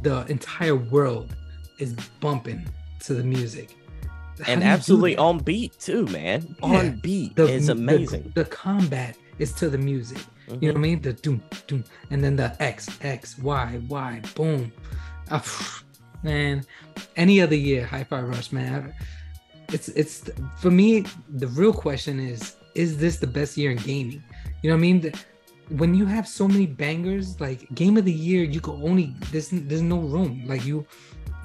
the 0.02 0.24
entire 0.26 0.76
world 0.76 1.34
is 1.78 1.94
bumping 2.20 2.64
to 3.00 3.14
the 3.14 3.24
music 3.24 3.76
How 4.42 4.52
and 4.52 4.60
do 4.60 4.66
you 4.66 4.70
do 4.70 4.76
absolutely 4.76 5.16
on 5.16 5.38
beat 5.38 5.78
too, 5.78 6.06
man. 6.06 6.56
Yeah. 6.62 6.66
On 6.68 7.00
beat. 7.00 7.36
The- 7.36 7.46
it's 7.46 7.66
the- 7.66 7.72
amazing. 7.72 8.32
the, 8.34 8.44
combat 8.44 9.16
is 9.38 9.52
to 9.54 9.68
the 9.68 9.78
music 9.78 10.18
you 10.48 10.68
know 10.68 10.74
what 10.74 10.76
i 10.76 10.80
mean? 10.80 11.00
The 11.00 11.12
doom 11.12 11.42
doom 11.66 11.84
and 12.10 12.22
then 12.22 12.36
the 12.36 12.54
x 12.62 12.88
x 13.00 13.38
y 13.38 13.80
y 13.88 14.20
boom. 14.34 14.72
Ah, 15.30 15.82
man. 16.22 16.64
Any 17.16 17.40
other 17.40 17.56
year 17.56 17.84
hi-fi 17.86 18.20
rush 18.20 18.52
man. 18.52 18.94
It's 19.72 19.88
it's 19.88 20.28
for 20.58 20.70
me 20.70 21.04
the 21.28 21.46
real 21.48 21.72
question 21.72 22.20
is 22.20 22.56
is 22.74 22.98
this 22.98 23.16
the 23.18 23.26
best 23.26 23.56
year 23.56 23.70
in 23.70 23.78
gaming? 23.78 24.22
You 24.62 24.70
know 24.70 24.76
what 24.76 24.80
i 24.80 24.88
mean? 24.88 25.00
The- 25.00 25.14
when 25.70 25.94
you 25.94 26.04
have 26.04 26.28
so 26.28 26.46
many 26.46 26.66
bangers 26.66 27.40
like 27.40 27.74
game 27.74 27.96
of 27.96 28.04
the 28.04 28.12
year 28.12 28.44
you 28.44 28.60
can 28.60 28.74
only 28.82 29.14
there's 29.32 29.48
there's 29.50 29.80
no 29.82 29.98
room. 30.00 30.44
Like 30.46 30.64
you 30.64 30.86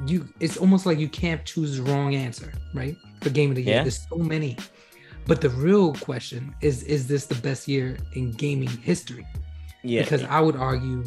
you 0.05 0.27
it's 0.39 0.57
almost 0.57 0.85
like 0.85 0.99
you 0.99 1.07
can't 1.09 1.43
choose 1.45 1.77
the 1.77 1.83
wrong 1.83 2.15
answer 2.15 2.51
right? 2.73 2.95
For 3.21 3.29
game 3.29 3.49
of 3.51 3.55
the 3.55 3.63
year. 3.63 3.75
Yeah. 3.75 3.83
there's 3.83 4.05
so 4.09 4.17
many 4.17 4.57
but 5.27 5.41
the 5.41 5.49
real 5.49 5.93
question 5.95 6.53
is 6.61 6.83
is 6.83 7.07
this 7.07 7.25
the 7.27 7.35
best 7.35 7.67
year 7.67 7.97
in 8.13 8.31
gaming 8.31 8.67
history 8.69 9.25
Yeah, 9.83 10.01
because 10.03 10.23
i 10.23 10.39
would 10.39 10.55
argue 10.55 11.03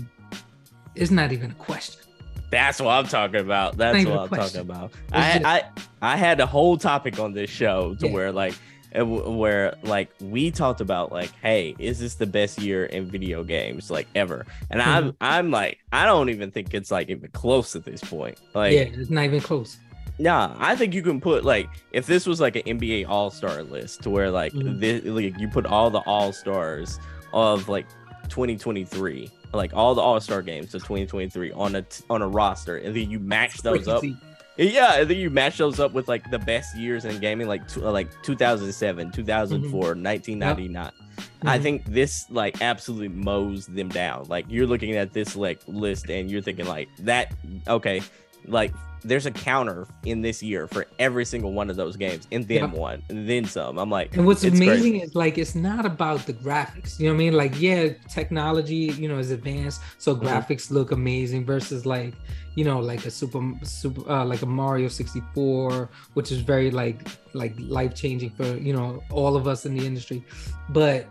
it's 0.94 1.10
not 1.10 1.32
even 1.32 1.50
a 1.50 1.54
question 1.54 2.00
that's 2.50 2.80
what 2.82 2.90
I'm 2.90 3.06
talking 3.06 3.40
about. 3.40 3.78
That's 3.78 4.04
what 4.04 4.18
I'm 4.18 4.28
question. 4.28 4.66
talking 4.66 4.70
about. 4.70 4.90
It's 4.90 5.12
I, 5.14 5.32
just- 5.38 5.88
I 6.02 6.12
I 6.12 6.16
had 6.18 6.38
a 6.38 6.44
whole 6.44 6.76
topic 6.76 7.18
on 7.18 7.32
this 7.32 7.48
show 7.48 7.94
to 7.94 8.06
Yeah. 8.06 8.12
where 8.12 8.30
like 8.30 8.52
where 8.94 9.74
like 9.84 10.10
we 10.20 10.50
talked 10.50 10.82
about 10.82 11.10
like 11.10 11.30
hey 11.40 11.74
is 11.78 11.98
this 11.98 12.16
the 12.16 12.26
best 12.26 12.60
year 12.60 12.84
in 12.84 13.06
video 13.06 13.42
games 13.42 13.90
like 13.90 14.06
ever 14.14 14.44
and 14.70 14.82
i'm 14.82 15.04
Mm-hmm. 15.04 15.16
i'm 15.22 15.50
like 15.50 15.78
i 15.94 16.04
don't 16.04 16.28
even 16.28 16.50
think 16.50 16.74
it's 16.74 16.90
like 16.90 17.08
even 17.08 17.30
close 17.30 17.74
at 17.74 17.86
this 17.86 18.02
point 18.02 18.36
like 18.54 18.74
yeah 18.74 18.80
it's 18.80 19.08
not 19.08 19.24
even 19.24 19.40
close 19.40 19.78
Nah, 20.22 20.54
I 20.58 20.76
think 20.76 20.94
you 20.94 21.02
can 21.02 21.20
put 21.20 21.44
like 21.44 21.68
if 21.90 22.06
this 22.06 22.26
was 22.26 22.40
like 22.40 22.54
an 22.56 22.62
NBA 22.62 23.08
All 23.08 23.30
Star 23.30 23.62
list 23.64 24.02
to 24.04 24.10
where 24.10 24.30
like 24.30 24.52
Mhm. 24.52 24.78
this, 24.78 25.04
like 25.04 25.38
you 25.38 25.48
put 25.48 25.66
all 25.66 25.90
the 25.90 25.98
All 26.00 26.32
Stars 26.32 27.00
of 27.32 27.68
like 27.68 27.86
2023, 28.28 29.28
like 29.52 29.74
all 29.74 29.94
the 29.96 30.00
All 30.00 30.20
Star 30.20 30.40
games 30.42 30.74
of 30.74 30.82
2023 30.82 31.50
on 31.52 31.74
a 31.74 31.82
t- 31.82 32.04
on 32.08 32.22
a 32.22 32.28
roster, 32.28 32.76
and 32.76 32.94
then 32.94 33.10
you 33.10 33.18
match 33.18 33.62
those 33.62 33.88
up. 33.88 34.04
Yeah, 34.56 35.00
and 35.00 35.10
then 35.10 35.16
you 35.16 35.28
match 35.30 35.58
those 35.58 35.80
up 35.80 35.92
with 35.92 36.06
like 36.08 36.30
the 36.30 36.38
best 36.38 36.76
years 36.76 37.04
in 37.04 37.18
gaming, 37.18 37.48
like 37.48 37.66
t- 37.66 37.80
like 37.80 38.08
2007, 38.22 39.10
2004, 39.10 39.94
1999. 39.96 40.90
I 41.44 41.58
Mhm. 41.58 41.62
think 41.62 41.84
this 41.86 42.26
like 42.30 42.62
absolutely 42.62 43.08
mows 43.08 43.66
them 43.66 43.88
down. 43.88 44.26
Like 44.28 44.46
you're 44.48 44.66
looking 44.66 44.92
at 44.96 45.12
this 45.12 45.34
like 45.34 45.60
list 45.66 46.10
and 46.10 46.30
you're 46.30 46.42
thinking 46.42 46.66
like 46.66 46.88
that 47.00 47.32
okay, 47.66 48.02
like 48.46 48.72
there's 49.04 49.26
a 49.26 49.30
counter 49.30 49.86
in 50.04 50.20
this 50.22 50.42
year 50.42 50.66
for 50.68 50.86
every 50.98 51.24
single 51.24 51.52
one 51.52 51.68
of 51.70 51.76
those 51.76 51.96
games 51.96 52.26
and 52.30 52.46
then 52.46 52.70
Yeah. 52.70 52.78
one 52.78 53.02
and 53.08 53.28
then 53.28 53.44
some. 53.44 53.78
I'm 53.78 53.90
like 53.90 54.16
And 54.16 54.26
what's 54.26 54.44
amazing 54.44 54.68
crazy. 54.68 55.00
is 55.02 55.14
like 55.14 55.38
it's 55.38 55.54
not 55.54 55.84
about 55.86 56.26
the 56.26 56.32
graphics. 56.32 56.98
You 57.00 57.06
know 57.08 57.14
what 57.14 57.20
I 57.22 57.24
mean? 57.24 57.32
Like, 57.34 57.60
yeah, 57.60 57.88
technology, 58.08 58.92
you 58.98 59.08
know, 59.08 59.18
is 59.18 59.30
advanced, 59.30 59.80
so 59.98 60.14
Mhm. 60.14 60.22
graphics 60.22 60.70
look 60.70 60.92
amazing 60.92 61.44
versus 61.44 61.84
like, 61.84 62.14
you 62.54 62.64
know, 62.64 62.78
like 62.80 63.04
a 63.06 63.10
super 63.10 63.40
super 63.64 64.08
uh, 64.10 64.24
like 64.24 64.42
a 64.42 64.46
Mario 64.46 64.88
64, 64.88 65.90
which 66.14 66.30
is 66.32 66.40
very 66.40 66.70
like 66.70 67.08
like 67.34 67.54
life 67.58 67.94
changing 67.94 68.30
for 68.30 68.56
you 68.56 68.72
know 68.72 69.02
all 69.10 69.36
of 69.36 69.46
us 69.48 69.66
in 69.66 69.74
the 69.76 69.84
industry. 69.86 70.24
But 70.68 71.06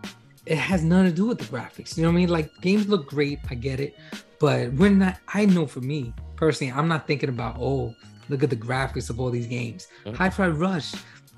it 0.46 0.58
has 0.58 0.84
nothing 0.84 1.06
to 1.12 1.16
do 1.16 1.26
with 1.28 1.38
the 1.40 1.46
graphics. 1.46 1.96
You 1.98 2.04
know 2.04 2.10
what 2.10 2.14
I 2.14 2.22
mean? 2.22 2.30
Like 2.30 2.50
games 2.62 2.88
look 2.88 3.08
great, 3.08 3.40
I 3.50 3.56
get 3.56 3.80
it, 3.80 3.96
but 4.42 4.74
we're 4.74 4.90
not. 4.90 5.18
I 5.34 5.46
know 5.46 5.66
for 5.66 5.80
me 5.82 6.14
personally, 6.36 6.74
I'm 6.74 6.88
not 6.88 7.08
thinking 7.08 7.30
about 7.30 7.56
oh, 7.60 7.96
look 8.30 8.44
at 8.44 8.50
the 8.50 8.56
graphics 8.58 9.10
of 9.10 9.20
all 9.20 9.30
these 9.30 9.48
games. 9.48 9.88
Mhm. 10.06 10.16
Hi-Fi 10.16 10.48
Rush 10.50 10.94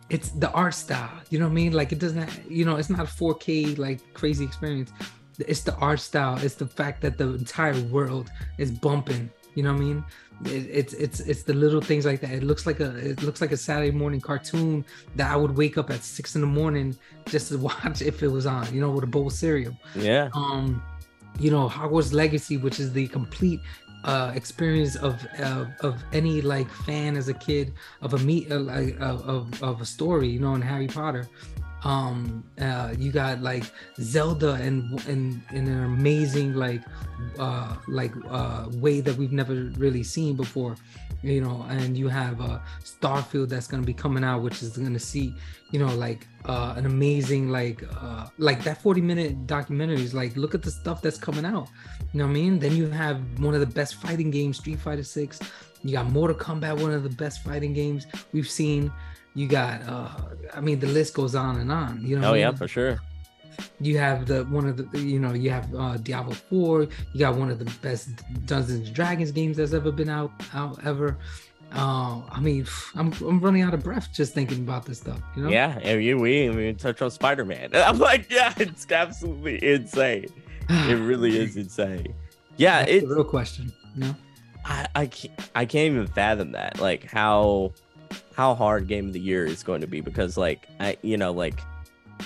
it's 0.09 0.29
the 0.31 0.51
art 0.51 0.73
style 0.73 1.09
you 1.29 1.39
know 1.39 1.45
what 1.45 1.51
i 1.51 1.55
mean 1.55 1.71
like 1.71 1.93
it 1.93 1.97
doesn't 1.97 2.29
you 2.49 2.65
know 2.65 2.75
it's 2.75 2.89
not 2.89 2.99
a 2.99 3.03
4k 3.03 3.77
like 3.77 3.99
crazy 4.13 4.43
experience 4.43 4.91
it's 5.39 5.61
the 5.61 5.73
art 5.77 5.99
style 6.01 6.37
it's 6.43 6.55
the 6.55 6.67
fact 6.67 7.01
that 7.01 7.17
the 7.17 7.29
entire 7.35 7.79
world 7.83 8.29
is 8.57 8.69
bumping 8.69 9.31
you 9.55 9.63
know 9.63 9.71
what 9.71 9.81
i 9.81 9.85
mean 9.85 10.05
it, 10.45 10.67
it's 10.69 10.93
it's 11.05 11.19
it's 11.21 11.43
the 11.43 11.53
little 11.53 11.79
things 11.79 12.05
like 12.05 12.19
that 12.19 12.31
it 12.31 12.43
looks 12.43 12.65
like 12.67 12.81
a 12.81 12.89
it 12.97 13.23
looks 13.23 13.39
like 13.39 13.53
a 13.53 13.57
saturday 13.57 13.91
morning 13.91 14.19
cartoon 14.19 14.83
that 15.15 15.31
i 15.31 15.37
would 15.37 15.55
wake 15.55 15.77
up 15.77 15.89
at 15.89 16.03
six 16.03 16.35
in 16.35 16.41
the 16.41 16.47
morning 16.61 16.95
just 17.27 17.47
to 17.47 17.57
watch 17.69 18.01
if 18.01 18.21
it 18.21 18.27
was 18.27 18.45
on 18.45 18.71
you 18.73 18.81
know 18.81 18.91
with 18.91 19.05
a 19.05 19.07
bowl 19.07 19.27
of 19.27 19.33
cereal 19.33 19.73
Yeah. 19.95 20.27
um 20.33 20.83
you 21.39 21.51
know 21.51 21.67
hogwarts 21.67 22.13
legacy 22.13 22.57
which 22.57 22.79
is 22.79 22.93
the 22.93 23.07
complete 23.07 23.59
uh 24.03 24.31
experience 24.35 24.95
of 24.95 25.25
of, 25.39 25.67
of 25.81 26.03
any 26.11 26.41
like 26.41 26.69
fan 26.69 27.15
as 27.15 27.29
a 27.29 27.33
kid 27.33 27.73
of 28.01 28.13
a 28.13 28.19
meet 28.19 28.51
uh, 28.51 28.55
of, 28.55 29.27
of, 29.27 29.63
of 29.63 29.81
a 29.81 29.85
story 29.85 30.27
you 30.27 30.39
know 30.39 30.55
in 30.55 30.61
harry 30.61 30.87
potter 30.87 31.27
um 31.85 32.43
uh 32.59 32.93
you 32.97 33.11
got 33.11 33.41
like 33.41 33.65
zelda 33.99 34.53
and 34.53 34.99
and 35.07 35.41
in 35.51 35.67
an 35.67 35.83
amazing 35.83 36.53
like 36.53 36.81
uh 37.39 37.75
like 37.87 38.13
uh 38.29 38.67
way 38.73 39.01
that 39.01 39.15
we've 39.17 39.33
never 39.33 39.71
really 39.77 40.03
seen 40.03 40.35
before 40.35 40.75
you 41.23 41.41
know 41.41 41.65
and 41.69 41.97
you 41.97 42.07
have 42.07 42.39
uh 42.41 42.59
starfield 42.83 43.49
that's 43.49 43.67
going 43.67 43.81
to 43.81 43.87
be 43.87 43.93
coming 43.93 44.23
out 44.23 44.41
which 44.41 44.61
is 44.61 44.77
going 44.77 44.93
to 44.93 44.99
see 44.99 45.33
you 45.71 45.79
know 45.79 45.93
like 45.95 46.27
uh 46.45 46.73
an 46.77 46.85
amazing 46.85 47.49
like 47.49 47.83
uh 48.01 48.27
like 48.37 48.63
that 48.63 48.81
40 48.81 49.01
minute 49.01 49.47
documentaries 49.47 50.13
like 50.13 50.35
look 50.35 50.53
at 50.53 50.61
the 50.61 50.71
stuff 50.71 51.01
that's 51.01 51.17
coming 51.17 51.45
out 51.45 51.69
you 52.13 52.19
know 52.19 52.25
what 52.25 52.31
i 52.31 52.33
mean? 52.33 52.59
Then 52.59 52.75
you 52.75 52.89
have 52.89 53.17
one 53.39 53.55
of 53.55 53.59
the 53.59 53.65
best 53.65 53.95
fighting 53.95 54.29
games 54.29 54.57
street 54.57 54.79
fighter 54.79 55.03
6 55.03 55.39
you 55.83 55.93
got 55.93 56.09
mortal 56.11 56.37
kombat 56.37 56.79
one 56.79 56.91
of 56.91 57.03
the 57.03 57.09
best 57.09 57.43
fighting 57.43 57.73
games 57.73 58.05
we've 58.31 58.49
seen 58.49 58.91
you 59.35 59.47
got 59.47 59.81
uh 59.87 60.09
i 60.53 60.59
mean 60.61 60.79
the 60.79 60.87
list 60.87 61.13
goes 61.13 61.35
on 61.35 61.57
and 61.59 61.71
on 61.71 62.01
you 62.01 62.17
know 62.19 62.27
Oh 62.27 62.31
what 62.31 62.35
I 62.37 62.39
yeah, 62.39 62.49
mean? 62.49 62.57
for 62.57 62.67
sure. 62.67 62.99
you 63.79 63.97
have 63.97 64.25
the 64.27 64.43
one 64.45 64.67
of 64.67 64.77
the 64.77 64.99
you 64.99 65.19
know 65.19 65.33
you 65.33 65.49
have 65.49 65.73
uh 65.75 65.97
diablo 65.97 66.33
4 66.33 66.83
you 67.13 67.19
got 67.19 67.35
one 67.35 67.49
of 67.49 67.59
the 67.59 67.65
best 67.81 68.09
dungeons 68.45 68.87
and 68.87 68.93
dragons 68.95 69.31
games 69.31 69.57
that's 69.57 69.73
ever 69.73 69.91
been 69.91 70.09
out 70.09 70.31
out 70.53 70.83
ever 70.85 71.17
uh 71.75 72.21
i 72.31 72.39
mean 72.39 72.65
i'm, 72.95 73.11
I'm 73.13 73.39
running 73.39 73.61
out 73.63 73.73
of 73.73 73.81
breath 73.83 74.09
just 74.13 74.33
thinking 74.33 74.59
about 74.59 74.85
this 74.85 74.99
stuff 74.99 75.19
you 75.35 75.43
know 75.43 75.49
Yeah, 75.49 75.79
and 75.81 76.03
you 76.03 76.17
we 76.19 76.45
even 76.45 76.75
touch 76.75 77.01
on 77.01 77.09
Spider 77.11 77.45
Man. 77.45 77.69
I'm 77.73 77.97
like, 77.99 78.29
yeah, 78.29 78.53
it's 78.57 78.85
absolutely 78.91 79.63
insane. 79.73 80.27
It 80.69 80.95
really 80.95 81.35
is 81.37 81.57
insane. 81.57 82.13
Yeah, 82.57 82.79
That's 82.79 82.91
it's 82.91 83.07
the 83.07 83.15
real 83.15 83.23
question 83.23 83.73
you 83.95 84.01
know 84.05 84.15
I, 84.65 84.87
I 84.95 85.05
can't 85.07 85.33
I 85.55 85.65
can't 85.65 85.93
even 85.93 86.07
fathom 86.07 86.51
that. 86.53 86.79
Like 86.79 87.03
how 87.11 87.73
how 88.35 88.55
hard 88.55 88.87
game 88.87 89.07
of 89.07 89.13
the 89.13 89.19
year 89.19 89.45
is 89.45 89.63
going 89.63 89.81
to 89.81 89.87
be 89.87 90.01
because 90.01 90.37
like 90.37 90.67
I 90.79 90.97
you 91.01 91.17
know 91.17 91.31
like 91.31 91.59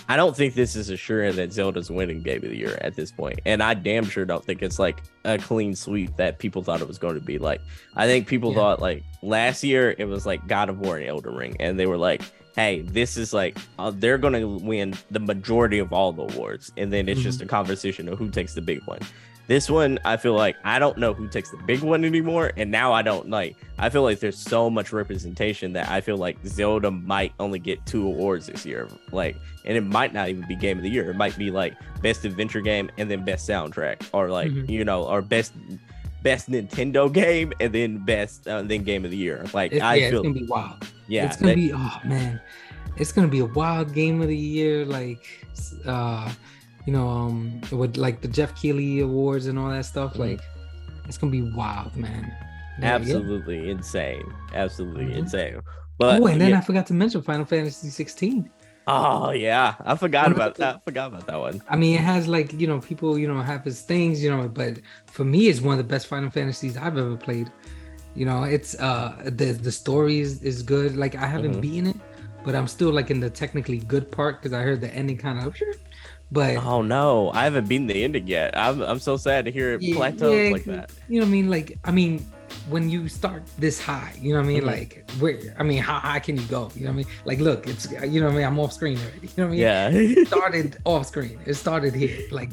I 0.09 0.15
don't 0.15 0.35
think 0.35 0.53
this 0.53 0.75
is 0.75 0.89
assuring 0.89 1.37
that 1.37 1.51
Zelda's 1.51 1.89
winning 1.89 2.21
game 2.21 2.43
of 2.43 2.49
the 2.51 2.57
year 2.57 2.77
at 2.81 2.95
this 2.95 3.11
point. 3.11 3.39
And 3.45 3.63
I 3.63 3.73
damn 3.73 4.05
sure 4.05 4.25
don't 4.25 4.43
think 4.45 4.61
it's 4.61 4.77
like 4.77 5.01
a 5.25 5.37
clean 5.39 5.75
sweep 5.75 6.15
that 6.17 6.37
people 6.39 6.61
thought 6.61 6.81
it 6.81 6.87
was 6.87 6.99
going 6.99 7.15
to 7.15 7.21
be. 7.21 7.37
Like 7.39 7.61
I 7.95 8.05
think 8.05 8.27
people 8.27 8.51
Yeah. 8.51 8.57
thought 8.57 8.81
like 8.81 9.03
last 9.23 9.63
year 9.63 9.95
it 9.97 10.05
was 10.05 10.25
like 10.25 10.45
God 10.47 10.69
of 10.69 10.79
War 10.79 10.97
and 10.97 11.07
Elden 11.07 11.33
Ring 11.35 11.55
and 11.59 11.79
they 11.79 11.85
were 11.87 11.97
like 11.97 12.21
Hey, 12.55 12.81
this 12.81 13.17
is 13.17 13.33
like 13.33 13.55
uh, 13.77 13.91
they're 13.93 14.17
gonna 14.17 14.47
win 14.47 14.95
the 15.11 15.19
majority 15.19 15.77
of 15.77 15.93
all 15.93 16.11
the 16.11 16.23
awards, 16.23 16.71
and 16.75 16.91
then 16.91 17.07
it's 17.07 17.21
just 17.21 17.39
a 17.39 17.45
conversation 17.45 18.09
of 18.09 18.17
who 18.17 18.31
takes 18.31 18.55
the 18.55 18.61
big 18.61 18.81
one. 18.85 18.97
This 19.47 19.69
one, 19.69 19.97
I 20.03 20.17
feel 20.17 20.33
like 20.33 20.57
I 20.65 20.77
don't 20.77 20.97
know 20.97 21.13
who 21.13 21.27
takes 21.29 21.51
the 21.51 21.57
big 21.65 21.81
one 21.81 22.03
anymore, 22.03 22.51
and 22.57 22.69
now 22.69 22.91
I 22.91 23.01
don't 23.01 23.29
like. 23.29 23.55
I 23.79 23.89
feel 23.89 24.03
like 24.03 24.19
there's 24.19 24.37
so 24.37 24.69
much 24.69 24.91
representation 24.91 25.71
that 25.73 25.89
I 25.89 26.01
feel 26.01 26.17
like 26.17 26.37
Zelda 26.45 26.91
might 26.91 27.31
only 27.39 27.57
get 27.59 27.85
two 27.85 28.05
awards 28.05 28.47
this 28.47 28.65
year. 28.65 28.89
Like, 29.13 29.37
and 29.63 29.77
it 29.77 29.85
might 29.85 30.13
not 30.13 30.27
even 30.27 30.45
be 30.47 30.55
Game 30.57 30.77
of 30.77 30.83
the 30.83 30.89
Year. 30.89 31.09
It 31.09 31.15
might 31.15 31.37
be 31.37 31.49
like 31.49 31.75
Best 32.01 32.25
Adventure 32.25 32.59
Game 32.59 32.89
and 32.97 33.09
then 33.09 33.23
Best 33.23 33.47
Soundtrack, 33.47 34.09
or 34.11 34.29
like 34.29 34.51
Mhm. 34.51 34.67
you 34.69 34.83
know, 34.83 35.03
or 35.05 35.21
Best 35.21 35.53
Best 36.23 36.49
Nintendo 36.51 37.11
Game 37.11 37.53
and 37.61 37.71
then 37.73 37.99
Best 37.99 38.47
uh, 38.49 38.61
then 38.63 38.83
Game 38.83 39.05
of 39.05 39.11
the 39.11 39.17
Year. 39.17 39.45
Like 39.53 39.71
It- 39.71 39.81
I 39.81 39.95
yeah, 39.95 40.09
feel, 40.09 40.19
it's 40.19 40.27
gonna 40.27 40.39
be 40.41 40.45
wild. 40.45 40.87
yeah, 41.07 41.25
it's 41.25 41.37
gonna 41.37 41.51
that- 41.53 41.55
be 41.55 41.71
oh 41.73 41.99
man, 42.03 42.41
it's 42.97 43.13
gonna 43.13 43.27
be 43.29 43.39
a 43.39 43.45
wild 43.45 43.93
game 43.93 44.21
of 44.21 44.27
the 44.27 44.35
year. 44.35 44.83
Like, 44.83 45.25
uh, 45.85 46.29
you 46.87 46.93
know, 46.93 47.07
um, 47.07 47.61
with 47.71 47.97
like 47.97 48.21
the 48.21 48.27
Geoff 48.29 48.55
Keighley 48.59 49.01
awards 49.01 49.45
and 49.47 49.59
all 49.59 49.69
that 49.69 49.85
stuff. 49.85 50.13
Mhm. 50.15 50.19
Like, 50.19 50.41
it's 51.07 51.17
gonna 51.19 51.31
be 51.31 51.43
wild, 51.43 51.95
man. 51.95 52.33
Yeah. 52.79 52.95
absolutely 52.95 53.69
insane, 53.69 54.23
absolutely 54.53 55.05
Mhm. 55.05 55.17
insane. 55.17 55.59
But 55.99 56.21
oh, 56.21 56.27
and 56.27 56.39
then 56.41 56.51
yeah. 56.51 56.59
I 56.59 56.61
forgot 56.61 56.85
to 56.87 56.93
mention 56.93 57.21
Final 57.23 57.45
Fantasy 57.45 57.89
16. 57.89 58.49
oh 58.89 59.31
yeah, 59.31 59.75
I 59.83 59.95
forgot 59.95 60.31
about 60.31 60.55
that. 60.55 60.75
I 60.77 60.79
forgot 60.85 61.07
about 61.07 61.27
that 61.27 61.39
one. 61.39 61.61
I 61.67 61.75
mean, 61.75 61.95
it 61.95 62.01
has 62.01 62.27
like 62.27 62.53
you 62.53 62.67
know 62.67 62.79
people 62.79 63.17
you 63.19 63.27
know 63.27 63.41
have 63.41 63.63
his 63.65 63.81
things 63.81 64.23
you 64.23 64.29
know, 64.29 64.47
but 64.47 64.79
for 65.07 65.25
me, 65.25 65.47
it's 65.49 65.59
one 65.59 65.73
of 65.77 65.79
the 65.85 65.89
best 65.93 66.07
Final 66.07 66.29
Fantasies 66.29 66.77
I've 66.77 66.97
ever 66.97 67.17
played. 67.17 67.51
You 68.15 68.25
know, 68.25 68.43
it's 68.43 68.79
uh 68.79 69.13
the 69.25 69.47
the 69.67 69.71
story 69.71 70.19
is, 70.19 70.41
is 70.43 70.63
good. 70.63 70.95
Like 70.95 71.15
I 71.15 71.27
haven't 71.27 71.55
Mhm. 71.55 71.61
beaten 71.61 71.87
it, 71.87 71.97
but 72.45 72.53
I'm 72.55 72.67
still 72.67 72.91
like 72.91 73.09
in 73.11 73.19
the 73.19 73.29
technically 73.29 73.79
good 73.79 74.09
part 74.11 74.33
because 74.41 74.53
I 74.53 74.61
heard 74.61 74.79
the 74.81 74.93
ending 74.93 75.17
kind 75.17 75.39
of. 75.45 75.53
But 76.31 76.57
Oh 76.57 76.81
no, 76.81 77.31
I 77.31 77.45
haven't 77.45 77.67
beaten 77.69 77.87
the 77.87 78.03
ending 78.03 78.27
yet. 78.27 78.57
I'm 78.57 78.81
I'm 78.81 78.99
so 78.99 79.17
sad 79.17 79.45
to 79.45 79.51
hear 79.51 79.73
it 79.73 79.81
Yeah, 79.81 79.95
plateaus 79.95 80.45
yeah, 80.45 80.51
like 80.51 80.63
that. 80.65 80.91
You 81.07 81.19
know 81.19 81.25
what 81.25 81.29
I 81.29 81.31
mean? 81.31 81.49
Like, 81.49 81.77
I 81.85 81.91
mean, 81.91 82.25
when 82.69 82.89
you 82.89 83.07
start 83.07 83.43
this 83.57 83.79
high, 83.79 84.13
you 84.19 84.33
know 84.33 84.39
what 84.39 84.45
I 84.45 84.49
mean? 84.49 84.63
Mhm. 84.63 84.65
Like, 84.65 85.09
where, 85.19 85.39
I 85.57 85.63
mean, 85.63 85.81
how 85.81 85.99
high 85.99 86.19
can 86.19 86.35
you 86.35 86.43
go? 86.43 86.69
You 86.75 86.81
know 86.85 86.89
what 86.89 86.93
I 86.93 86.97
mean? 86.97 87.05
Like, 87.23 87.39
look, 87.39 87.65
it's, 87.67 87.89
you 87.91 88.19
know 88.19 88.27
what 88.27 88.33
I 88.33 88.37
mean? 88.37 88.45
I'm 88.45 88.59
off 88.59 88.73
screen 88.73 88.97
already. 88.99 89.27
You 89.27 89.33
know 89.37 89.43
what 89.45 89.47
I 89.47 89.51
mean? 89.51 89.59
Yeah. 89.59 89.89
It 89.89 90.27
started 90.27 90.77
off 90.85 91.07
screen. 91.07 91.39
It 91.45 91.53
started 91.53 91.93
here. 91.95 92.19
Like, 92.31 92.49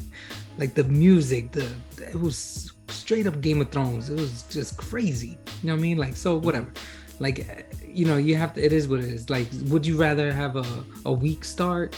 like 0.56 0.74
the 0.74 0.84
music, 0.84 1.50
the, 1.52 1.68
it 1.98 2.20
was 2.20 2.72
straight 2.88 3.26
up 3.26 3.40
Game 3.40 3.60
of 3.60 3.70
Thrones. 3.70 4.08
It 4.08 4.18
was 4.20 4.42
just 4.44 4.76
crazy. 4.76 5.38
You 5.62 5.68
know 5.68 5.72
what 5.74 5.78
I 5.78 5.82
mean? 5.82 5.98
Like, 5.98 6.14
so 6.16 6.36
whatever. 6.36 6.70
Like, 7.18 7.66
you 7.86 8.06
know, 8.06 8.16
you 8.18 8.36
have 8.36 8.54
to, 8.54 8.64
it 8.64 8.72
is 8.72 8.86
what 8.88 9.00
it 9.00 9.06
is. 9.06 9.30
Like, 9.30 9.48
would 9.66 9.84
you 9.86 9.96
rather 9.96 10.32
have 10.32 10.56
a, 10.56 10.84
a 11.06 11.12
weak 11.12 11.44
start 11.44 11.96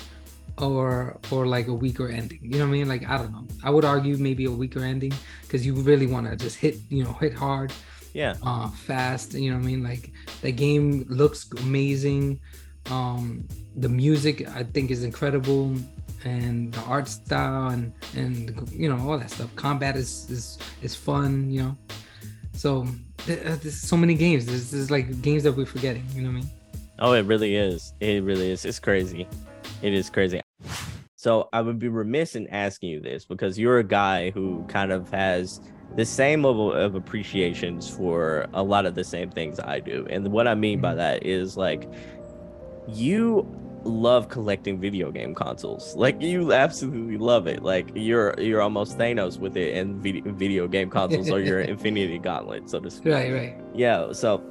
or 0.59 1.19
or 1.31 1.47
like 1.47 1.69
a 1.69 1.75
weaker 1.75 2.09
ending 2.09 2.39
you 2.43 2.59
know 2.59 2.61
what 2.61 2.69
i 2.69 2.79
mean 2.79 2.89
like 2.89 3.09
i 3.09 3.17
don't 3.17 3.33
know 3.33 3.47
i 3.63 3.71
would 3.71 3.85
argue 3.85 4.17
maybe 4.17 4.45
a 4.45 4.51
weaker 4.51 4.81
ending 4.81 5.13
because 5.43 5.67
you 5.67 5.75
really 5.75 6.07
want 6.07 6.29
to 6.29 6.37
just 6.37 6.57
hit 6.57 6.77
you 6.89 7.05
know 7.05 7.13
hit 7.15 7.35
hard 7.35 7.73
yeah. 8.13 8.35
uh 8.43 8.69
fast 8.69 9.35
you 9.35 9.51
know 9.51 9.57
what 9.57 9.65
i 9.65 9.67
mean 9.67 9.83
like 9.83 10.11
the 10.41 10.51
game 10.51 11.05
looks 11.09 11.49
amazing 11.59 12.41
um 12.91 13.47
the 13.77 13.89
music 13.89 14.49
i 14.51 14.63
think 14.63 14.91
is 14.91 15.05
incredible 15.05 15.75
and 16.25 16.73
the 16.73 16.81
art 16.83 17.09
style 17.09 17.69
and 17.69 17.93
and 18.15 18.69
you 18.73 18.89
know 18.89 18.99
all 19.09 19.19
that 19.19 19.31
stuff 19.31 19.55
combat 19.57 19.97
is 19.97 20.29
is 20.31 20.59
is 20.83 20.95
fun 20.95 21.51
you 21.51 21.63
know 21.63 21.77
so 22.55 22.87
uh, 23.29 23.57
there's 23.61 23.79
so 23.79 23.97
many 23.97 24.15
games 24.15 24.47
there's, 24.47 24.71
there's 24.71 24.91
like 24.91 25.21
games 25.21 25.43
that 25.43 25.53
we're 25.53 25.67
forgetting 25.67 26.05
you 26.15 26.23
know 26.23 26.29
what 26.29 26.39
i 26.39 26.41
mean 26.41 26.51
Oh, 26.99 27.13
it 27.13 27.27
really 27.27 27.57
is. 27.57 27.93
It 28.01 28.23
really 28.23 28.51
is. 28.51 28.65
It's 28.65 28.79
crazy. 28.79 29.29
It 29.83 29.93
is 29.93 30.09
crazy. 30.09 30.41
So 31.17 31.49
I 31.53 31.61
would 31.63 31.79
be 31.79 31.89
remiss 31.89 32.37
in 32.37 32.47
asking 32.49 32.91
you 32.91 33.01
this 33.01 33.25
because 33.25 33.59
you're 33.59 33.79
a 33.79 33.85
guy 33.85 34.31
who 34.31 34.65
kind 34.69 34.93
of 34.93 35.09
has 35.11 35.61
the 35.97 36.05
same 36.05 36.43
level 36.45 36.73
of 36.73 36.95
appreciations 36.95 37.89
for 37.89 38.47
a 38.53 38.63
lot 38.63 38.87
of 38.87 38.95
the 38.95 39.03
same 39.05 39.31
things 39.31 39.59
I 39.59 39.81
do. 39.81 40.07
And 40.11 40.31
what 40.31 40.47
I 40.47 40.55
mean 40.55 40.81
by 40.81 40.93
Mhm. 40.93 40.97
that 40.99 41.27
is 41.27 41.57
like 41.57 41.89
you 42.89 43.47
love 43.85 44.29
collecting 44.29 44.79
video 44.81 45.11
game 45.11 45.35
consoles. 45.35 45.95
Like 45.97 46.21
you 46.21 46.53
absolutely 46.53 47.19
love 47.19 47.47
it. 47.47 47.63
Like 47.63 47.91
you're 47.95 48.35
you're 48.39 48.61
almost 48.61 48.99
Thanos 48.99 49.39
with 49.39 49.57
it 49.57 49.77
and 49.77 50.03
video, 50.03 50.33
video 50.33 50.69
game 50.69 50.91
consoles 50.91 51.31
or 51.31 51.41
your 51.41 51.61
Infinity 51.75 52.19
Gauntlet, 52.19 52.69
so 52.69 52.81
to 52.81 52.91
speak. 52.91 53.13
right 53.13 53.33
right 53.33 53.57
Yeah, 53.75 54.13
so 54.13 54.43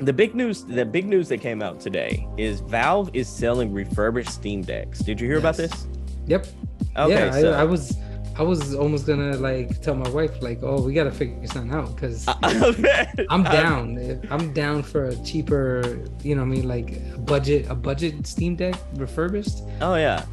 the 0.00 0.12
big 0.12 0.34
news 0.34 0.64
the 0.64 0.84
big 0.84 1.06
news 1.06 1.28
that 1.28 1.38
came 1.38 1.62
out 1.62 1.80
today 1.80 2.26
is 2.38 2.60
Valve 2.60 3.10
is 3.12 3.28
selling 3.28 3.72
refurbished 3.72 4.30
Steam 4.30 4.62
Decks. 4.62 5.00
Did 5.00 5.20
you 5.20 5.26
hear 5.28 5.38
about 5.38 5.56
this? 5.56 5.86
yep 6.26 6.46
Okay, 6.96 7.12
yeah, 7.14 7.30
so 7.32 7.52
I, 7.52 7.60
I 7.60 7.64
was 7.64 7.96
I 8.36 8.42
was 8.42 8.74
almost 8.74 9.06
gonna 9.06 9.36
like 9.36 9.80
tell 9.82 9.94
my 9.94 10.08
wife 10.08 10.40
like, 10.42 10.60
oh, 10.62 10.80
we 10.82 10.94
gotta 10.94 11.10
figure 11.10 11.46
something 11.46 11.72
out 11.72 11.94
because 11.94 12.24
I'm 13.28 13.42
down. 13.42 14.26
I'm 14.30 14.52
down 14.54 14.82
for 14.82 15.06
a 15.06 15.16
cheaper, 15.24 15.98
you 16.22 16.34
know, 16.34 16.42
what 16.42 16.46
I 16.46 16.56
mean, 16.56 16.66
like 16.68 16.92
a 17.14 17.18
budget, 17.18 17.68
a 17.68 17.74
budget 17.74 18.26
Steam 18.26 18.56
Deck 18.56 18.76
refurbished. 18.94 19.62
Oh 19.80 19.94
yeah. 19.96 20.24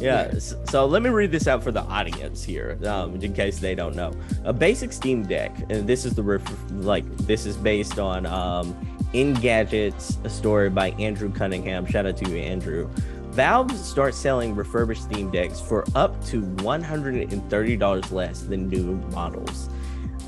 Yeah, 0.00 0.30
Yeah. 0.32 0.38
so 0.64 0.84
let 0.86 1.02
me 1.02 1.08
read 1.10 1.30
this 1.32 1.46
out 1.46 1.62
for 1.62 1.72
the 1.72 1.82
audience 1.82 2.42
here, 2.44 2.78
um, 2.84 3.14
in 3.22 3.32
case 3.32 3.58
they 3.60 3.74
don't 3.74 3.94
know. 3.96 4.12
A 4.44 4.52
basic 4.52 4.92
Steam 4.92 5.22
Deck, 5.22 5.56
and 5.70 5.86
this 5.88 6.04
is 6.04 6.14
the 6.14 6.22
ref- 6.22 6.70
like 6.70 7.04
this 7.18 7.46
is 7.46 7.56
based 7.56 7.98
on 7.98 8.26
um, 8.26 8.74
Engadget's 9.16 10.18
a 10.24 10.28
story 10.28 10.68
by 10.68 10.90
Andrew 10.90 11.32
Cunningham. 11.32 11.86
Shout 11.86 12.04
out 12.04 12.18
to 12.18 12.30
you, 12.30 12.36
Andrew. 12.36 12.90
Valve 13.30 13.74
starts 13.74 14.18
selling 14.18 14.54
refurbished 14.54 15.04
Steam 15.04 15.30
Decks 15.30 15.58
for 15.58 15.86
up 15.94 16.22
to 16.26 16.42
$130 16.42 18.12
less 18.12 18.42
than 18.42 18.68
new 18.68 18.96
models. 19.12 19.70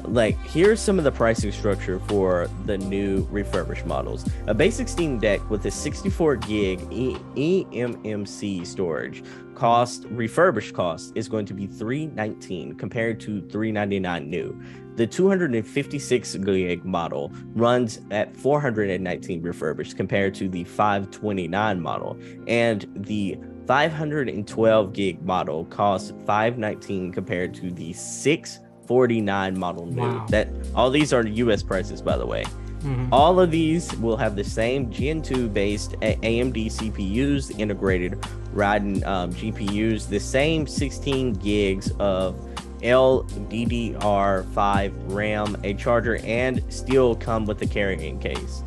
Like, 0.05 0.39
here's 0.47 0.81
some 0.81 0.97
of 0.97 1.05
the 1.05 1.13
pricing 1.13 1.53
structure 1.53 1.99
for 2.01 2.49
the 2.65 2.79
new 2.79 3.29
refurbished 3.31 3.85
models. 3.85 4.25
A 4.47 4.55
basic 4.55 4.89
Steam 4.89 5.19
Deck 5.19 5.51
with 5.51 5.67
a 5.67 5.71
64 5.71 6.37
gig 6.37 6.81
e- 6.91 7.19
eMMC 7.37 8.67
storage 8.67 9.23
cost, 9.55 10.07
refurbished 10.11 10.73
cost, 10.73 11.13
is 11.15 11.29
going 11.29 11.45
to 11.45 11.53
be 11.53 11.67
319 11.67 12.75
compared 12.75 13.21
to 13.21 13.43
399 13.49 14.31
new. 14.31 14.59
The 14.99 15.07
256 15.07 16.35
gig 16.39 16.85
model 16.85 17.31
runs 17.55 18.01
at 18.11 18.37
419 18.37 19.41
refurbished 19.43 19.97
compared 19.97 20.35
to 20.35 20.49
the 20.49 20.65
529 20.65 21.81
model, 21.81 22.19
and 22.49 22.85
the 22.97 23.39
512 23.69 24.93
gig 24.93 25.23
model 25.23 25.67
costs 25.67 26.13
519 26.27 27.13
compared 27.13 27.55
to 27.55 27.71
the 27.71 27.93
649 27.93 29.57
model 29.57 29.87
new. 29.87 30.03
Wow. 30.03 30.27
That 30.31 30.49
all 30.75 30.91
these 30.91 31.13
are 31.13 31.25
US 31.25 31.63
prices, 31.63 32.03
by 32.03 32.17
the 32.17 32.27
way. 32.27 32.43
Mhm. 32.81 33.09
All 33.13 33.39
of 33.39 33.53
these 33.53 33.95
will 33.99 34.17
have 34.17 34.35
the 34.35 34.43
same 34.43 34.93
Zen 34.93 35.23
2 35.23 35.49
based 35.49 35.95
AMD 36.03 36.69
CPUs, 36.69 37.57
integrated 37.57 38.21
Ryzen 38.53 39.07
um, 39.07 39.33
GPUs, 39.33 40.09
the 40.09 40.19
same 40.19 40.67
16 40.67 41.35
gigs 41.35 41.93
of 42.01 42.35
LDDR5 42.83 44.93
RAM, 45.13 45.57
a 45.65 45.75
charger, 45.75 46.17
and 46.25 46.63
still 46.69 47.15
come 47.17 47.47
with 47.47 47.59
the 47.59 47.67
carrying 47.67 48.19
case. 48.19 48.63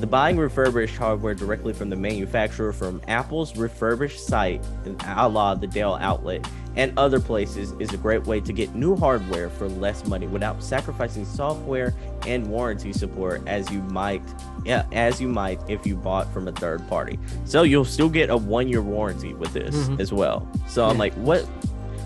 The 0.00 0.06
buying 0.08 0.36
refurbished 0.36 0.96
hardware 0.96 1.34
directly 1.34 1.72
from 1.72 1.88
the 1.88 1.94
manufacturer 1.96 2.72
from 2.72 3.00
Apple's 3.06 3.56
refurbished 3.56 4.26
site, 4.26 4.60
a 5.06 5.28
la 5.28 5.54
the 5.54 5.68
Dell 5.68 5.94
outlet, 5.94 6.44
and 6.74 6.92
other 6.98 7.20
places 7.20 7.70
is 7.78 7.92
a 7.92 7.96
great 7.96 8.24
way 8.24 8.40
to 8.40 8.52
get 8.52 8.74
new 8.74 8.96
hardware 8.96 9.48
for 9.48 9.68
less 9.68 10.04
money 10.08 10.26
without 10.26 10.60
sacrificing 10.60 11.24
software 11.24 11.94
and 12.26 12.44
warranty 12.48 12.92
support 12.92 13.40
as 13.46 13.70
you 13.70 13.80
might 13.82 14.22
yeah, 14.64 14.84
as 14.90 15.20
you 15.20 15.28
might 15.28 15.60
if 15.68 15.86
you 15.86 15.94
bought 15.94 16.26
from 16.32 16.48
a 16.48 16.52
third 16.52 16.84
party. 16.88 17.16
So 17.44 17.62
you'll 17.62 17.84
still 17.84 18.08
get 18.08 18.30
a 18.30 18.36
one 18.36 18.66
year 18.66 18.82
warranty 18.82 19.32
with 19.34 19.52
this 19.52 19.76
Mhm. 19.76 20.00
as 20.00 20.12
well. 20.12 20.48
So 20.66 20.86
I'm 20.86 20.98
like, 20.98 21.14
what 21.14 21.42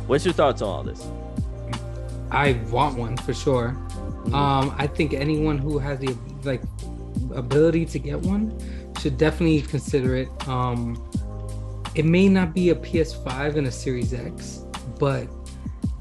what's 0.08 0.26
your 0.26 0.34
thoughts 0.34 0.60
on 0.60 0.68
all 0.68 0.82
this? 0.82 1.06
I 2.30 2.52
want 2.70 2.98
one 2.98 3.16
for 3.16 3.34
sure. 3.34 3.76
Mhm. 4.24 4.34
Um, 4.34 4.74
I 4.76 4.86
think 4.86 5.14
anyone 5.14 5.58
who 5.58 5.78
has 5.78 5.98
the 5.98 6.16
like 6.44 6.62
ability 7.34 7.84
to 7.86 7.98
get 7.98 8.20
one 8.20 8.52
should 8.98 9.16
definitely 9.18 9.62
consider 9.62 10.16
it. 10.16 10.28
Um, 10.48 11.02
it 11.94 12.04
may 12.04 12.28
not 12.28 12.54
be 12.54 12.70
a 12.70 12.74
PS5 12.74 13.56
and 13.56 13.66
a 13.66 13.72
Series 13.72 14.12
X, 14.12 14.64
but 14.98 15.26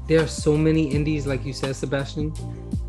there 0.06 0.22
are 0.22 0.28
so 0.28 0.56
many 0.56 0.88
indies, 0.88 1.26
like 1.26 1.44
you 1.44 1.52
said, 1.52 1.76
Sebastion, 1.76 2.32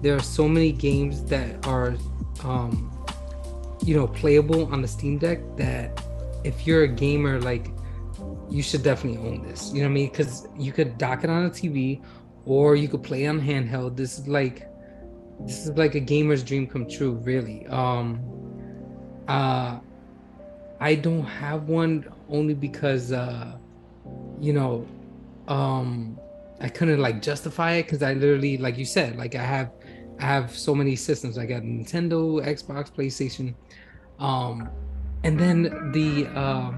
there 0.02 0.16
are 0.16 0.22
so 0.22 0.48
many 0.48 0.72
games 0.72 1.24
that 1.26 1.66
are 1.68 1.96
um 2.44 2.92
you 3.84 3.96
know 3.96 4.08
playable 4.08 4.72
on 4.74 4.82
the 4.82 4.88
steam 4.88 5.18
deck 5.18 5.40
that 5.58 6.04
if 6.44 6.66
you're 6.66 6.84
a 6.84 6.88
gamer 6.88 7.40
like 7.42 7.72
you 8.50 8.62
should 8.62 8.84
definitely 8.84 9.20
own 9.30 9.42
this 9.44 9.72
you 9.72 9.82
know 9.82 9.88
what 9.88 9.92
i 9.92 9.94
mean 9.94 10.10
because 10.10 10.48
you 10.58 10.72
could 10.72 10.98
dock 10.98 11.24
it 11.24 11.30
on 11.30 11.46
a 11.46 11.50
tv 11.50 12.02
or 12.50 12.76
you 12.76 12.88
could 12.88 13.04
play 13.04 13.28
on 13.28 13.40
handheld. 13.40 13.96
This 13.96 14.18
is 14.18 14.28
like 14.28 14.68
this 15.46 15.66
is 15.66 15.78
like 15.78 15.96
a 15.96 16.00
gamer's 16.00 16.44
dream 16.44 16.66
come 16.68 16.90
true 16.90 17.14
really. 17.24 17.68
Um 17.68 18.08
uh 19.30 19.80
i 20.80 20.96
don't 20.96 21.24
have 21.24 21.70
one 21.70 22.04
only 22.30 22.56
because 22.56 23.12
uh 23.12 23.56
you 24.40 24.52
know 24.52 24.88
um 25.48 26.18
i 26.62 26.68
couldn't 26.68 27.00
like 27.00 27.22
justify 27.22 27.74
it 27.74 27.84
because 27.84 28.02
i 28.02 28.14
literally 28.14 28.58
like 28.58 28.76
you 28.76 28.86
said 28.86 29.16
like 29.16 29.36
i 29.36 29.44
have 29.44 29.72
i 30.20 30.24
have 30.24 30.56
so 30.56 30.74
many 30.74 30.96
systems. 30.96 31.38
I 31.38 31.46
got 31.46 31.62
nintendo 31.62 32.44
xbox 32.56 32.92
playstation. 32.92 33.54
Um 34.18 34.68
and 35.24 35.40
then 35.40 35.92
the 35.92 36.26
um 36.36 36.74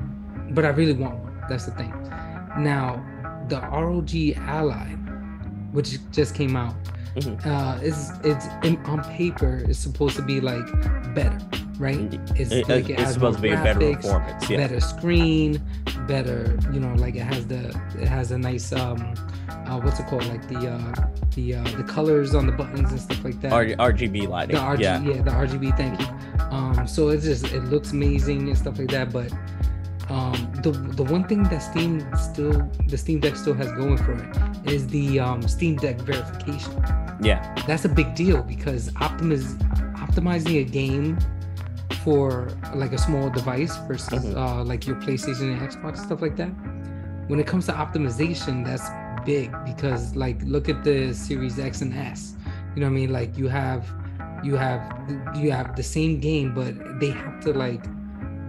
but 0.54 0.66
i 0.66 0.70
really 0.70 0.94
want 0.94 1.18
one. 1.20 1.42
That's 1.48 1.66
the 1.66 1.72
thing. 1.72 1.92
Now 2.58 3.02
the 3.48 3.62
rog 3.62 4.14
ally 4.38 5.01
which 5.72 5.98
just 6.12 6.36
came 6.36 6.56
out 6.56 6.74
Mhm. 7.16 7.46
uh 7.46 7.82
is 7.84 8.12
it's 8.24 8.46
in, 8.64 8.78
on 8.86 9.04
paper 9.04 9.62
it's 9.68 9.78
supposed 9.80 10.16
to 10.16 10.22
be 10.22 10.40
like 10.40 10.66
better 11.14 11.38
right 11.78 12.14
it's 12.36 12.52
It- 12.52 12.70
like 12.70 12.90
it 12.90 12.92
it's 12.94 13.02
has 13.02 13.14
supposed 13.16 13.38
to 13.38 13.42
be 13.42 13.50
a 13.52 13.56
better 13.62 13.80
graphics, 13.82 14.02
performance. 14.04 14.50
Yeah. 14.50 14.58
better 14.58 14.80
screen 14.80 15.62
better 16.08 16.58
you 16.72 16.80
know 16.80 16.94
like 16.96 17.16
it 17.16 17.24
has 17.24 17.46
the 17.48 17.68
it 18.00 18.08
has 18.08 18.32
a 18.32 18.38
nice 18.38 18.72
um 18.72 19.14
uh 19.68 19.78
what's 19.82 20.00
it 20.00 20.08
called 20.08 20.26
like 20.28 20.48
the 20.48 20.70
uh 20.72 21.08
the 21.36 21.56
uh 21.56 21.64
the 21.76 21.84
colors 21.84 22.34
on 22.34 22.46
the 22.46 22.52
buttons 22.54 22.92
and 22.92 23.02
stuff 23.02 23.24
like 23.26 23.40
that 23.42 23.52
R- 23.52 23.66
RGB 23.92 24.28
lighting. 24.30 24.56
the 24.56 24.62
RG, 24.62 24.80
yeah. 24.80 25.02
yeah. 25.02 25.22
the 25.22 25.32
RGB. 25.32 25.76
Thank 25.78 26.00
you. 26.00 26.08
Um, 26.50 26.86
so 26.88 27.10
it's 27.10 27.24
just 27.26 27.46
it 27.54 27.64
looks 27.66 27.92
amazing 27.92 28.48
and 28.50 28.58
stuff 28.58 28.78
like 28.80 28.90
that. 28.92 29.12
But 29.14 29.32
um, 30.12 30.36
the 30.64 30.72
the 31.00 31.04
one 31.04 31.24
thing 31.30 31.44
that 31.52 31.60
Steam 31.60 31.94
still 32.18 32.58
the 32.88 32.98
Steam 32.98 33.20
Deck 33.24 33.36
still 33.36 33.54
has 33.62 33.72
going 33.82 33.98
for 33.98 34.14
it 34.14 34.72
is 34.74 34.88
the 34.88 35.20
um, 35.20 35.42
Steam 35.48 35.76
Deck 35.78 35.98
verification. 36.02 36.74
Yeah. 37.22 37.40
That's 37.68 37.86
a 37.86 37.90
big 37.90 38.10
deal 38.16 38.44
because 38.44 38.90
optimiz- 39.08 39.58
optimizing 40.06 40.56
a 40.62 40.64
game 40.82 41.18
for 42.04 42.50
like 42.74 42.94
a 42.94 42.98
small 42.98 43.30
device 43.30 43.76
versus 43.88 44.24
Mhm. 44.26 44.36
uh, 44.36 44.64
like 44.64 44.88
your 44.88 44.96
PlayStation 44.98 45.48
and 45.54 45.62
Xbox 45.70 45.98
stuff 46.08 46.22
like 46.22 46.36
that. 46.38 46.52
When 47.28 47.40
it 47.40 47.48
comes 47.48 47.66
to 47.68 47.74
optimization, 47.74 48.66
that's 48.66 48.88
big 49.26 49.52
because 49.66 50.16
like 50.16 50.42
look 50.44 50.68
at 50.68 50.84
the 50.84 51.14
Series 51.14 51.60
X 51.60 51.82
and 51.82 51.94
S. 51.94 52.36
You 52.76 52.82
know 52.82 52.88
what 52.88 52.98
I 52.98 53.00
mean? 53.02 53.12
Like 53.14 53.38
you 53.38 53.48
have 53.48 53.86
you 54.44 54.56
have 54.56 54.82
you 55.36 55.52
have 55.52 55.76
the 55.76 55.84
same 55.84 56.20
game, 56.20 56.54
but 56.56 56.74
they 57.00 57.12
have 57.12 57.40
to 57.46 57.54
like 57.54 57.84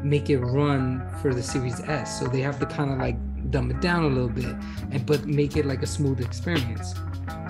make 0.03 0.31
it 0.31 0.39
run 0.39 1.07
for 1.21 1.33
the 1.35 1.43
Series 1.43 1.81
S. 1.81 2.19
So 2.19 2.27
they 2.27 2.41
have 2.41 2.59
to 2.61 2.67
kind 2.67 2.91
of 2.93 2.99
like 2.99 3.17
dumb 3.51 3.71
it 3.71 3.81
down 3.81 4.05
a 4.05 4.09
little 4.09 4.29
bit 4.29 4.55
and 4.93 5.05
but 5.05 5.27
make 5.27 5.57
it 5.57 5.67
like 5.67 5.83
a 5.83 5.87
smooth 5.87 6.21
experience. 6.21 6.95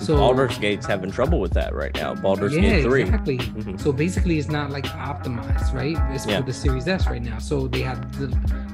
So 0.00 0.16
Baldur's 0.16 0.58
Gate's 0.58 0.84
having 0.86 1.10
trouble 1.10 1.38
with 1.40 1.52
that 1.52 1.74
right 1.74 1.94
now. 1.94 2.14
Baldur's 2.14 2.54
yeah, 2.54 2.60
Gate 2.62 2.82
3. 2.82 3.02
exactly. 3.02 3.38
Mhm. 3.38 3.80
So 3.80 3.92
basically, 3.92 4.38
it's 4.38 4.48
not 4.48 4.70
like 4.70 4.84
optimized, 4.86 5.72
right? 5.74 5.96
It's 6.14 6.26
Yeah. 6.26 6.40
for 6.40 6.46
the 6.46 6.52
Series 6.52 6.88
S 6.88 7.06
right 7.06 7.22
now, 7.22 7.38
so 7.38 7.68
they 7.68 7.82
have 7.82 8.00
to 8.18 8.26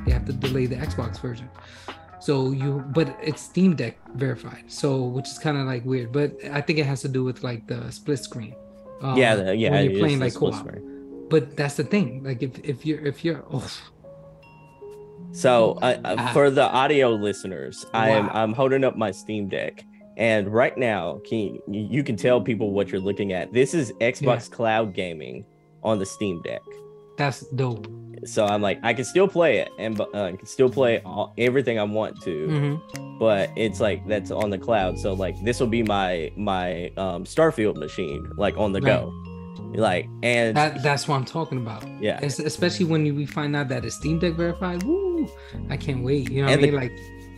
they 0.04 0.12
have 0.12 0.24
to 0.26 0.32
delay 0.32 0.66
the 0.66 0.76
Xbox 0.76 1.20
version. 1.20 1.48
So 2.20 2.50
you, 2.50 2.82
but 2.94 3.16
it's 3.22 3.42
Steam 3.42 3.76
Deck 3.76 3.96
verified, 4.14 4.64
so 4.68 5.04
which 5.04 5.28
is 5.28 5.38
kind 5.38 5.56
of 5.56 5.66
like 5.66 5.84
weird. 5.84 6.12
But 6.12 6.32
I 6.50 6.60
think 6.62 6.78
it 6.78 6.86
has 6.86 7.00
to 7.02 7.08
do 7.08 7.22
with 7.24 7.42
like 7.44 7.66
the 7.66 7.90
split 7.90 8.18
screen. 8.20 8.54
um, 9.02 9.16
yeah, 9.16 9.36
the- 9.36 9.54
yeah. 9.56 9.70
when 9.70 9.90
you're 9.90 9.98
playing 10.00 10.18
like 10.18 10.32
split 10.32 10.54
co-op. 10.54 10.66
screen. 10.66 10.97
But 11.30 11.56
that's 11.56 11.74
the 11.76 11.84
thing. 11.84 12.22
Like 12.24 12.42
if 12.42 12.58
if 12.64 12.86
you're 12.86 13.00
if 13.06 13.24
you're 13.24 13.44
oh 13.52 13.66
So 15.32 15.78
uh, 15.82 15.96
Ah. 16.04 16.30
for 16.32 16.50
the 16.50 16.62
audio 16.64 17.10
listeners, 17.10 17.84
I 17.92 18.10
am 18.10 18.28
I'm 18.30 18.52
holding 18.52 18.84
up 18.84 18.96
my 18.96 19.10
Steam 19.10 19.48
Deck, 19.48 19.84
and 20.16 20.48
right 20.48 20.76
now, 20.78 21.20
can 21.28 21.58
you, 21.68 22.02
can 22.02 22.16
tell 22.16 22.40
people 22.40 22.72
what 22.72 22.88
you're 22.88 23.00
looking 23.00 23.32
at. 23.32 23.52
This 23.52 23.74
is 23.74 23.92
Xbox 24.00 24.50
Cloud 24.50 24.94
Gaming 24.94 25.44
on 25.82 25.98
the 25.98 26.06
Steam 26.06 26.40
Deck. 26.42 26.62
that's 27.18 27.40
dope. 27.56 27.86
So 28.24 28.46
I'm 28.46 28.62
like, 28.62 28.78
I 28.82 28.94
can 28.94 29.04
still 29.04 29.28
play 29.28 29.58
it, 29.58 29.68
and 29.78 30.00
uh, 30.00 30.06
I 30.14 30.32
can 30.32 30.46
still 30.46 30.70
play 30.70 31.00
all, 31.04 31.34
everything 31.38 31.78
I 31.78 31.82
want 31.84 32.20
to, 32.22 32.46
Mhm. 32.48 33.18
but 33.18 33.50
it's 33.56 33.80
like 33.80 34.06
that's 34.08 34.30
on 34.30 34.50
the 34.50 34.58
cloud. 34.58 34.98
So 34.98 35.12
like, 35.14 35.34
this 35.44 35.60
will 35.60 35.66
be 35.78 35.82
my 35.82 36.30
my 36.36 36.90
um, 36.96 37.24
Starfield 37.24 37.76
machine, 37.76 38.28
like 38.36 38.56
on 38.56 38.72
the 38.72 38.80
go, 38.80 39.12
like 39.74 40.08
and 40.22 40.56
That 40.56 40.82
that's 40.82 41.06
what 41.08 41.16
I'm 41.16 41.24
talking 41.24 41.58
about. 41.58 41.84
yeah, 42.00 42.18
Es- 42.22 42.38
especially 42.38 42.86
when 42.86 43.02
we 43.16 43.26
find 43.26 43.54
out 43.56 43.68
that 43.68 43.84
it's 43.84 43.96
Steam 43.96 44.18
Deck 44.18 44.34
verified. 44.34 44.82
Woo! 44.82 45.28
I 45.68 45.76
can't 45.76 46.02
wait. 46.04 46.30
You 46.30 46.42
know 46.42 46.48
what 46.50 46.58
I 46.58 46.62
the- 46.62 46.70
mean? 46.70 46.74
Like, 46.80 46.92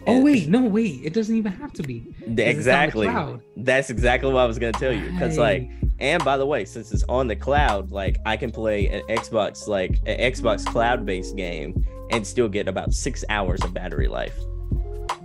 oh 0.07 0.21
wait, 0.23 0.49
no 0.49 0.63
wait, 0.63 1.01
it 1.05 1.13
doesn't 1.13 1.35
even 1.37 1.53
have 1.53 1.73
to 1.75 1.83
be. 1.83 2.07
it's 2.21 2.37
the 2.37 2.49
exactly. 2.49 3.09
That's 3.57 3.91
exactly 3.91 4.33
what 4.33 4.41
I 4.41 4.47
was 4.47 4.59
gonna 4.59 4.73
tell 4.73 4.93
you. 4.93 5.11
Because 5.11 5.37
like, 5.39 5.69
and 5.99 6.25
by 6.25 6.37
the 6.37 6.47
way, 6.47 6.65
since 6.65 6.93
it's 6.93 7.05
on 7.09 7.27
the 7.27 7.37
cloud, 7.37 7.91
like 7.91 8.17
I 8.27 8.37
can 8.37 8.51
play 8.51 8.87
an 8.89 9.03
Xbox 9.09 9.67
like 9.69 9.99
an 10.07 10.19
Xbox 10.33 10.65
cloud 10.65 11.05
based 11.05 11.37
game 11.37 11.85
and 12.11 12.27
still 12.27 12.49
get 12.49 12.69
about 12.69 12.93
six 12.95 13.25
hours 13.29 13.63
of 13.63 13.73
battery 13.75 14.09
life. 14.09 14.37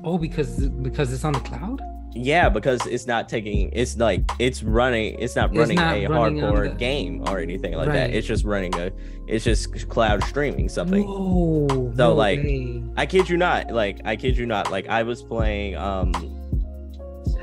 oh, 0.04 0.18
because 0.18 0.68
because 0.70 1.12
it's 1.14 1.24
on 1.26 1.34
the 1.34 1.40
cloud. 1.42 1.82
Yeah, 2.16 2.48
because 2.48 2.86
it's 2.88 3.06
not 3.06 3.28
taking. 3.28 3.70
It's 3.74 3.98
like 3.98 4.24
it's 4.40 4.64
running. 4.64 5.20
It's 5.20 5.36
not 5.36 5.50
It's 5.50 5.60
running 5.60 5.76
not 5.76 5.98
a 5.98 6.08
running 6.08 6.42
hardcore 6.42 6.70
the- 6.70 6.76
game 6.76 7.28
or 7.28 7.40
anything 7.40 7.74
like 7.74 7.88
that. 7.90 8.12
It's 8.12 8.26
just 8.26 8.46
running 8.46 8.74
a. 8.76 8.92
It's 9.28 9.44
just 9.44 9.90
cloud 9.90 10.24
streaming 10.24 10.70
something. 10.70 11.04
Whoa! 11.04 11.68
So, 11.68 11.92
no 11.96 12.14
like, 12.14 12.40
way. 12.42 12.84
I 12.96 13.06
kid 13.06 13.28
you 13.28 13.38
not. 13.38 13.72
Like 13.72 14.00
I 14.06 14.16
kid 14.16 14.38
you 14.38 14.46
not. 14.46 14.72
Like 14.72 14.88
I 14.88 15.04
was 15.04 15.22
playing 15.24 15.76
um 15.76 16.14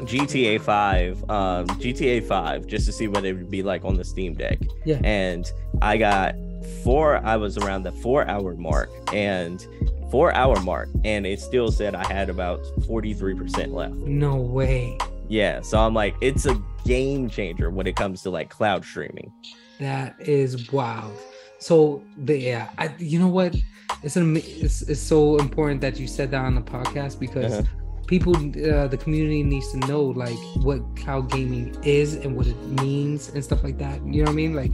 GTA 0.04 0.60
5, 0.60 1.30
um 1.30 1.66
GTA 1.66 2.24
5 2.26 2.66
just 2.66 2.86
to 2.86 2.92
see 2.92 3.08
what 3.08 3.24
it 3.24 3.34
would 3.34 3.50
be 3.50 3.62
like 3.62 3.84
on 3.84 3.96
the 3.96 4.04
Steam 4.04 4.34
Deck. 4.34 4.58
Yeah. 4.84 5.00
And 5.04 5.50
I 5.82 5.96
got 5.96 6.34
four 6.82 7.16
I 7.26 7.36
was 7.36 7.58
around 7.58 7.82
the 7.82 7.92
4 7.92 8.26
hour 8.28 8.54
mark 8.54 8.90
and 9.12 9.66
4 10.12 10.32
hour 10.34 10.60
mark 10.60 10.88
and 11.04 11.26
it 11.26 11.40
still 11.40 11.72
said 11.72 11.94
I 11.96 12.06
had 12.12 12.28
about 12.30 12.60
43% 12.86 13.72
left. 13.72 13.94
no 13.94 14.36
way. 14.36 14.96
Yeah, 15.28 15.62
so 15.62 15.78
I'm 15.78 15.94
like 15.94 16.14
it's 16.20 16.44
a 16.46 16.54
game 16.84 17.28
changer 17.30 17.70
when 17.70 17.86
it 17.86 17.96
comes 17.96 18.22
to 18.22 18.30
like 18.30 18.48
cloud 18.50 18.84
streaming. 18.84 19.32
That 19.80 20.14
is 20.20 20.70
wild. 20.70 21.16
So 21.58 22.02
the 22.18 22.36
yeah, 22.38 22.68
I 22.78 22.94
you 22.98 23.18
know 23.18 23.28
what? 23.28 23.56
It's 24.02 24.16
an 24.16 24.36
it's, 24.36 24.82
it's 24.82 25.00
so 25.00 25.38
important 25.38 25.80
that 25.80 25.98
you 25.98 26.06
said 26.06 26.30
that 26.32 26.44
on 26.44 26.54
the 26.54 26.60
podcast 26.76 27.18
because 27.18 27.52
Uh-huh. 27.52 27.62
people 28.06 28.34
uh, 28.36 28.88
the 28.94 28.98
community 29.04 29.42
needs 29.42 29.68
to 29.72 29.78
know 29.90 30.02
like 30.24 30.40
what 30.68 30.80
cloud 31.00 31.30
gaming 31.30 31.74
is 31.84 32.14
and 32.22 32.36
what 32.36 32.46
it 32.46 32.60
means 32.82 33.30
and 33.34 33.42
stuff 33.42 33.62
like 33.64 33.78
that. 33.78 33.96
You 34.04 34.24
know 34.24 34.30
what 34.32 34.38
I 34.38 34.42
mean? 34.42 34.54
Like 34.62 34.72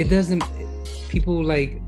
it 0.00 0.08
doesn't 0.08 0.44
people 1.08 1.42
like 1.42 1.80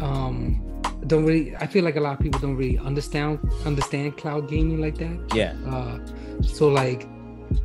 um 0.00 0.60
don't 1.06 1.24
really 1.24 1.54
I 1.56 1.66
feel 1.66 1.84
like 1.84 1.96
a 1.96 2.00
lot 2.00 2.14
of 2.14 2.20
people 2.20 2.40
don't 2.40 2.56
really 2.56 2.78
understand 2.78 3.38
understand 3.64 4.16
cloud 4.16 4.48
gaming 4.48 4.80
like 4.80 4.98
that. 4.98 5.34
Yeah. 5.34 5.54
Uh, 5.66 5.98
so 6.42 6.68
like, 6.68 7.06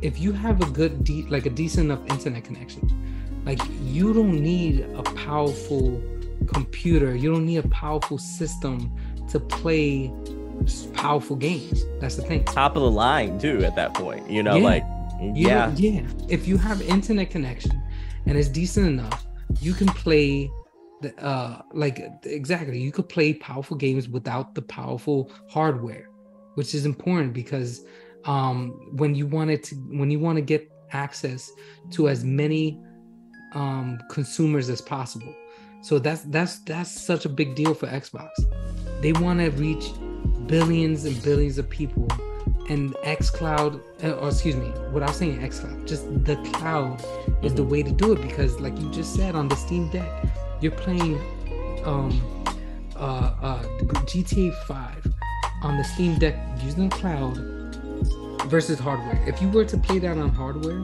if 0.00 0.18
you 0.20 0.32
have 0.32 0.60
a 0.60 0.66
good, 0.70 1.04
de- 1.04 1.26
like 1.28 1.46
a 1.46 1.50
decent 1.50 1.86
enough 1.90 2.00
internet 2.10 2.44
connection, 2.44 2.88
like 3.44 3.60
you 3.82 4.12
don't 4.12 4.40
need 4.40 4.80
a 4.94 5.02
powerful 5.02 6.02
computer. 6.46 7.14
You 7.16 7.32
don't 7.32 7.46
need 7.46 7.58
a 7.58 7.68
powerful 7.68 8.18
system 8.18 8.90
to 9.30 9.40
play 9.40 10.12
powerful 10.94 11.36
games. 11.36 11.84
That's 12.00 12.16
the 12.16 12.22
thing. 12.22 12.44
Top 12.44 12.76
of 12.76 12.82
the 12.82 12.90
line 12.90 13.38
too 13.38 13.64
at 13.64 13.74
that 13.76 13.94
point. 13.94 14.28
You 14.30 14.42
know, 14.42 14.56
Yeah. 14.56 14.64
like 14.64 14.84
yeah. 15.34 15.72
yeah. 15.76 16.02
If 16.28 16.48
you 16.48 16.56
have 16.58 16.82
internet 16.82 17.30
connection 17.30 17.80
and 18.26 18.36
it's 18.36 18.48
decent 18.48 18.86
enough, 18.86 19.24
you 19.60 19.72
can 19.72 19.86
play 19.88 20.50
uh 21.18 21.62
like 21.72 22.02
exactly. 22.24 22.80
You 22.80 22.92
could 22.92 23.08
play 23.08 23.34
powerful 23.34 23.76
games 23.76 24.08
without 24.08 24.54
the 24.54 24.62
powerful 24.62 25.30
hardware, 25.48 26.08
which 26.54 26.74
is 26.74 26.86
important 26.86 27.32
because 27.32 27.84
um 28.24 28.70
when 28.96 29.14
you 29.14 29.26
want 29.26 29.50
it 29.50 29.64
to 29.64 29.74
when 29.76 30.10
you 30.10 30.18
want 30.18 30.36
to 30.36 30.42
get 30.42 30.70
access 30.92 31.50
to 31.90 32.08
as 32.08 32.24
many 32.24 32.80
um 33.54 33.98
consumers 34.10 34.68
as 34.68 34.80
possible. 34.80 35.34
So 35.82 35.98
that's 35.98 36.22
that's 36.22 36.60
that's 36.60 36.90
such 36.90 37.24
a 37.24 37.28
big 37.28 37.54
deal 37.54 37.74
for 37.74 37.86
Xbox. 37.86 38.30
They 39.00 39.12
want 39.12 39.40
to 39.40 39.50
reach 39.50 39.90
billions 40.46 41.04
and 41.04 41.20
billions 41.22 41.58
of 41.58 41.68
people 41.68 42.08
and 42.68 42.94
xCloud, 42.94 43.80
uh, 44.04 44.12
or 44.12 44.28
excuse 44.28 44.56
me, 44.56 44.68
what 44.92 45.02
I 45.02 45.06
was 45.06 45.16
saying, 45.16 45.40
xCloud, 45.40 45.86
just 45.86 46.06
the 46.24 46.36
cloud 46.52 47.04
is 47.42 47.54
the 47.54 47.64
way 47.64 47.82
to 47.82 47.90
do 47.90 48.12
it 48.12 48.22
because, 48.22 48.60
like 48.60 48.78
you 48.78 48.90
just 48.90 49.14
said, 49.14 49.34
on 49.34 49.48
the 49.48 49.56
Steam 49.56 49.90
Deck, 49.90 50.08
you're 50.62 50.72
playing 50.72 51.20
um, 51.84 52.20
uh, 52.96 53.34
uh, 53.42 53.62
GTA 54.06 54.54
5 54.66 55.06
on 55.62 55.76
the 55.76 55.84
Steam 55.84 56.18
Deck 56.18 56.36
using 56.62 56.88
the 56.88 56.96
cloud 56.96 57.36
versus 58.48 58.78
hardware. 58.78 59.20
If 59.26 59.40
you 59.42 59.48
were 59.48 59.64
to 59.64 59.76
play 59.76 59.98
that 60.00 60.16
on 60.16 60.28
hardware, 60.30 60.78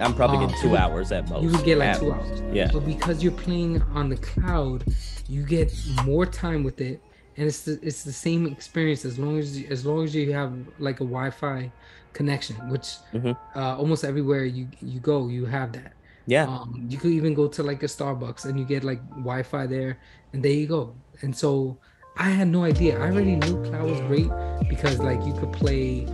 I'm 0.00 0.14
probably 0.14 0.38
Um, 0.38 0.42
getting 0.46 0.56
you 0.56 0.62
two 0.62 0.70
would- 0.70 0.80
hours 0.80 1.12
at 1.12 1.28
most. 1.28 1.42
you 1.42 1.50
would 1.50 1.64
get 1.64 1.78
like 1.78 1.88
at 1.90 2.00
two 2.00 2.12
most. 2.12 2.28
hours. 2.30 2.42
Yeah. 2.52 2.70
But 2.72 2.84
because 2.86 3.22
you're 3.22 3.32
playing 3.32 3.80
on 3.94 4.08
the 4.08 4.16
cloud, 4.16 4.84
you 5.28 5.42
get 5.44 5.72
more 6.04 6.26
time 6.26 6.62
with 6.64 6.80
it, 6.80 7.00
and 7.36 7.46
it's 7.46 7.62
the, 7.64 7.78
it's 7.82 8.02
the 8.04 8.12
same 8.12 8.46
experience 8.46 9.04
as 9.04 9.18
long 9.18 9.38
as 9.38 9.62
as 9.70 9.86
long 9.86 10.04
as 10.04 10.14
you 10.14 10.32
have 10.32 10.52
like 10.78 10.96
a 11.00 11.04
Wi-Fi 11.04 11.70
connection, 12.12 12.56
which 12.68 12.96
Mhm. 13.14 13.36
uh, 13.56 13.76
almost 13.78 14.04
everywhere 14.04 14.44
you 14.44 14.66
you 14.82 15.00
go, 15.00 15.28
you 15.28 15.46
have 15.46 15.72
that. 15.72 15.92
Yeah. 16.26 16.44
Um, 16.46 16.86
you 16.88 16.98
could 16.98 17.10
even 17.12 17.34
go 17.34 17.48
to 17.48 17.62
like 17.62 17.82
a 17.82 17.86
Starbucks 17.86 18.44
and 18.44 18.58
you 18.58 18.64
get 18.64 18.84
like 18.84 19.00
Wi-Fi 19.10 19.66
there, 19.66 19.98
and 20.32 20.42
there 20.44 20.52
you 20.52 20.66
go. 20.66 20.94
And 21.22 21.34
so 21.36 21.78
I 22.16 22.30
had 22.30 22.48
no 22.48 22.64
idea. 22.64 22.98
I 22.98 23.10
already 23.10 23.36
knew 23.36 23.62
cloud 23.64 23.88
was 23.90 24.00
great 24.02 24.30
because 24.68 24.98
like 24.98 25.24
you 25.24 25.32
could 25.34 25.52
play, 25.52 26.06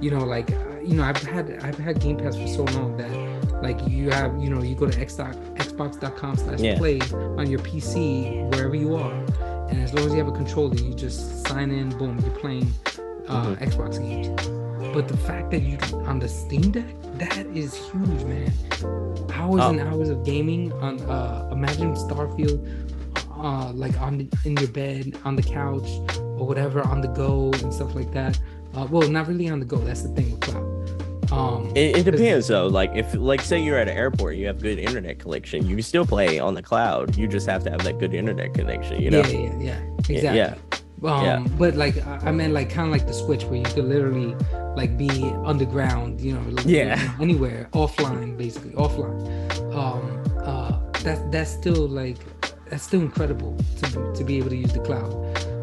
you 0.00 0.10
know, 0.10 0.24
like 0.24 0.50
uh, 0.50 0.80
you 0.82 0.94
know, 0.96 1.04
I've 1.04 1.22
had 1.22 1.50
I've 1.62 1.78
had 1.78 2.00
Game 2.00 2.16
Pass 2.16 2.36
for 2.36 2.48
so 2.48 2.64
long 2.78 2.96
that 2.96 3.62
like 3.62 3.78
you 3.86 4.10
have 4.10 4.42
you 4.42 4.50
know 4.50 4.60
you 4.62 4.74
go 4.74 4.90
to 4.90 4.98
xbox 5.06 5.36
xbox.com 5.56 6.36
slash 6.36 6.78
play 6.78 7.00
on 7.38 7.48
your 7.48 7.60
PC 7.60 8.50
wherever 8.52 8.74
you 8.74 8.96
are, 8.96 9.12
and 9.70 9.80
as 9.82 9.94
long 9.94 10.06
as 10.06 10.12
you 10.12 10.18
have 10.18 10.28
a 10.28 10.32
controller, 10.36 10.74
you 10.74 10.94
just 10.94 11.46
sign 11.46 11.70
in, 11.70 11.90
boom, 11.98 12.18
you're 12.20 12.34
playing 12.36 12.72
uh, 13.28 13.54
Mm-hmm. 13.54 13.64
Xbox 13.64 13.98
games. 14.00 14.61
But 14.92 15.08
the 15.08 15.16
fact 15.16 15.50
that 15.52 15.62
you 15.62 15.76
can 15.78 15.94
on 16.06 16.18
the 16.18 16.28
Steam 16.28 16.70
Deck, 16.70 16.84
that 17.18 17.46
is 17.54 17.74
huge, 17.74 18.24
man. 18.24 18.52
Hours 19.32 19.62
Oh. 19.62 19.70
and 19.70 19.80
hours 19.80 20.08
of 20.08 20.24
gaming 20.24 20.72
on 20.74 21.00
uh 21.08 21.48
imagine 21.52 21.94
Starfield 21.94 22.60
uh 23.38 23.72
like 23.72 23.98
on 24.00 24.18
the, 24.18 24.26
in 24.44 24.56
your 24.56 24.68
bed, 24.68 25.16
on 25.24 25.34
the 25.36 25.42
couch, 25.42 25.88
or 26.38 26.46
whatever, 26.46 26.82
on 26.82 27.00
the 27.00 27.08
go 27.08 27.50
and 27.62 27.72
stuff 27.72 27.94
like 27.94 28.12
that. 28.12 28.38
Uh 28.74 28.86
well 28.90 29.08
not 29.08 29.26
really 29.28 29.48
on 29.48 29.58
the 29.60 29.66
go, 29.66 29.76
that's 29.78 30.02
the 30.02 30.08
thing 30.10 30.30
with 30.32 30.40
cloud. 30.40 30.66
Um 31.32 31.72
It, 31.74 31.96
it 31.98 32.04
depends 32.04 32.48
though. 32.48 32.66
Like 32.66 32.90
if 32.94 33.14
like 33.14 33.40
say 33.40 33.58
you're 33.62 33.78
at 33.78 33.88
an 33.88 33.96
airport, 33.96 34.36
you 34.36 34.46
have 34.46 34.60
good 34.60 34.78
internet 34.78 35.18
connection. 35.18 35.66
You 35.66 35.74
can 35.76 35.82
still 35.82 36.04
play 36.06 36.38
on 36.38 36.54
the 36.54 36.62
cloud. 36.62 37.16
You 37.16 37.26
just 37.26 37.46
have 37.48 37.64
to 37.64 37.70
have 37.70 37.82
that 37.84 37.98
good 37.98 38.12
internet 38.14 38.52
connection. 38.54 39.00
You 39.00 39.10
know. 39.10 39.22
Yeah, 39.22 39.28
yeah, 39.28 39.40
yeah, 39.40 39.58
Yeah, 39.58 40.16
exactly. 40.16 40.38
yeah. 40.38 40.54
Um, 41.04 41.24
Yeah. 41.24 41.44
but 41.58 41.74
like 41.74 41.96
I 42.06 42.30
meant 42.30 42.52
like 42.54 42.70
kind 42.70 42.86
of 42.86 42.92
like 42.92 43.06
the 43.06 43.12
Switch 43.14 43.44
where 43.44 43.56
you 43.56 43.64
could 43.64 43.84
literally 43.84 44.36
like 44.76 44.96
be 44.96 45.08
underground, 45.44 46.20
you 46.20 46.32
know, 46.34 46.42
like, 46.50 46.64
Yeah. 46.66 46.98
you 47.00 47.06
know, 47.08 47.14
anywhere, 47.20 47.68
offline, 47.72 48.36
basically 48.38 48.70
offline. 48.72 49.20
Um, 49.74 50.22
uh, 50.44 50.78
that's 51.02 51.20
that's 51.30 51.50
still 51.50 51.88
like 51.88 52.18
that's 52.70 52.84
still 52.84 53.00
incredible 53.00 53.56
to 53.80 53.86
be- 53.98 54.18
to 54.18 54.24
be 54.24 54.38
able 54.38 54.50
to 54.50 54.56
use 54.56 54.72
the 54.72 54.80
cloud. 54.80 55.12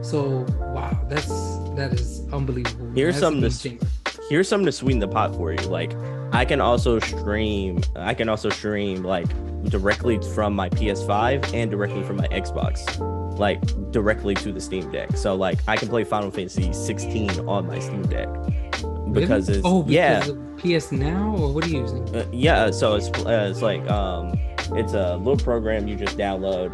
So 0.05 0.45
wow, 0.75 0.97
that's 1.09 1.27
that 1.75 1.93
is 1.93 2.21
unbelievable. 2.33 2.91
Here's 2.95 3.15
That's 3.15 3.21
something 3.21 3.49
to 3.49 3.57
changer. 3.59 3.87
here's 4.29 4.47
something 4.49 4.65
to 4.65 4.71
sweeten 4.71 4.99
the 4.99 5.07
pot 5.07 5.35
for 5.35 5.51
you. 5.53 5.59
Like 5.67 5.93
I 6.33 6.45
can 6.45 6.59
also 6.61 6.99
stream 6.99 7.81
I 7.95 8.13
can 8.13 8.27
also 8.29 8.49
stream 8.49 9.03
like 9.03 9.27
directly 9.69 10.19
from 10.35 10.53
my 10.55 10.69
PS5 10.69 11.53
and 11.53 11.69
directly 11.71 12.03
from 12.03 12.17
my 12.17 12.27
Xbox. 12.27 12.79
Like 13.39 13.91
directly 13.91 14.35
to 14.35 14.51
the 14.51 14.61
Steam 14.61 14.91
Deck. 14.91 15.17
So 15.17 15.33
like 15.35 15.59
I 15.67 15.77
can 15.77 15.87
play 15.87 16.03
Final 16.03 16.29
Fantasy 16.29 16.71
16 16.73 17.47
on 17.47 17.67
my 17.67 17.79
Steam 17.79 18.03
Deck. 18.03 18.27
Really? 18.83 19.21
Because 19.21 19.49
it's 19.49 19.61
oh 19.63 19.83
yeah. 19.87 20.19
because 20.19 20.29
of 20.29 20.57
PS 20.57 20.91
Now 20.91 21.35
or 21.35 21.53
what 21.53 21.65
are 21.65 21.69
you 21.69 21.81
using? 21.81 22.15
Uh, 22.15 22.25
yeah, 22.31 22.69
so 22.69 22.95
it's 22.95 23.07
uh, 23.07 23.47
it's 23.49 23.61
like 23.61 23.89
um 23.89 24.37
it's 24.73 24.93
a 24.93 25.15
little 25.17 25.37
program 25.37 25.87
you 25.87 25.95
just 25.95 26.17
download 26.17 26.73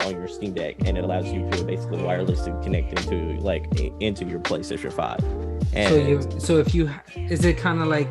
on 0.00 0.12
your 0.12 0.26
Steam 0.26 0.54
Deck 0.54 0.76
and 0.86 0.98
it 0.98 1.04
allows 1.04 1.26
you 1.26 1.48
to 1.50 1.64
basically 1.64 1.98
wirelessly 1.98 2.60
connect 2.62 2.98
into 2.98 3.40
like 3.40 3.64
into 4.00 4.24
your 4.24 4.40
PlayStation 4.40 4.92
5. 4.92 5.18
And 5.74 5.88
so 5.88 5.96
you 5.96 6.40
so 6.40 6.58
if 6.58 6.74
you 6.74 6.90
is 7.16 7.44
it 7.44 7.58
kind 7.58 7.80
of 7.80 7.88
like 7.88 8.10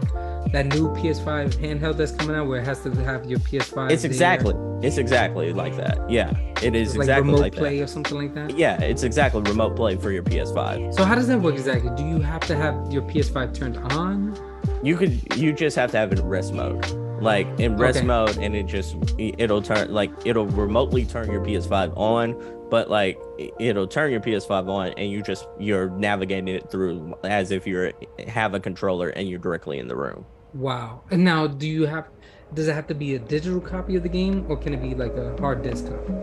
that 0.51 0.65
new 0.67 0.89
PS5 0.95 1.53
handheld 1.55 1.97
that's 1.97 2.11
coming 2.11 2.35
out 2.35 2.47
where 2.47 2.59
it 2.59 2.65
has 2.65 2.81
to 2.81 2.91
have 3.03 3.25
your 3.29 3.39
PS5 3.39 3.91
it's 3.91 4.01
there? 4.03 4.11
exactly 4.11 4.53
it's 4.81 4.97
exactly 4.97 5.53
like 5.53 5.75
that. 5.77 6.09
Yeah, 6.09 6.31
it 6.61 6.75
is 6.75 6.89
It's 6.89 6.97
like 6.97 7.03
exactly 7.05 7.25
remote 7.31 7.41
like 7.41 7.53
play 7.53 7.77
that. 7.77 7.83
or 7.83 7.87
something 7.87 8.17
like 8.17 8.33
that. 8.33 8.57
Yeah, 8.57 8.81
it's 8.81 9.03
exactly 9.03 9.41
remote 9.43 9.75
play 9.75 9.95
for 9.95 10.11
your 10.11 10.23
PS5. 10.23 10.95
So 10.95 11.03
how 11.05 11.13
does 11.13 11.27
that 11.27 11.39
work 11.39 11.53
exactly? 11.53 11.91
Do 11.95 12.03
you 12.03 12.19
have 12.19 12.41
to 12.47 12.55
have 12.55 12.91
your 12.91 13.03
PS5 13.03 13.53
turned 13.53 13.77
on? 13.77 14.35
You 14.83 14.97
could 14.97 15.37
you 15.37 15.53
just 15.53 15.75
have 15.75 15.91
to 15.91 15.97
have 15.97 16.11
it 16.11 16.19
in 16.19 16.25
rest 16.27 16.53
mode. 16.53 16.83
Like 17.21 17.45
in 17.59 17.77
rest 17.77 17.99
Okay. 17.99 18.07
mode 18.07 18.37
and 18.39 18.55
it 18.55 18.65
just 18.65 18.95
it'll 19.19 19.61
turn 19.61 19.93
like 19.93 20.09
it'll 20.25 20.47
remotely 20.47 21.05
turn 21.05 21.31
your 21.31 21.41
PS5 21.45 21.95
on, 21.95 22.35
but 22.71 22.89
like 22.89 23.19
it'll 23.59 23.85
turn 23.85 24.11
your 24.11 24.21
PS5 24.21 24.67
on 24.67 24.87
and 24.97 25.11
you 25.11 25.21
just 25.21 25.47
you're 25.59 25.91
navigating 25.91 26.47
it 26.47 26.71
through 26.71 27.13
as 27.23 27.51
if 27.51 27.67
you're 27.67 27.91
have 28.27 28.55
a 28.55 28.59
controller 28.59 29.09
and 29.09 29.29
you're 29.29 29.37
directly 29.37 29.77
in 29.77 29.87
the 29.87 29.95
room. 29.95 30.25
Wow. 30.53 31.03
And 31.11 31.23
now 31.23 31.47
do 31.47 31.67
you 31.67 31.85
have 31.85 32.07
does 32.53 32.67
it 32.67 32.73
have 32.73 32.87
to 32.87 32.95
be 32.95 33.15
a 33.15 33.19
digital 33.19 33.61
copy 33.61 33.95
of 33.95 34.03
the 34.03 34.09
game 34.09 34.45
or 34.49 34.57
can 34.57 34.73
it 34.73 34.81
be 34.81 34.93
like 34.93 35.13
a 35.15 35.35
hard 35.39 35.63
disk 35.63 35.87
copy? 35.87 36.13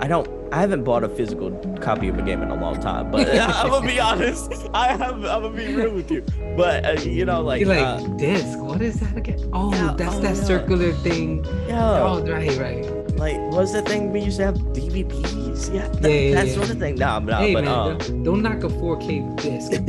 I 0.00 0.06
don't 0.06 0.28
I 0.52 0.60
haven't 0.60 0.84
bought 0.84 1.04
a 1.04 1.08
physical 1.08 1.50
copy 1.80 2.08
of 2.08 2.18
a 2.18 2.22
game 2.22 2.40
in 2.40 2.48
a 2.50 2.54
long 2.54 2.80
time, 2.80 3.10
but 3.10 3.28
I'm 3.34 3.68
gonna 3.68 3.86
be 3.86 4.00
honest. 4.00 4.50
I 4.72 4.96
have 4.96 5.16
I'm 5.24 5.42
gonna 5.42 5.50
be 5.50 5.74
real 5.74 5.92
with 5.92 6.10
you. 6.10 6.24
But 6.56 6.86
uh, 6.86 7.00
you 7.02 7.24
know 7.26 7.42
like, 7.42 7.60
You're 7.60 7.68
like 7.68 7.84
uh, 7.84 8.06
disc. 8.16 8.58
What 8.58 8.80
is 8.80 9.00
that 9.00 9.16
again? 9.16 9.50
Oh, 9.52 9.72
Yeah, 9.72 9.94
that's 9.96 10.16
oh, 10.16 10.20
that 10.20 10.36
yeah. 10.36 10.44
circular 10.44 10.92
thing. 10.92 11.44
yeah. 11.68 12.02
Oh, 12.02 12.24
right, 12.26 12.56
right. 12.56 12.97
Like 13.18 13.36
what's 13.52 13.72
the 13.72 13.82
thing 13.82 14.12
we 14.12 14.20
used 14.20 14.38
to 14.38 14.44
have 14.46 14.56
DVDs? 14.56 15.74
Yeah, 15.74 15.88
that, 15.88 16.02
Yeah, 16.10 16.16
yeah, 16.18 16.34
that 16.36 16.46
yeah. 16.46 16.54
sort 16.54 16.70
of 16.70 16.78
thing. 16.78 16.94
Nah, 16.94 17.18
nah, 17.18 17.38
hey 17.40 17.52
but 17.54 17.64
man, 17.64 17.72
um, 17.92 17.98
don't, 17.98 18.22
don't 18.22 18.42
knock 18.42 18.62
a 18.64 18.68
4K 18.68 19.36
disc. 19.42 19.72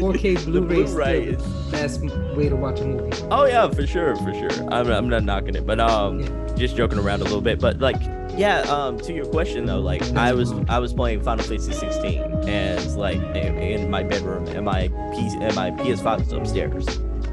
4K 0.00 0.44
Blu-ray 0.44 0.82
is 0.82 0.94
Blu-ray 0.94 1.34
the 1.34 1.68
best 1.72 2.00
way 2.36 2.48
to 2.48 2.56
watch 2.56 2.80
a 2.80 2.84
movie. 2.84 3.10
Oh 3.30 3.44
yeah, 3.46 3.68
for 3.68 3.86
sure, 3.86 4.14
for 4.16 4.32
sure. 4.32 4.72
I'm, 4.72 4.88
I'm 4.90 5.08
not 5.08 5.24
knocking 5.24 5.54
it, 5.56 5.66
but 5.66 5.80
um, 5.80 6.22
just 6.56 6.76
joking 6.76 6.98
around 6.98 7.20
a 7.20 7.24
little 7.24 7.40
bit. 7.40 7.58
But 7.60 7.80
like, 7.80 8.00
yeah. 8.36 8.60
Um, 8.62 8.98
to 9.00 9.12
your 9.12 9.26
question 9.26 9.66
though, 9.66 9.80
like 9.80 10.02
I 10.12 10.32
was 10.32 10.52
I 10.68 10.78
was 10.78 10.92
playing 10.92 11.22
Final 11.22 11.44
Fantasy 11.44 11.72
16 11.72 12.22
and 12.48 12.96
like 12.96 13.16
in, 13.36 13.58
in 13.58 13.90
my 13.90 14.02
bedroom 14.04 14.46
and 14.48 14.64
my 14.64 14.86
PC 14.88 15.42
and 15.42 15.54
my 15.56 15.70
PS5 15.72 16.22
is 16.26 16.32
upstairs. 16.32 16.86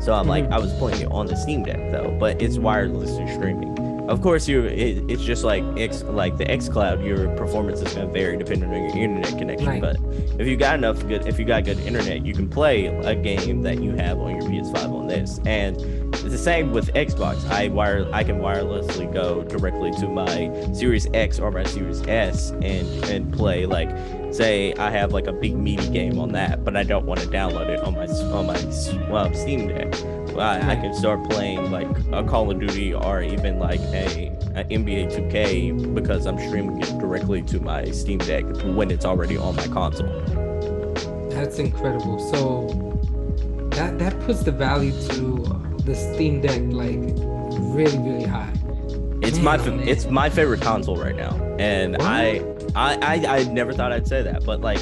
So 0.04 0.14
I'm 0.14 0.28
like 0.28 0.46
Mhm. 0.46 0.54
I 0.54 0.60
was 0.60 0.74
playing 0.74 1.02
it 1.02 1.12
on 1.12 1.28
the 1.28 1.36
Steam 1.36 1.64
Deck 1.64 1.92
though, 1.92 2.16
but 2.20 2.42
it's 2.42 2.58
wirelessly 2.58 3.32
streaming. 3.36 3.75
Of 4.08 4.22
course, 4.22 4.48
you 4.48 4.64
it, 4.66 5.04
it's 5.10 5.24
just 5.24 5.44
like 5.44 5.64
X 5.78 6.04
like 6.04 6.38
the 6.38 6.50
X 6.50 6.70
Cloud. 6.70 7.04
Your 7.04 7.36
performance 7.36 7.82
is 7.82 7.94
gonna 7.94 8.12
vary 8.12 8.38
depending 8.38 8.70
on 8.70 8.76
your 8.76 8.96
internet 8.96 9.38
connection. 9.38 9.68
Right. 9.68 9.82
But 9.82 9.98
if 10.40 10.48
you 10.48 10.58
got 10.58 10.76
enough 10.76 11.06
good, 11.08 11.28
if 11.28 11.40
you 11.40 11.46
got 11.46 11.64
good 11.64 11.80
internet, 11.80 12.24
you 12.24 12.34
can 12.34 12.48
play 12.48 12.86
a 12.86 13.16
game 13.16 13.64
that 13.64 13.82
you 13.82 13.92
have 13.94 14.20
on 14.20 14.32
your 14.36 14.44
PS5 14.44 14.94
on 14.94 15.08
this. 15.08 15.40
And 15.46 15.76
it's 16.14 16.22
the 16.22 16.38
same 16.38 16.72
with 16.72 16.94
Xbox. 16.94 17.50
I 17.50 17.70
wire 17.70 18.08
I 18.14 18.24
can 18.24 18.40
wirelessly 18.40 19.12
go 19.12 19.44
directly 19.44 19.92
to 19.94 20.08
my 20.08 20.52
Series 20.74 21.08
X 21.14 21.40
or 21.40 21.50
my 21.50 21.64
Series 21.64 22.04
S 22.08 22.52
and 22.52 22.88
and 23.06 23.34
play 23.34 23.66
like 23.66 23.90
say 24.32 24.74
I 24.74 24.92
have 24.92 25.14
like 25.14 25.26
a 25.26 25.34
big 25.34 25.56
meaty 25.56 25.90
game 25.90 26.20
on 26.20 26.32
that, 26.34 26.64
but 26.64 26.78
I 26.78 26.84
don't 26.84 27.06
want 27.06 27.22
to 27.22 27.28
download 27.28 27.70
it 27.70 27.80
on 27.80 27.96
my 27.96 28.06
on 28.06 28.46
my 28.46 29.10
well, 29.10 29.34
Steam 29.34 29.68
Deck. 29.68 29.94
I, 30.40 30.58
I 30.58 30.60
mm-hmm. 30.60 30.82
can 30.82 30.94
start 30.94 31.30
playing 31.30 31.72
like 31.72 31.88
a 32.12 32.24
Call 32.24 32.52
of 32.52 32.60
Duty 32.60 32.94
or 32.94 33.22
even 33.22 33.60
like 33.60 33.80
a, 33.80 34.28
a 34.56 34.64
NBA 34.66 35.12
2K 35.12 35.94
because 35.94 36.26
I'm 36.26 36.38
streaming 36.38 36.82
it 36.82 36.98
directly 36.98 37.42
to 37.44 37.60
my 37.60 37.86
Steam 37.92 38.20
Deck 38.20 38.46
when 38.64 38.92
it's 38.92 39.06
already 39.06 39.38
on 39.38 39.56
my 39.56 39.68
console. 39.68 40.08
That's 41.30 41.60
incredible. 41.60 42.20
So 42.32 42.68
that 43.72 44.00
that 44.00 44.20
puts 44.22 44.44
the 44.44 44.52
value 44.52 44.92
to 45.10 45.78
the 45.84 45.96
Steam 45.96 46.42
Deck 46.42 46.62
like 46.66 47.00
really 47.76 47.98
really 47.98 48.26
high. 48.26 48.54
It's 49.22 49.40
my 49.40 49.58
Man, 49.58 49.78
man. 49.78 49.88
it's 49.88 50.06
my 50.06 50.30
favorite 50.30 50.62
console 50.62 50.98
right 50.98 51.16
now, 51.16 51.36
and 51.58 51.98
I, 52.02 52.42
I 52.76 52.98
I 53.02 53.38
I 53.38 53.44
never 53.46 53.74
thought 53.74 53.92
I'd 53.92 54.08
say 54.08 54.22
that, 54.22 54.46
but 54.46 54.62
like 54.62 54.80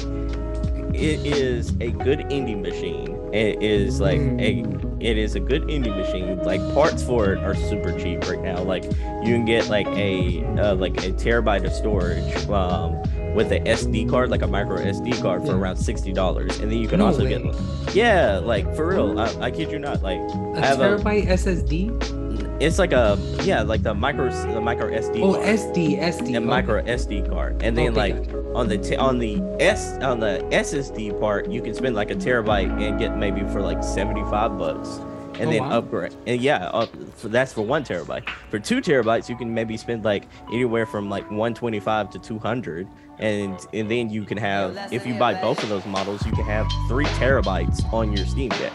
it 0.94 1.26
is 1.26 1.70
a 1.80 1.90
good 1.90 2.20
indie 2.30 2.60
machine. 2.60 3.18
It 3.32 3.62
is 3.62 4.00
like 4.00 4.18
a 4.20 4.62
mm. 4.62 4.83
It 5.04 5.18
is 5.18 5.34
a 5.34 5.40
good 5.40 5.62
indie 5.64 5.94
machine. 5.94 6.38
Like 6.42 6.60
parts 6.74 7.02
for 7.02 7.32
it 7.32 7.38
are 7.44 7.54
super 7.54 7.92
cheap 7.98 8.26
right 8.28 8.40
now. 8.40 8.62
Like 8.62 8.84
you 8.84 9.34
can 9.34 9.44
get 9.44 9.68
like 9.68 9.86
a 9.88 10.42
uh, 10.58 10.74
like 10.76 10.96
a 11.04 11.12
terabyte 11.12 11.64
of 11.64 11.72
storage 11.72 12.34
um, 12.48 12.94
with 13.34 13.52
a 13.52 13.60
SD 13.60 14.08
card, 14.08 14.30
like 14.30 14.42
a 14.42 14.46
micro 14.46 14.78
SD 14.78 15.20
card, 15.20 15.42
for 15.42 15.48
Yeah. 15.48 15.54
around 15.58 15.76
sixty 15.76 16.12
dollars, 16.12 16.58
and 16.60 16.70
then 16.70 16.78
you 16.78 16.88
can 16.88 16.98
No 17.00 17.06
also 17.06 17.24
way. 17.24 17.38
get 17.38 17.94
yeah, 17.94 18.38
like 18.38 18.74
for 18.74 18.88
real. 18.88 19.18
I, 19.20 19.26
I 19.40 19.50
kid 19.50 19.70
you 19.70 19.78
not. 19.78 20.02
Like 20.02 20.18
A 20.18 20.52
I 20.56 20.66
have 20.66 20.80
a- 20.80 20.96
terabyte 20.96 21.26
SSD? 21.28 22.23
It's 22.60 22.78
like 22.78 22.92
a 22.92 23.18
yeah, 23.42 23.62
like 23.62 23.82
the 23.82 23.94
micro 23.94 24.30
the 24.30 24.60
micro 24.60 24.90
SD. 24.90 25.20
Oh, 25.22 25.34
card 25.34 25.46
SD, 25.46 25.98
SD. 25.98 26.36
and 26.36 26.36
oh. 26.36 26.40
micro 26.48 26.82
SD 26.82 27.28
card, 27.28 27.62
and 27.62 27.76
then 27.76 27.96
Okay, 27.96 28.14
like 28.14 28.30
on 28.54 28.68
the 28.68 28.78
t- 28.78 28.96
on 28.96 29.18
the 29.18 29.40
S 29.60 29.98
on 30.02 30.20
the 30.20 30.46
SSD 30.50 31.18
part, 31.20 31.48
you 31.50 31.60
can 31.62 31.74
spend 31.74 31.94
like 31.94 32.10
a 32.10 32.14
terabyte 32.14 32.70
and 32.82 32.98
get 32.98 33.16
maybe 33.16 33.40
for 33.52 33.60
like 33.60 33.82
seventy 33.82 34.22
five 34.24 34.56
bucks, 34.58 34.98
and 35.38 35.48
Oh, 35.48 35.50
then 35.50 35.62
wow. 35.64 35.78
upgrade. 35.78 36.14
And 36.26 36.40
yeah, 36.40 36.66
up, 36.68 36.90
for, 37.16 37.28
that's 37.28 37.52
for 37.52 37.62
one 37.62 37.82
terabyte. 37.84 38.28
For 38.50 38.58
two 38.58 38.80
terabytes, 38.80 39.28
you 39.28 39.36
can 39.36 39.52
maybe 39.52 39.76
spend 39.76 40.04
like 40.04 40.24
anywhere 40.52 40.86
from 40.86 41.10
like 41.10 41.28
one 41.30 41.54
twenty 41.54 41.80
five 41.80 42.10
to 42.10 42.18
two 42.20 42.38
hundred, 42.38 42.86
and 43.18 43.58
and 43.72 43.90
then 43.90 44.10
you 44.10 44.24
can 44.24 44.38
have 44.38 44.92
if 44.92 45.04
you 45.06 45.14
buy 45.14 45.34
both 45.34 45.62
of 45.62 45.68
those 45.68 45.84
models, 45.86 46.24
you 46.24 46.32
can 46.32 46.44
have 46.44 46.66
three 46.88 47.06
terabytes 47.18 47.84
on 47.92 48.16
your 48.16 48.24
Steam 48.26 48.50
Deck. 48.50 48.72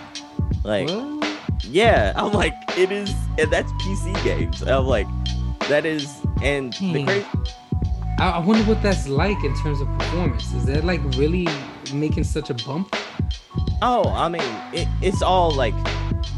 Like, 0.65 0.89
What? 0.89 1.28
Yeah, 1.63 2.13
I'm 2.15 2.33
like, 2.33 2.53
it 2.77 2.91
is, 2.91 3.13
and 3.37 3.51
that's 3.51 3.71
PC 3.73 4.21
games. 4.23 4.61
I'm 4.63 4.85
like, 4.85 5.07
that 5.67 5.85
is, 5.85 6.21
and 6.41 6.73
the 6.73 6.77
Hmm. 6.99 7.05
crazy. 7.05 7.25
I, 8.19 8.31
I 8.31 8.39
wonder 8.39 8.63
what 8.65 8.81
that's 8.81 9.07
like 9.07 9.41
in 9.43 9.55
terms 9.61 9.79
of 9.81 9.87
performance. 9.97 10.51
Is 10.53 10.65
that 10.65 10.83
like 10.83 11.01
really 11.15 11.47
making 11.93 12.23
such 12.25 12.49
a 12.49 12.53
bump? 12.53 12.93
Oh, 13.81 14.09
I 14.09 14.27
mean, 14.27 14.41
it, 14.73 14.87
it's 15.01 15.21
all 15.21 15.51
like, 15.51 15.73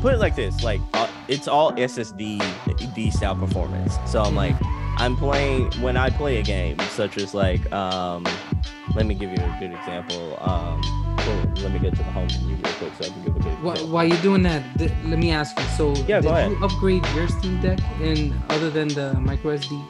put 0.01 0.13
it 0.13 0.19
like 0.19 0.35
this, 0.35 0.63
like, 0.63 0.79
uh, 0.93 1.07
it's 1.27 1.47
all 1.47 1.71
SSD 1.73 2.39
D 2.93 3.09
style 3.09 3.35
performance. 3.35 3.97
So 4.05 4.21
I'm 4.21 4.35
like, 4.35 4.55
I'm 4.97 5.15
playing 5.17 5.71
when 5.81 5.97
I 5.97 6.09
play 6.11 6.37
a 6.37 6.43
game 6.43 6.77
such 6.91 7.17
as 7.17 7.33
like, 7.33 7.71
um, 7.71 8.25
let 8.95 9.05
me 9.07 9.15
give 9.15 9.31
you 9.31 9.37
a 9.43 9.55
good 9.59 9.71
example. 9.71 10.37
Um, 10.41 10.81
well, 11.17 11.53
let 11.57 11.71
me 11.71 11.79
get 11.79 11.91
to 11.95 11.97
the 11.97 12.11
home 12.11 12.27
menu 12.27 12.55
real 12.55 12.73
quick 12.73 12.91
so 12.99 13.05
I 13.05 13.09
can 13.09 13.23
give 13.23 13.35
a 13.35 13.39
good 13.39 13.53
Wh- 13.53 13.69
example. 13.71 13.87
while 13.89 14.05
you're 14.05 14.21
doing 14.21 14.43
that, 14.43 14.63
th- 14.77 14.91
let 15.05 15.19
me 15.19 15.31
ask 15.31 15.57
you. 15.57 15.65
So, 15.77 15.89
Yeah, 16.07 16.19
did 16.19 16.23
go 16.23 16.29
ahead. 16.29 16.51
you 16.51 16.63
upgrade 16.63 17.05
your 17.15 17.27
Steam 17.27 17.59
Deck 17.61 17.79
and 18.01 18.33
other 18.49 18.69
than 18.69 18.87
the 18.89 19.13
micro 19.15 19.55
SD? 19.57 19.81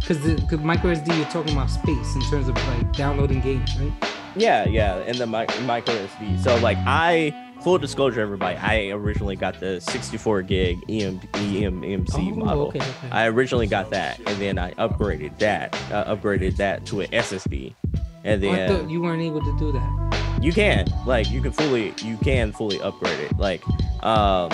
Because 0.00 0.20
the 0.20 0.58
micro 0.58 0.92
SD, 0.94 1.16
you're 1.16 1.26
talking 1.26 1.52
about 1.52 1.70
space 1.70 2.14
in 2.14 2.20
terms 2.30 2.48
of 2.48 2.54
like 2.68 2.92
downloading 2.92 3.40
games, 3.40 3.78
right? 3.80 3.92
Yeah, 4.36 4.66
yeah, 4.68 4.96
and 4.98 5.16
the 5.18 5.26
mi- 5.26 5.46
micro 5.66 5.94
SD. 5.94 6.42
So 6.42 6.56
like 6.58 6.78
I 6.86 7.34
full 7.62 7.76
disclosure, 7.78 8.20
everybody, 8.20 8.56
I 8.56 8.90
originally 8.90 9.34
got 9.34 9.58
the 9.58 9.80
64 9.80 10.42
gig 10.42 10.78
EM, 10.88 11.20
EM 11.34 11.82
EMC 11.82 12.14
oh, 12.14 12.34
model. 12.36 12.66
okay, 12.68 12.78
okay. 12.78 13.08
I 13.10 13.26
originally 13.26 13.66
got 13.66 13.90
that, 13.90 14.18
and 14.20 14.40
then 14.40 14.58
I 14.58 14.70
upgraded 14.74 15.36
that, 15.38 15.74
uh, 15.92 16.14
upgraded 16.14 16.56
that 16.58 16.86
to 16.86 17.00
an 17.00 17.08
SSD, 17.10 17.74
and 18.22 18.44
Oh, 18.44 18.48
I 18.50 18.56
then 18.56 18.68
thought 18.82 18.90
you 18.90 19.02
weren't 19.02 19.22
able 19.22 19.40
to 19.40 19.58
do 19.58 19.72
that. 19.72 20.27
You 20.40 20.52
can. 20.52 20.86
Like 21.06 21.30
you 21.30 21.40
can 21.42 21.52
fully 21.52 21.94
you 22.02 22.16
can 22.18 22.52
fully 22.52 22.80
upgrade 22.80 23.20
it. 23.20 23.36
Like 23.38 23.62
um 24.04 24.50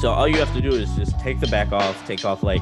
so 0.00 0.10
all 0.10 0.26
you 0.26 0.38
have 0.38 0.52
to 0.54 0.60
do 0.60 0.70
is 0.72 0.92
just 0.96 1.18
take 1.20 1.38
the 1.38 1.46
back 1.46 1.70
off 1.72 2.04
take 2.04 2.24
off 2.24 2.42
like 2.42 2.60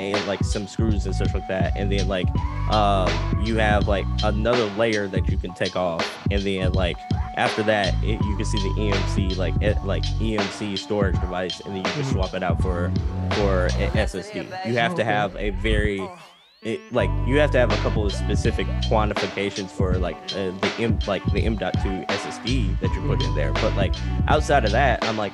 and 0.00 0.24
like 0.26 0.42
some 0.42 0.66
screws 0.66 1.06
and 1.06 1.14
stuff 1.14 1.32
like 1.34 1.46
that. 1.48 1.72
And 1.76 1.90
then 1.92 2.08
like 2.08 2.26
um 2.70 3.10
you 3.42 3.56
have 3.56 3.86
like 3.88 4.04
another 4.24 4.64
layer 4.76 5.06
that 5.08 5.28
you 5.30 5.38
can 5.38 5.54
take 5.54 5.76
off. 5.76 6.04
And 6.30 6.42
then 6.42 6.72
like 6.72 6.96
after 7.36 7.62
that 7.62 7.94
it, 8.02 8.20
you 8.22 8.36
can 8.36 8.44
see 8.44 8.58
the 8.58 8.74
EMC 8.80 9.36
like 9.36 9.54
eh, 9.62 9.74
like 9.84 10.02
EMC 10.20 10.76
storage 10.78 11.18
device. 11.20 11.60
And 11.60 11.74
then 11.76 11.84
you 11.84 11.90
can 11.92 12.02
Mhm. 12.02 12.12
swap 12.12 12.34
it 12.34 12.42
out 12.42 12.60
for 12.60 12.92
for 13.34 13.66
a 13.66 13.90
SSD 13.96 14.46
you 14.66 14.76
have 14.76 14.94
to 14.96 15.04
have 15.04 15.34
a 15.36 15.50
very 15.50 16.06
it, 16.62 16.80
like 16.92 17.10
you 17.26 17.38
have 17.38 17.50
to 17.52 17.58
have 17.58 17.72
a 17.72 17.76
couple 17.78 18.06
of 18.06 18.12
specific 18.12 18.66
quantifications 18.88 19.70
for 19.70 19.94
like 19.98 20.16
uh, 20.36 20.50
the 20.52 20.72
M 20.78 20.98
like 21.06 21.24
the 21.32 21.40
M.2 21.44 22.06
SSD 22.06 22.78
that 22.80 22.92
you 22.94 23.00
put 23.02 23.22
in 23.22 23.34
there. 23.34 23.52
But 23.54 23.74
like 23.76 23.94
outside 24.28 24.64
of 24.64 24.70
that, 24.72 25.02
I'm 25.04 25.16
like, 25.16 25.32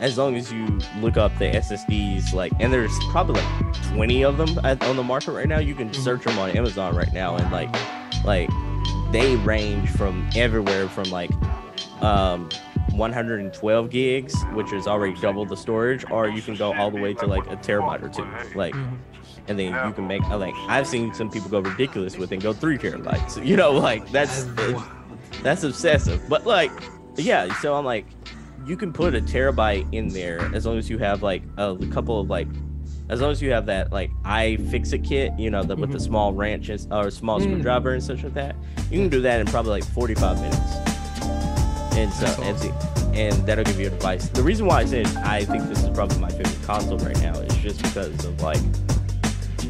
as 0.00 0.16
long 0.16 0.34
as 0.36 0.50
you 0.52 0.66
look 1.00 1.16
up 1.16 1.36
the 1.38 1.46
SSDs, 1.46 2.32
like, 2.32 2.52
and 2.58 2.72
there's 2.72 2.96
probably 3.10 3.40
like 3.40 3.82
20 3.94 4.24
of 4.24 4.36
them 4.38 4.58
at, 4.64 4.82
on 4.84 4.96
the 4.96 5.02
market 5.04 5.32
right 5.32 5.48
now. 5.48 5.58
You 5.58 5.74
can 5.74 5.90
Mhm. 5.90 5.94
search 5.96 6.24
them 6.24 6.38
on 6.38 6.50
Amazon 6.50 6.96
right 6.96 7.12
now, 7.12 7.36
and 7.36 7.50
like, 7.52 7.74
like 8.24 8.48
they 9.12 9.36
range 9.36 9.90
from 9.90 10.28
everywhere 10.36 10.88
from 10.88 11.10
like 11.10 11.30
um 12.02 12.48
112 12.92 13.90
gigs, 13.90 14.34
which 14.54 14.72
is 14.72 14.86
already 14.86 15.14
double 15.20 15.44
the 15.44 15.56
storage, 15.56 16.04
or 16.10 16.28
you 16.28 16.40
can 16.40 16.54
go 16.56 16.72
all 16.74 16.90
the 16.90 16.96
way 16.96 17.12
to 17.14 17.26
like 17.26 17.46
a 17.50 17.56
terabyte 17.56 18.02
or 18.02 18.08
two. 18.08 18.26
Like 18.56 18.74
Mhm. 18.74 18.98
And 19.48 19.58
then 19.58 19.72
you 19.86 19.92
can 19.92 20.06
make 20.06 20.22
uh, 20.24 20.36
like 20.38 20.54
I've 20.68 20.86
seen 20.86 21.12
some 21.14 21.30
people 21.30 21.48
go 21.50 21.60
ridiculous 21.60 22.16
with 22.16 22.32
it 22.32 22.36
and 22.36 22.42
go 22.42 22.52
three 22.52 22.78
terabytes. 22.78 23.42
You 23.46 23.56
know, 23.56 23.72
like 23.72 24.10
that's 24.10 24.46
That's 25.42 25.62
obsessive. 25.64 26.22
But 26.28 26.46
like, 26.46 26.70
yeah. 27.16 27.52
So 27.60 27.74
I'm 27.74 27.84
like, 27.84 28.06
you 28.66 28.76
can 28.76 28.92
put 28.92 29.14
a 29.14 29.20
terabyte 29.20 29.86
in 29.92 30.08
there 30.08 30.40
as 30.54 30.66
long 30.66 30.78
as 30.78 30.88
you 30.90 30.98
have 30.98 31.22
like 31.22 31.42
a 31.56 31.76
couple 31.92 32.18
of 32.20 32.28
like, 32.30 32.48
as 33.08 33.20
long 33.20 33.30
as 33.30 33.40
you 33.40 33.50
have 33.52 33.66
that 33.66 33.92
like 33.92 34.10
iFixit 34.24 35.06
kit, 35.06 35.32
you 35.38 35.50
know, 35.50 35.62
the, 35.62 35.76
with 35.76 35.92
the 35.92 35.98
Mhm. 35.98 36.02
small 36.02 36.32
wrenches 36.32 36.88
or 36.90 37.10
small 37.10 37.40
Yeah. 37.40 37.48
screwdriver 37.48 37.92
and 37.94 38.02
such 38.02 38.24
like 38.24 38.34
that. 38.34 38.56
You 38.90 38.98
can 39.00 39.08
do 39.08 39.20
that 39.22 39.40
in 39.40 39.46
probably 39.46 39.72
like 39.72 39.84
45 39.84 40.40
minutes. 40.40 40.76
And 41.96 42.12
so 42.12 42.26
and, 42.42 42.58
see- 42.58 42.72
and 43.14 43.32
that'll 43.46 43.64
give 43.64 43.78
you 43.78 43.86
a 43.86 43.90
device. 43.90 44.28
The 44.28 44.42
reason 44.42 44.66
why 44.66 44.80
I 44.80 44.84
said 44.86 45.06
I 45.18 45.44
think 45.44 45.68
this 45.68 45.82
is 45.84 45.90
probably 45.90 46.18
my 46.18 46.28
favorite 46.30 46.58
console 46.64 46.98
right 46.98 47.20
now 47.22 47.34
is 47.40 47.56
just 47.58 47.80
because 47.82 48.24
of 48.24 48.40
like 48.42 48.58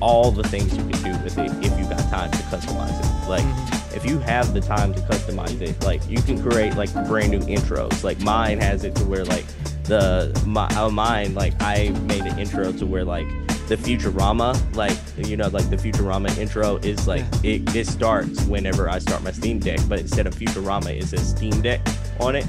all 0.01 0.31
the 0.31 0.43
things 0.45 0.77
you 0.77 0.83
can 0.85 1.03
do 1.03 1.23
with 1.25 1.39
it 1.39 1.51
if 1.65 1.79
you 1.79 1.85
got 1.89 1.99
time 2.11 2.31
to 2.31 2.39
customize 2.39 2.99
it. 3.01 3.29
Like 3.29 3.43
Mhm. 3.45 3.97
if 3.97 4.05
you 4.07 4.19
have 4.21 4.53
the 4.55 4.61
time 4.61 4.93
to 4.95 5.01
customize 5.01 5.61
it, 5.61 5.83
like 5.85 6.01
you 6.09 6.21
can 6.23 6.41
create 6.43 6.77
like 6.77 6.93
brand 7.07 7.31
new 7.31 7.41
intros. 7.41 8.05
Like 8.05 8.21
mine 8.21 8.61
has 8.61 8.85
it 8.85 8.95
to 8.97 9.05
where 9.05 9.25
like 9.25 9.47
the 9.85 10.37
my 10.47 10.67
uh, 10.77 10.91
mine 10.91 11.35
like 11.35 11.55
I 11.61 11.91
made 12.03 12.23
an 12.23 12.39
intro 12.39 12.73
to 12.73 12.87
where 12.87 13.05
like 13.05 13.27
the 13.69 13.77
Futurama, 13.77 14.55
like 14.77 14.97
you 15.17 15.37
know, 15.37 15.49
like 15.49 15.69
the 15.71 15.77
Futurama 15.77 16.37
intro 16.39 16.77
is 16.79 17.09
like 17.09 17.25
it, 17.43 17.75
it 17.75 17.87
starts 17.87 18.43
whenever 18.45 18.89
I 18.89 18.99
start 19.01 19.23
my 19.25 19.33
Steam 19.33 19.59
Deck, 19.59 19.81
but 19.89 19.99
instead 20.01 20.27
of 20.27 20.35
Futurama, 20.37 20.91
it 20.97 21.05
says 21.07 21.31
Steam 21.31 21.61
Deck 21.63 21.81
on 22.21 22.37
it. 22.37 22.47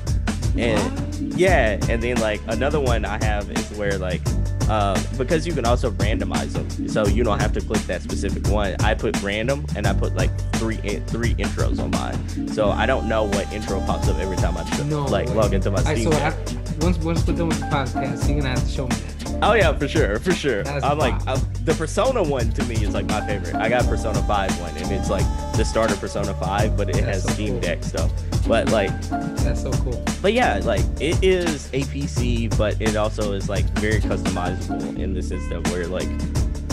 And 0.57 1.33
yeah, 1.37 1.79
and 1.89 2.01
then 2.01 2.19
like 2.19 2.41
another 2.47 2.79
one 2.79 3.05
I 3.05 3.23
have 3.23 3.49
is 3.51 3.69
where 3.77 3.97
like 3.97 4.21
uh, 4.69 5.01
because 5.17 5.47
you 5.47 5.53
can 5.53 5.65
also 5.65 5.91
randomize 5.91 6.53
them, 6.53 6.89
so 6.89 7.07
you 7.07 7.23
don't 7.23 7.39
have 7.39 7.53
to 7.53 7.61
click 7.61 7.81
that 7.83 8.01
specific 8.01 8.47
one. 8.49 8.75
I 8.81 8.95
put 8.95 9.21
random, 9.21 9.65
and 9.75 9.87
I 9.87 9.93
put 9.93 10.15
like 10.15 10.31
three 10.53 10.79
in- 10.83 11.05
three 11.05 11.35
intros 11.35 11.79
on 11.81 11.91
mine, 11.91 12.49
so 12.49 12.69
I 12.69 12.85
don't 12.85 13.07
know 13.07 13.23
what 13.23 13.51
intro 13.53 13.79
pops 13.81 14.09
up 14.09 14.17
every 14.17 14.35
time 14.37 14.57
I 14.57 14.83
No 14.83 15.05
like 15.05 15.29
log 15.29 15.53
into 15.53 15.71
my 15.71 15.81
Steam 15.81 16.11
so 16.11 16.11
Deck. 16.11 16.33
I, 16.33 16.66
once 16.79 16.97
once 16.99 17.25
we're 17.27 17.35
done 17.35 17.49
with 17.49 17.59
the 17.59 17.65
podcast, 17.65 18.27
you're 18.27 18.37
gonna 18.39 18.49
have 18.49 18.63
to 18.63 18.69
show 18.71 18.87
me 18.87 18.95
that. 18.95 19.39
Oh 19.43 19.53
yeah, 19.53 19.73
for 19.77 19.87
sure, 19.87 20.19
for 20.19 20.31
sure. 20.33 20.63
That's 20.63 20.83
I'm 20.83 20.97
like 20.97 21.15
uh, 21.27 21.37
the 21.65 21.73
Persona 21.73 22.23
one 22.23 22.49
to 22.51 22.63
me 22.65 22.75
is 22.75 22.93
like 22.93 23.05
my 23.05 23.25
favorite. 23.27 23.55
I 23.55 23.69
got 23.69 23.85
Persona 23.85 24.21
Five 24.23 24.57
one, 24.61 24.75
and 24.77 24.91
it's 24.91 25.09
like 25.09 25.25
the 25.55 25.63
starter 25.65 25.95
Persona 25.95 26.33
Five, 26.35 26.75
but 26.77 26.89
it 26.89 26.93
That's 26.95 27.05
has 27.07 27.23
so 27.23 27.29
Steam 27.31 27.53
cool. 27.53 27.59
Deck 27.61 27.83
stuff. 27.83 28.11
But 28.47 28.69
like, 28.71 28.89
That's 29.09 29.61
so 29.61 29.71
cool. 29.73 30.01
but 30.21 30.31
yeah, 30.33 30.61
like 30.63 30.81
it 31.01 31.21
is 31.23 31.67
a 31.73 31.81
PC, 31.83 32.55
but 32.57 32.81
it 32.81 32.95
also 32.95 33.33
is 33.33 33.49
like 33.49 33.65
very 33.79 33.99
customizable 33.99 34.97
in 34.97 35.13
the 35.13 35.21
sense 35.21 35.47
that 35.49 35.67
where 35.69 35.85
like 35.87 36.07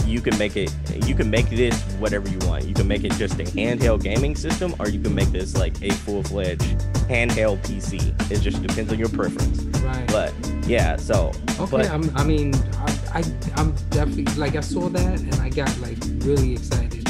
you 0.06 0.20
can 0.20 0.36
make 0.38 0.56
it, 0.56 0.72
you 1.06 1.14
can 1.14 1.30
make 1.30 1.48
this 1.50 1.80
whatever 1.98 2.28
you 2.28 2.38
want. 2.46 2.64
You 2.66 2.74
can 2.74 2.86
make 2.86 3.04
it 3.04 3.12
just 3.12 3.38
a 3.40 3.44
handheld 3.44 4.02
gaming 4.02 4.36
system, 4.36 4.74
or 4.78 4.88
you 4.88 5.00
can 5.00 5.14
make 5.14 5.28
this 5.30 5.56
like 5.56 5.80
a 5.82 5.90
full 5.90 6.22
fledged 6.22 6.62
handheld 7.08 7.58
PC. 7.62 8.14
It 8.30 8.40
just 8.40 8.62
depends 8.62 8.92
on 8.92 8.98
your 8.98 9.08
preference. 9.08 9.62
Right. 9.84 10.06
But 10.08 10.32
yeah, 10.66 10.96
so 10.96 11.32
Okay, 11.58 11.70
but- 11.70 11.90
I'm, 11.90 12.14
I 12.16 12.24
mean, 12.24 12.54
I, 12.78 13.20
I, 13.20 13.22
I'm 13.56 13.74
definitely 13.90 14.24
like 14.36 14.56
I 14.56 14.60
saw 14.60 14.88
that 14.88 15.20
and 15.20 15.34
I 15.36 15.48
got 15.48 15.76
like 15.80 15.98
really 16.24 16.52
excited, 16.54 17.08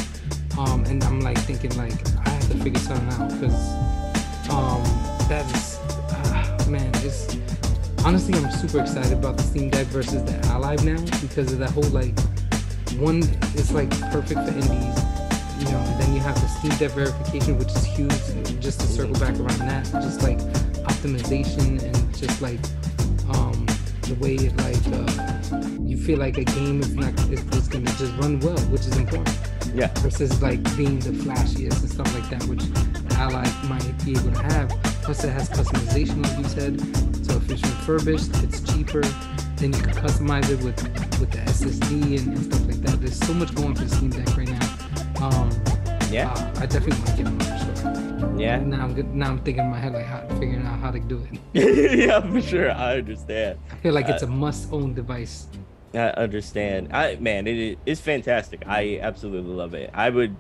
um, 0.59 0.85
and 0.87 1.03
I'm 1.05 1.21
like 1.21 1.39
thinking 1.39 1.77
like 1.77 1.95
I 2.27 2.31
have 2.31 2.49
to 2.51 2.59
figure 2.59 2.81
something 2.81 3.09
out 3.21 3.29
because, 3.31 3.75
um, 4.51 4.83
that 5.29 5.45
is, 5.55 5.79
uh, 6.13 6.67
man, 6.69 6.91
it's 6.97 7.37
honestly 8.05 8.35
I'm 8.39 8.51
super 8.51 8.81
excited 8.81 9.13
about 9.13 9.37
the 9.39 9.43
Steam 9.43 9.71
Deck 9.71 9.87
versus 9.87 10.23
the 10.25 10.37
Ally 10.49 10.77
now 10.83 11.01
because 11.21 11.53
of 11.53 11.59
that 11.61 11.71
whole 11.71 11.85
like 11.85 12.15
one 12.99 13.23
is 13.55 13.73
like 13.73 13.91
perfect 14.11 14.41
for 14.41 14.49
indies, 14.49 14.97
you 15.59 15.65
know, 15.71 15.79
and 15.79 16.01
then 16.01 16.15
you 16.15 16.21
have 16.21 16.35
the 16.41 16.49
Steam 16.49 16.71
Deck 16.79 16.93
verification 16.93 17.59
which 17.59 17.69
is 17.69 17.85
huge. 17.85 18.11
Just 18.61 18.81
to 18.81 18.87
circle 18.87 19.15
back 19.15 19.39
around 19.39 19.59
that, 19.61 19.85
just 19.93 20.23
like 20.23 20.39
optimization 20.89 21.83
and 21.83 22.17
just 22.17 22.41
like 22.41 22.61
um, 23.35 23.67
the 24.03 24.15
way 24.21 24.35
it 24.35 24.57
like 24.59 24.85
uh, 24.93 25.87
you 25.87 25.97
feel 25.97 26.19
like 26.19 26.39
a 26.39 26.45
game 26.45 26.81
is 26.81 26.95
not 26.95 27.13
is, 27.31 27.41
is 27.57 27.69
gonna 27.69 27.85
just 27.97 28.13
run 28.17 28.41
well, 28.41 28.59
which 28.71 28.83
is 28.83 28.97
important. 28.97 29.37
Yeah. 29.75 29.89
Versus 29.99 30.41
like 30.41 30.63
being 30.77 31.01
the 31.01 31.11
flashiest 31.11 31.81
and 31.81 31.91
stuff 31.91 32.15
like 32.15 32.31
that, 32.31 32.45
which 32.49 32.63
the 32.63 33.17
Ally 33.19 33.45
might 33.69 34.05
be 34.05 34.13
able 34.13 34.33
to 34.33 34.43
have. 34.43 34.69
Plus, 35.03 35.25
it 35.25 35.31
has 35.31 35.51
customization, 35.51 36.23
like 36.23 36.39
you 36.39 36.45
said. 36.45 36.81
So 37.27 37.37
if 37.37 37.51
it's 37.51 37.63
refurbished, 37.63 38.31
it's 38.43 38.61
cheaper. 38.61 39.03
Then 39.57 39.73
you 39.73 39.81
can 39.81 39.95
customize 39.95 40.49
it 40.49 40.63
with 40.63 40.79
with 41.25 41.33
the 41.33 41.51
SSD 41.51 42.19
and, 42.19 42.37
and 42.37 42.45
stuff 42.45 42.67
like 42.67 42.81
that. 42.83 43.01
There's 43.01 43.19
so 43.19 43.33
much 43.33 43.55
going 43.55 43.75
for 43.75 43.85
the 43.85 43.89
Steam 43.89 44.11
Deck 44.11 44.37
right 44.37 44.49
now. 44.49 45.27
Um, 45.27 45.51
yeah, 46.11 46.31
uh, 46.31 46.61
I 46.61 46.67
definitely 46.67 46.99
want 46.99 47.07
to 47.07 47.17
get 47.17 47.27
on 47.27 47.41
for 47.41 47.81
sure. 47.81 48.41
yeah. 48.41 48.59
Now 48.59 48.85
I'm 48.85 48.95
good. 48.95 49.15
Now 49.15 49.31
I'm 49.31 49.39
thinking 49.39 49.65
in 49.65 49.71
my 49.71 49.79
head 49.79 49.95
like 49.95 50.05
how 50.05 50.27
figuring 50.41 50.67
out 50.67 50.79
how 50.81 50.91
to 50.91 51.01
do 51.01 51.27
it. 51.55 51.99
yeah, 51.99 52.21
for 52.21 52.43
sure. 52.43 52.71
I 52.71 52.99
understand. 52.99 53.59
I 53.71 53.77
feel 53.77 53.95
like 53.95 54.09
it's 54.09 54.23
a 54.23 54.27
must-own 54.27 54.93
device. 54.95 55.47
I 55.95 56.09
understand. 56.11 56.93
I 56.93 57.17
man, 57.17 57.47
it 57.47 57.57
is 57.57 57.77
it's 57.87 58.01
fantastic. 58.03 58.65
I 58.67 58.99
absolutely 59.01 59.55
love 59.55 59.73
it. 59.73 59.91
I 59.95 60.11
would 60.11 60.37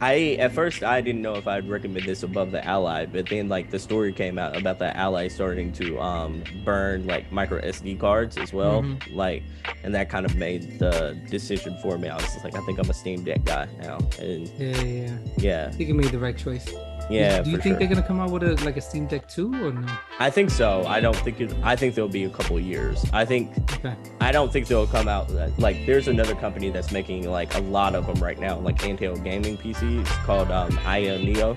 I 0.00 0.36
at 0.38 0.52
first 0.52 0.82
I 0.84 1.00
didn't 1.00 1.22
know 1.22 1.34
if 1.34 1.48
I'd 1.48 1.68
recommend 1.68 2.06
this 2.06 2.22
above 2.22 2.52
the 2.52 2.64
Ally, 2.64 3.06
but 3.06 3.28
then 3.28 3.48
like 3.48 3.70
the 3.70 3.78
story 3.78 4.12
came 4.12 4.38
out 4.38 4.56
about 4.56 4.78
the 4.78 4.96
Ally 4.96 5.26
starting 5.28 5.72
to 5.72 5.98
um 6.00 6.44
burn 6.64 7.06
like 7.06 7.32
micro 7.32 7.60
SD 7.60 7.98
cards 7.98 8.36
as 8.38 8.52
well. 8.52 8.82
Mhm. 8.82 9.14
Like 9.14 9.42
and 9.82 9.94
that 9.94 10.08
kind 10.08 10.24
of 10.24 10.36
made 10.36 10.78
the 10.78 11.18
decision 11.30 11.76
for 11.82 11.98
me. 11.98 12.08
I 12.08 12.14
was 12.16 12.24
just 12.24 12.44
like, 12.44 12.54
I 12.54 12.60
think 12.60 12.78
I'm 12.78 12.88
a 12.88 12.94
Steam 12.94 13.24
Deck 13.24 13.44
guy 13.44 13.66
now. 13.80 13.98
And 14.20 14.46
Yeah, 14.58 14.66
yeah. 14.82 14.82
yeah. 14.82 15.18
yeah. 15.38 15.66
I 15.68 15.72
think 15.72 15.88
you 15.88 15.94
made 15.94 16.10
the 16.12 16.18
right 16.18 16.36
choice. 16.36 16.72
Yeah. 17.10 17.40
Do 17.42 17.50
you 17.50 17.56
think 17.56 17.72
sure. 17.72 17.78
they're 17.78 17.88
gonna 17.88 18.06
come 18.06 18.20
out 18.20 18.30
with 18.30 18.42
a 18.42 18.54
like 18.64 18.76
a 18.76 18.80
Steam 18.80 19.06
Deck 19.06 19.28
2 19.28 19.66
or 19.66 19.72
no? 19.72 19.86
I 20.18 20.28
think 20.30 20.50
so. 20.50 20.84
I 20.86 21.00
don't 21.00 21.16
think 21.16 21.40
it. 21.40 21.54
I 21.62 21.74
think 21.76 21.94
there'll 21.94 22.08
be 22.10 22.24
a 22.24 22.30
couple 22.30 22.56
of 22.56 22.62
years. 22.62 23.04
I 23.12 23.24
think. 23.24 23.50
Okay. 23.74 23.94
I 24.20 24.30
don't 24.32 24.52
think 24.52 24.66
they'll 24.66 24.86
come 24.86 25.08
out 25.08 25.30
like. 25.58 25.86
There's 25.86 26.08
another 26.08 26.34
company 26.34 26.70
that's 26.70 26.92
making 26.92 27.28
like 27.30 27.54
a 27.54 27.60
lot 27.60 27.94
of 27.94 28.06
them 28.06 28.22
right 28.22 28.38
now, 28.38 28.58
like 28.58 28.76
handheld 28.78 29.24
gaming 29.24 29.56
PCs 29.56 30.06
called 30.24 30.50
um, 30.50 30.78
Aya 30.84 31.18
Neo. 31.18 31.56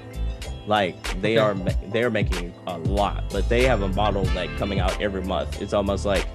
Like 0.67 0.95
they 1.21 1.37
Okay. 1.37 1.61
are 1.61 1.73
they're 1.91 2.11
making 2.11 2.53
a 2.67 2.77
lot, 2.77 3.23
but 3.31 3.49
they 3.49 3.63
have 3.63 3.81
a 3.81 3.87
model 3.89 4.23
like 4.35 4.55
coming 4.57 4.79
out 4.79 5.01
every 5.01 5.23
month. 5.23 5.61
It's 5.61 5.73
almost 5.73 6.05
like 6.05 6.27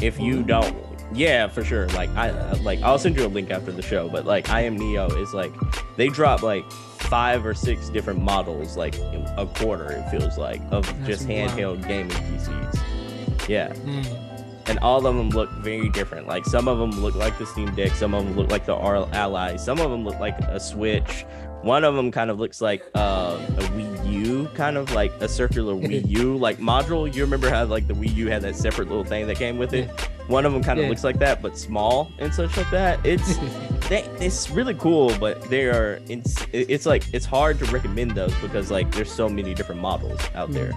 if 0.00 0.20
you 0.20 0.42
don't. 0.42 0.76
Yeah, 1.12 1.48
for 1.48 1.64
sure. 1.64 1.88
Like 1.88 2.10
I 2.10 2.30
like 2.62 2.80
I'll 2.82 2.98
send 2.98 3.16
you 3.16 3.26
a 3.26 3.28
link 3.28 3.50
after 3.50 3.72
the 3.72 3.82
show, 3.82 4.08
but 4.08 4.26
like 4.26 4.48
Aya 4.50 4.70
Neo 4.70 5.08
is 5.20 5.34
like 5.34 5.52
they 5.96 6.08
drop 6.08 6.42
like 6.42 6.64
five 7.02 7.44
or 7.46 7.54
six 7.54 7.88
different 7.88 8.20
models 8.22 8.76
like 8.76 8.96
in 8.98 9.26
a 9.36 9.46
quarter 9.46 9.90
it 9.92 10.08
feels 10.10 10.38
like 10.38 10.60
of 10.70 10.86
That's 10.86 11.06
just 11.06 11.28
wild. 11.28 11.50
handheld 11.50 11.86
gaming 11.88 12.10
PCs. 12.16 13.48
Yeah 13.48 13.72
Mm. 13.72 14.68
and 14.68 14.78
all 14.80 15.04
of 15.06 15.16
them 15.16 15.30
look 15.30 15.50
very 15.50 15.88
different. 15.88 16.26
Like 16.28 16.44
some 16.44 16.68
of 16.68 16.78
them 16.78 16.90
look 17.02 17.14
like 17.16 17.36
the 17.38 17.46
Steam 17.46 17.74
Deck, 17.74 17.92
some 17.92 18.14
of 18.14 18.24
them 18.24 18.36
look 18.36 18.50
like 18.50 18.66
the 18.66 18.74
R 18.74 19.08
Ally, 19.12 19.56
some 19.56 19.80
of 19.80 19.90
them 19.90 20.04
look 20.04 20.20
like 20.20 20.38
a 20.40 20.60
Switch. 20.60 21.24
One 21.62 21.84
of 21.84 21.94
them 21.94 22.10
kind 22.10 22.30
of 22.30 22.38
looks 22.38 22.62
like 22.62 22.82
uh, 22.94 23.36
a 23.58 23.62
Wii 23.74 24.10
U, 24.12 24.48
kind 24.54 24.76
of 24.78 24.92
like 24.94 25.12
a 25.20 25.28
circular 25.28 25.74
Wii 25.88 26.08
U 26.08 26.36
like 26.38 26.58
module. 26.58 27.12
You 27.12 27.22
remember 27.22 27.50
how 27.50 27.64
like 27.64 27.86
the 27.88 27.92
Wii 27.94 28.14
U 28.14 28.28
had 28.28 28.42
that 28.42 28.56
separate 28.56 28.88
little 28.88 29.04
thing 29.04 29.26
that 29.26 29.36
came 29.36 29.58
with 29.58 29.74
it? 29.74 29.90
One 30.28 30.46
of 30.46 30.52
them 30.52 30.62
kind 30.62 30.78
of 30.78 30.84
Yeah. 30.84 30.90
looks 30.90 31.02
like 31.04 31.18
that, 31.18 31.42
but 31.42 31.58
small 31.58 32.10
and 32.18 32.32
such 32.32 32.56
like 32.56 32.70
that. 32.70 33.04
It's 33.04 33.36
they, 33.90 34.02
it's 34.24 34.48
really 34.50 34.74
cool, 34.74 35.12
but 35.18 35.42
they 35.50 35.64
are 35.66 36.00
it's 36.08 36.46
it's 36.52 36.86
like 36.86 37.02
it's 37.12 37.26
hard 37.26 37.58
to 37.58 37.64
recommend 37.66 38.12
those 38.12 38.34
because 38.36 38.70
like 38.70 38.90
there's 38.92 39.10
so 39.12 39.28
many 39.28 39.52
different 39.52 39.80
models 39.80 40.20
out 40.34 40.50
there. 40.52 40.72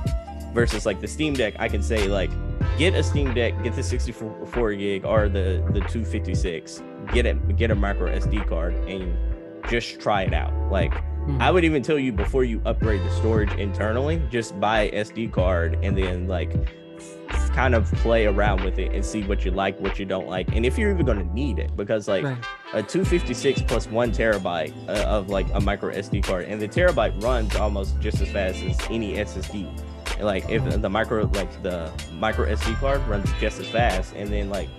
Versus 0.53 0.85
like 0.85 0.99
the 0.99 1.07
Steam 1.07 1.33
Deck, 1.33 1.53
I 1.59 1.69
can 1.69 1.81
say 1.81 2.07
like 2.07 2.31
get 2.77 2.93
a 2.93 3.03
Steam 3.03 3.33
Deck, 3.33 3.53
get 3.63 3.75
the 3.75 3.83
64 3.83 4.73
gig 4.73 5.05
or 5.05 5.29
the 5.29 5.63
the 5.71 5.79
256, 5.81 6.83
get 7.13 7.25
it, 7.25 7.55
get 7.55 7.71
a 7.71 7.75
micro 7.75 8.09
SD 8.09 8.47
card, 8.47 8.73
and 8.89 9.15
just 9.69 9.99
try 10.01 10.23
it 10.23 10.33
out. 10.33 10.51
Like 10.69 10.93
Mhm. 11.23 11.39
I 11.39 11.51
would 11.51 11.63
even 11.63 11.81
tell 11.81 11.97
you 11.97 12.11
before 12.11 12.43
you 12.43 12.61
upgrade 12.65 13.01
the 13.01 13.11
storage 13.11 13.53
internally, 13.53 14.21
just 14.29 14.59
buy 14.59 14.89
SD 14.89 15.31
card 15.31 15.79
and 15.81 15.97
then 15.97 16.27
like 16.27 16.51
kind 17.51 17.75
of 17.75 17.91
play 17.93 18.25
around 18.25 18.63
with 18.63 18.79
it 18.79 18.91
and 18.93 19.03
see 19.05 19.23
what 19.23 19.45
you 19.45 19.51
like, 19.51 19.79
what 19.79 19.99
you 19.99 20.05
don't 20.05 20.27
like, 20.27 20.55
and 20.55 20.65
if 20.65 20.77
you're 20.77 20.91
even 20.91 21.05
gonna 21.05 21.23
need 21.33 21.59
it, 21.59 21.75
because 21.75 22.07
like 22.07 22.23
Right. 22.23 22.37
a 22.73 22.81
256 22.83 23.61
plus 23.63 23.87
one 23.87 24.11
terabyte 24.11 24.73
uh, 24.87 25.03
of 25.03 25.29
like 25.29 25.45
a 25.53 25.59
micro 25.61 25.93
SD 25.93 26.23
card, 26.23 26.45
and 26.45 26.61
the 26.61 26.67
terabyte 26.67 27.21
runs 27.23 27.55
almost 27.55 27.99
just 27.99 28.21
as 28.21 28.29
fast 28.29 28.61
as 28.63 28.77
any 28.89 29.13
SSD. 29.15 29.67
Like 30.21 30.47
if 30.49 30.63
the 30.81 30.89
micro 30.89 31.29
like 31.33 31.63
the 31.63 31.91
micro 32.19 32.45
SD 32.47 32.75
card 32.79 33.01
runs 33.07 33.29
just 33.39 33.59
as 33.59 33.67
fast, 33.67 34.13
and 34.15 34.29
then 34.29 34.49
like 34.49 34.69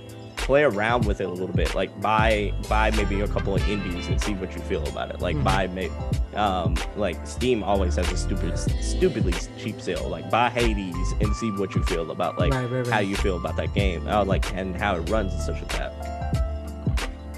play 0.45 0.63
around 0.63 1.07
with 1.07 1.21
it 1.21 1.25
a 1.25 1.31
little 1.31 1.55
bit. 1.55 1.75
Like 1.75 1.99
buy 2.01 2.53
buy 2.69 2.91
maybe 2.93 3.21
a 3.23 3.29
couple 3.29 3.55
of 3.55 3.67
indies 3.69 4.07
and 4.09 4.21
see 4.21 4.35
what 4.35 4.55
you 4.55 4.61
feel 4.63 4.87
about 4.89 5.11
it. 5.11 5.21
Like 5.21 5.37
Mhm. 5.37 5.45
buy 5.45 5.67
maybe 5.69 5.93
um 6.37 6.77
like 6.97 7.17
Steam 7.27 7.63
always 7.65 7.97
has 7.97 8.11
a 8.13 8.17
stupid 8.17 8.59
stupidly 8.59 9.33
cheap 9.59 9.81
sale. 9.81 10.07
Like 10.09 10.31
buy 10.31 10.51
Hades 10.51 11.13
and 11.21 11.35
see 11.35 11.51
what 11.53 11.75
you 11.75 11.83
feel 11.85 12.11
about 12.11 12.39
like 12.39 12.53
right, 12.53 12.71
right, 12.71 12.87
right. 12.87 12.93
how 12.93 12.99
you 13.01 13.17
feel 13.17 13.37
about 13.37 13.57
that 13.57 13.73
game, 13.75 14.07
uh, 14.07 14.25
like 14.25 14.53
and 14.55 14.77
how 14.77 14.97
it 14.97 15.09
runs 15.11 15.33
and 15.33 15.43
such 15.43 15.57
like 15.63 15.73
that. 15.79 15.93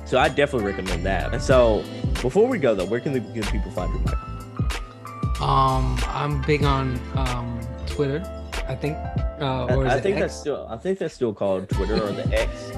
So 0.04 0.18
I 0.18 0.28
definitely 0.28 0.66
recommend 0.70 1.04
that. 1.06 1.32
And 1.32 1.42
so 1.42 1.84
before 2.22 2.46
we 2.48 2.58
go 2.58 2.74
though, 2.74 2.84
where 2.86 3.00
can 3.00 3.12
the 3.12 3.20
good 3.20 3.46
people 3.46 3.70
find 3.70 3.92
you, 3.94 4.00
Michael? 4.00 5.46
Um, 5.48 5.96
I'm 6.08 6.42
big 6.42 6.64
on 6.64 6.98
um 7.14 7.60
Twitter. 7.86 8.20
I 8.68 8.74
think. 8.74 8.96
Uh, 9.40 9.66
or 9.74 9.86
I, 9.86 9.94
I 9.96 10.00
think 10.00 10.18
that's 10.18 10.34
still 10.34 10.66
I 10.70 10.76
think 10.76 10.98
that's 10.98 11.14
still 11.14 11.32
called 11.34 11.68
Twitter 11.68 11.94
or 12.02 12.12
the 12.12 12.26
X. 12.40 12.72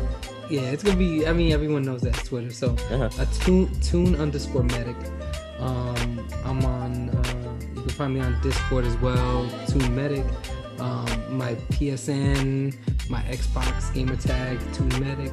Yeah, 0.51 0.63
it's 0.63 0.83
gonna 0.83 0.97
be. 0.97 1.27
I 1.27 1.33
mean, 1.33 1.53
everyone 1.53 1.83
knows 1.83 2.01
that's 2.01 2.23
Twitter. 2.27 2.51
So 2.51 2.71
Uh-huh. 2.91 3.11
a 3.21 3.27
toon 3.45 3.69
toon 3.81 4.17
underscore 4.17 4.63
medic. 4.65 4.97
Um, 5.61 6.27
I'm 6.45 6.65
on. 6.65 7.11
Uh, 7.11 7.53
you 7.75 7.83
can 7.83 7.91
find 7.91 8.15
me 8.15 8.21
on 8.21 8.41
Discord 8.41 8.85
as 8.85 8.97
well. 8.99 9.49
Toon 9.69 9.95
medic. 9.95 10.25
Um, 10.79 11.37
my 11.37 11.55
PSN, 11.75 12.73
my 13.11 13.21
Xbox 13.23 13.93
gamer 13.93 14.15
tag, 14.17 14.59
toon 14.73 14.89
medic, 15.01 15.33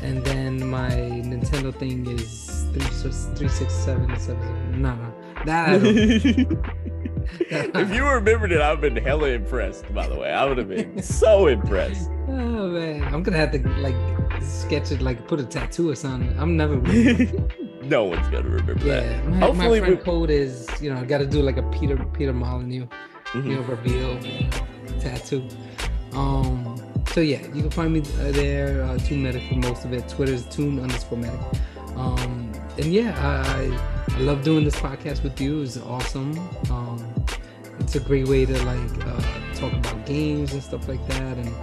and 0.00 0.24
then 0.24 0.64
my 0.70 0.90
Nintendo 0.90 1.74
thing 1.74 2.06
is 2.06 2.66
three 2.72 2.82
three 3.34 3.48
six 3.48 3.74
seven 3.74 4.16
seven. 4.18 4.80
No, 4.80 4.94
no, 4.94 5.14
that 5.46 5.80
if 7.50 7.94
you 7.94 8.06
remembered 8.06 8.52
it, 8.52 8.60
I've 8.60 8.80
been 8.80 8.96
hella 8.96 9.28
impressed. 9.28 9.92
By 9.94 10.06
the 10.08 10.14
way, 10.16 10.30
I 10.32 10.44
would 10.44 10.58
have 10.58 10.68
been 10.68 11.02
so 11.02 11.46
impressed. 11.48 12.10
Oh 12.28 12.68
man, 12.70 13.04
I'm 13.14 13.22
gonna 13.22 13.36
have 13.36 13.52
to 13.52 13.60
like 13.78 13.94
sketch 14.42 14.90
it, 14.90 15.00
like 15.00 15.28
put 15.28 15.38
a 15.38 15.44
tattoo 15.44 15.90
or 15.90 15.94
something. 15.94 16.36
I'm 16.40 16.56
never. 16.56 16.74
no 17.84 18.02
one's 18.04 18.26
gonna 18.28 18.48
remember 18.48 18.84
Yeah, 18.84 19.00
that. 19.00 19.26
my, 19.28 19.38
Hopefully 19.38 19.80
my 19.80 19.86
friend 19.86 19.98
we- 19.98 20.04
code 20.04 20.30
is 20.30 20.68
you 20.82 20.92
know 20.92 21.00
I 21.00 21.04
got 21.04 21.18
to 21.18 21.26
do 21.26 21.40
like 21.40 21.56
a 21.56 21.62
Peter 21.70 21.96
Peter 22.12 22.32
Molyneux, 22.32 22.86
Mhm. 23.32 23.44
you 23.46 23.54
know, 23.54 23.62
reveal 23.62 24.18
tattoo. 25.00 25.46
Um, 26.14 26.76
so 27.12 27.20
yeah, 27.20 27.42
you 27.54 27.62
can 27.62 27.70
find 27.70 27.92
me 27.92 28.00
uh, 28.00 28.32
there. 28.32 28.82
Uh, 28.82 28.98
Toon 28.98 29.22
Medic 29.22 29.44
for 29.48 29.54
most 29.56 29.84
of 29.84 29.92
it. 29.92 30.08
Twitter's 30.08 30.44
Toon 30.46 30.80
underscore 30.80 31.18
Medic. 31.18 31.40
Um, 31.94 32.45
and 32.78 32.86
yeah, 32.86 33.14
I, 33.18 34.14
I 34.14 34.18
love 34.20 34.42
doing 34.42 34.64
this 34.64 34.76
podcast 34.76 35.22
with 35.22 35.40
you. 35.40 35.62
It's 35.62 35.76
awesome. 35.78 36.38
Um, 36.70 37.24
it's 37.80 37.96
a 37.96 38.00
great 38.00 38.28
way 38.28 38.46
to 38.46 38.64
like 38.64 39.06
uh, 39.06 39.22
talk 39.54 39.72
about 39.72 40.06
games 40.06 40.52
and 40.52 40.62
stuff 40.62 40.88
like 40.88 41.06
that. 41.08 41.36
And 41.36 41.54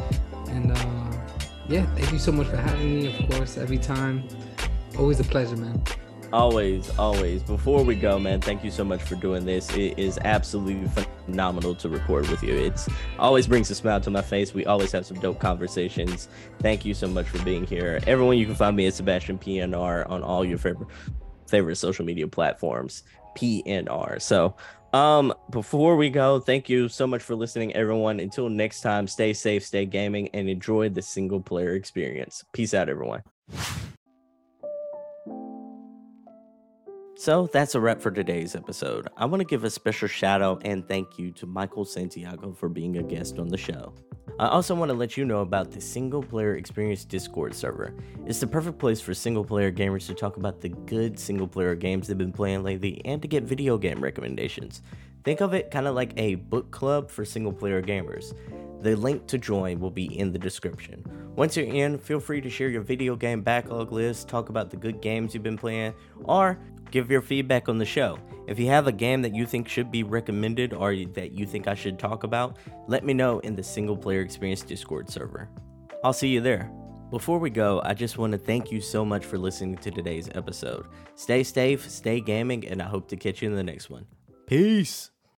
and 0.50 0.72
uh, 0.72 1.18
yeah, 1.68 1.86
thank 1.96 2.12
you 2.12 2.20
so 2.20 2.32
much 2.32 2.48
for 2.48 2.58
having 2.58 3.02
me. 3.02 3.16
Of 3.18 3.30
course, 3.32 3.58
every 3.58 3.78
time, 3.78 4.28
always 4.98 5.20
a 5.20 5.24
pleasure, 5.24 5.56
man. 5.56 5.82
Always, 6.34 6.90
always. 6.98 7.44
Before 7.44 7.84
we 7.84 7.94
go, 7.94 8.18
man, 8.18 8.42
thank 8.42 8.64
you 8.64 8.72
so 8.72 8.84
much 8.84 9.04
for 9.04 9.14
doing 9.14 9.46
this. 9.46 9.70
It 9.78 10.00
is 10.00 10.18
absolutely 10.26 10.90
phenomenal 11.28 11.76
to 11.76 11.88
record 11.88 12.28
with 12.28 12.42
you. 12.42 12.56
It's 12.56 12.90
always 13.20 13.46
brings 13.46 13.70
a 13.70 13.76
smile 13.76 14.02
to 14.02 14.10
my 14.10 14.24
face. 14.24 14.52
We 14.52 14.66
always 14.66 14.92
have 14.94 15.06
some 15.06 15.20
dope 15.20 15.38
conversations. 15.38 16.30
Thank 16.58 16.86
you 16.86 16.96
so 16.96 17.08
much 17.08 17.28
for 17.28 17.38
being 17.46 17.68
here. 17.68 18.00
Everyone, 18.08 18.36
you 18.40 18.48
can 18.48 18.56
find 18.56 18.76
me 18.76 18.88
at 18.88 18.96
Sebastion 18.96 19.38
PNR 19.38 20.10
on 20.10 20.24
all 20.24 20.44
your 20.44 20.58
favorite 20.58 20.88
favorite 21.46 21.76
social 21.76 22.04
media 22.04 22.28
platforms. 22.28 23.04
PNR. 23.38 24.20
So, 24.20 24.56
um, 24.92 25.36
before 25.52 25.96
we 25.98 26.10
go, 26.10 26.40
thank 26.40 26.68
you 26.68 26.90
so 26.90 27.06
much 27.06 27.22
for 27.22 27.36
listening, 27.36 27.76
everyone. 27.76 28.20
Until 28.20 28.50
next 28.50 28.82
time, 28.82 29.06
stay 29.06 29.34
safe, 29.34 29.64
stay 29.64 29.86
gaming, 29.86 30.30
and 30.34 30.50
enjoy 30.50 30.90
the 30.90 31.02
single 31.04 31.42
player 31.42 31.76
experience. 31.76 32.44
Peace 32.54 32.74
out, 32.74 32.90
everyone. 32.90 33.22
So 37.16 37.48
that's 37.54 37.76
a 37.76 37.80
wrap 37.80 38.02
for 38.02 38.10
today's 38.10 38.56
episode. 38.56 39.08
I 39.18 39.26
want 39.26 39.40
to 39.40 39.46
give 39.46 39.64
a 39.64 39.70
special 39.70 40.08
shout 40.08 40.42
out 40.42 40.64
and 40.66 40.88
thank 40.88 41.20
you 41.20 41.32
to 41.34 41.46
Michael 41.46 41.86
Santiago 41.86 42.54
for 42.54 42.70
being 42.70 42.98
a 42.98 43.04
guest 43.04 43.38
on 43.38 43.50
the 43.50 43.58
show. 43.58 43.94
I 44.40 44.48
also 44.48 44.74
want 44.74 44.90
to 44.90 44.98
let 44.98 45.16
you 45.16 45.24
know 45.24 45.42
about 45.42 45.70
the 45.70 45.80
Single 45.80 46.24
Player 46.24 46.56
Experience 46.56 47.06
Discord 47.06 47.54
server. 47.54 47.94
It's 48.26 48.40
the 48.40 48.48
perfect 48.48 48.80
place 48.80 49.00
for 49.00 49.14
single 49.14 49.46
player 49.46 49.72
gamers 49.72 50.08
to 50.08 50.16
talk 50.16 50.38
about 50.38 50.60
the 50.60 50.70
good 50.70 51.20
single 51.20 51.48
player 51.48 51.76
games 51.76 52.08
they've 52.08 52.18
been 52.18 52.32
playing 52.32 52.64
lately 52.64 53.00
and 53.06 53.22
to 53.22 53.28
get 53.28 53.44
video 53.44 53.78
game 53.78 54.02
recommendations. 54.02 54.82
Think 55.24 55.40
of 55.40 55.54
it 55.54 55.70
kind 55.70 55.88
of 55.88 55.94
like 55.94 56.14
a 56.18 56.36
book 56.36 56.72
club 56.72 57.12
for 57.12 57.24
single 57.26 57.54
player 57.54 57.82
gamers. 57.84 58.34
The 58.82 58.96
link 58.96 59.28
to 59.28 59.38
join 59.38 59.80
will 59.80 59.92
be 59.92 60.18
in 60.20 60.34
the 60.34 60.40
description. 60.40 61.06
Once 61.36 61.56
you're 61.56 61.66
in, 61.66 61.98
feel 61.98 62.20
free 62.20 62.42
to 62.42 62.50
share 62.50 62.70
your 62.70 62.82
video 62.82 63.16
game 63.16 63.42
backlog 63.42 63.92
list, 63.92 64.28
talk 64.28 64.50
about 64.50 64.70
the 64.70 64.78
good 64.78 65.02
games 65.02 65.34
you've 65.34 65.42
been 65.42 65.58
playing, 65.58 65.94
or 66.26 66.60
give 66.94 67.10
your 67.10 67.24
feedback 67.24 67.68
on 67.68 67.80
the 67.80 67.86
show. 67.86 68.20
If 68.48 68.60
you 68.60 68.68
have 68.68 68.86
a 68.86 68.92
game 68.92 69.24
that 69.24 69.34
you 69.34 69.48
think 69.48 69.68
should 69.68 69.90
be 69.90 70.04
recommended 70.04 70.74
or 70.74 70.96
that 70.96 71.32
you 71.32 71.48
think 71.48 71.68
I 71.68 71.74
should 71.74 71.98
talk 71.98 72.24
about, 72.24 72.58
let 72.88 73.04
me 73.04 73.16
know 73.16 73.40
in 73.40 73.56
the 73.56 73.64
Single 73.64 73.98
Player 73.98 74.22
Experience 74.22 74.62
Discord 74.62 75.10
server. 75.10 75.50
I'll 76.04 76.14
see 76.14 76.28
you 76.28 76.40
there. 76.40 76.72
Before 77.10 77.40
we 77.40 77.50
go, 77.50 77.82
I 77.84 77.96
just 77.96 78.20
want 78.20 78.34
to 78.34 78.38
thank 78.38 78.72
you 78.72 78.80
so 78.80 79.04
much 79.04 79.26
for 79.26 79.40
listening 79.40 79.78
to 79.78 79.90
today's 79.90 80.30
episode. 80.36 80.86
Stay 81.16 81.44
safe, 81.44 81.90
stay 81.90 82.22
gaming, 82.22 82.68
and 82.68 82.80
I 82.80 82.86
hope 82.86 83.08
to 83.10 83.18
catch 83.18 83.42
you 83.42 83.50
in 83.50 83.56
the 83.56 83.64
next 83.64 83.90
one. 83.90 84.06
Peace. 84.46 85.13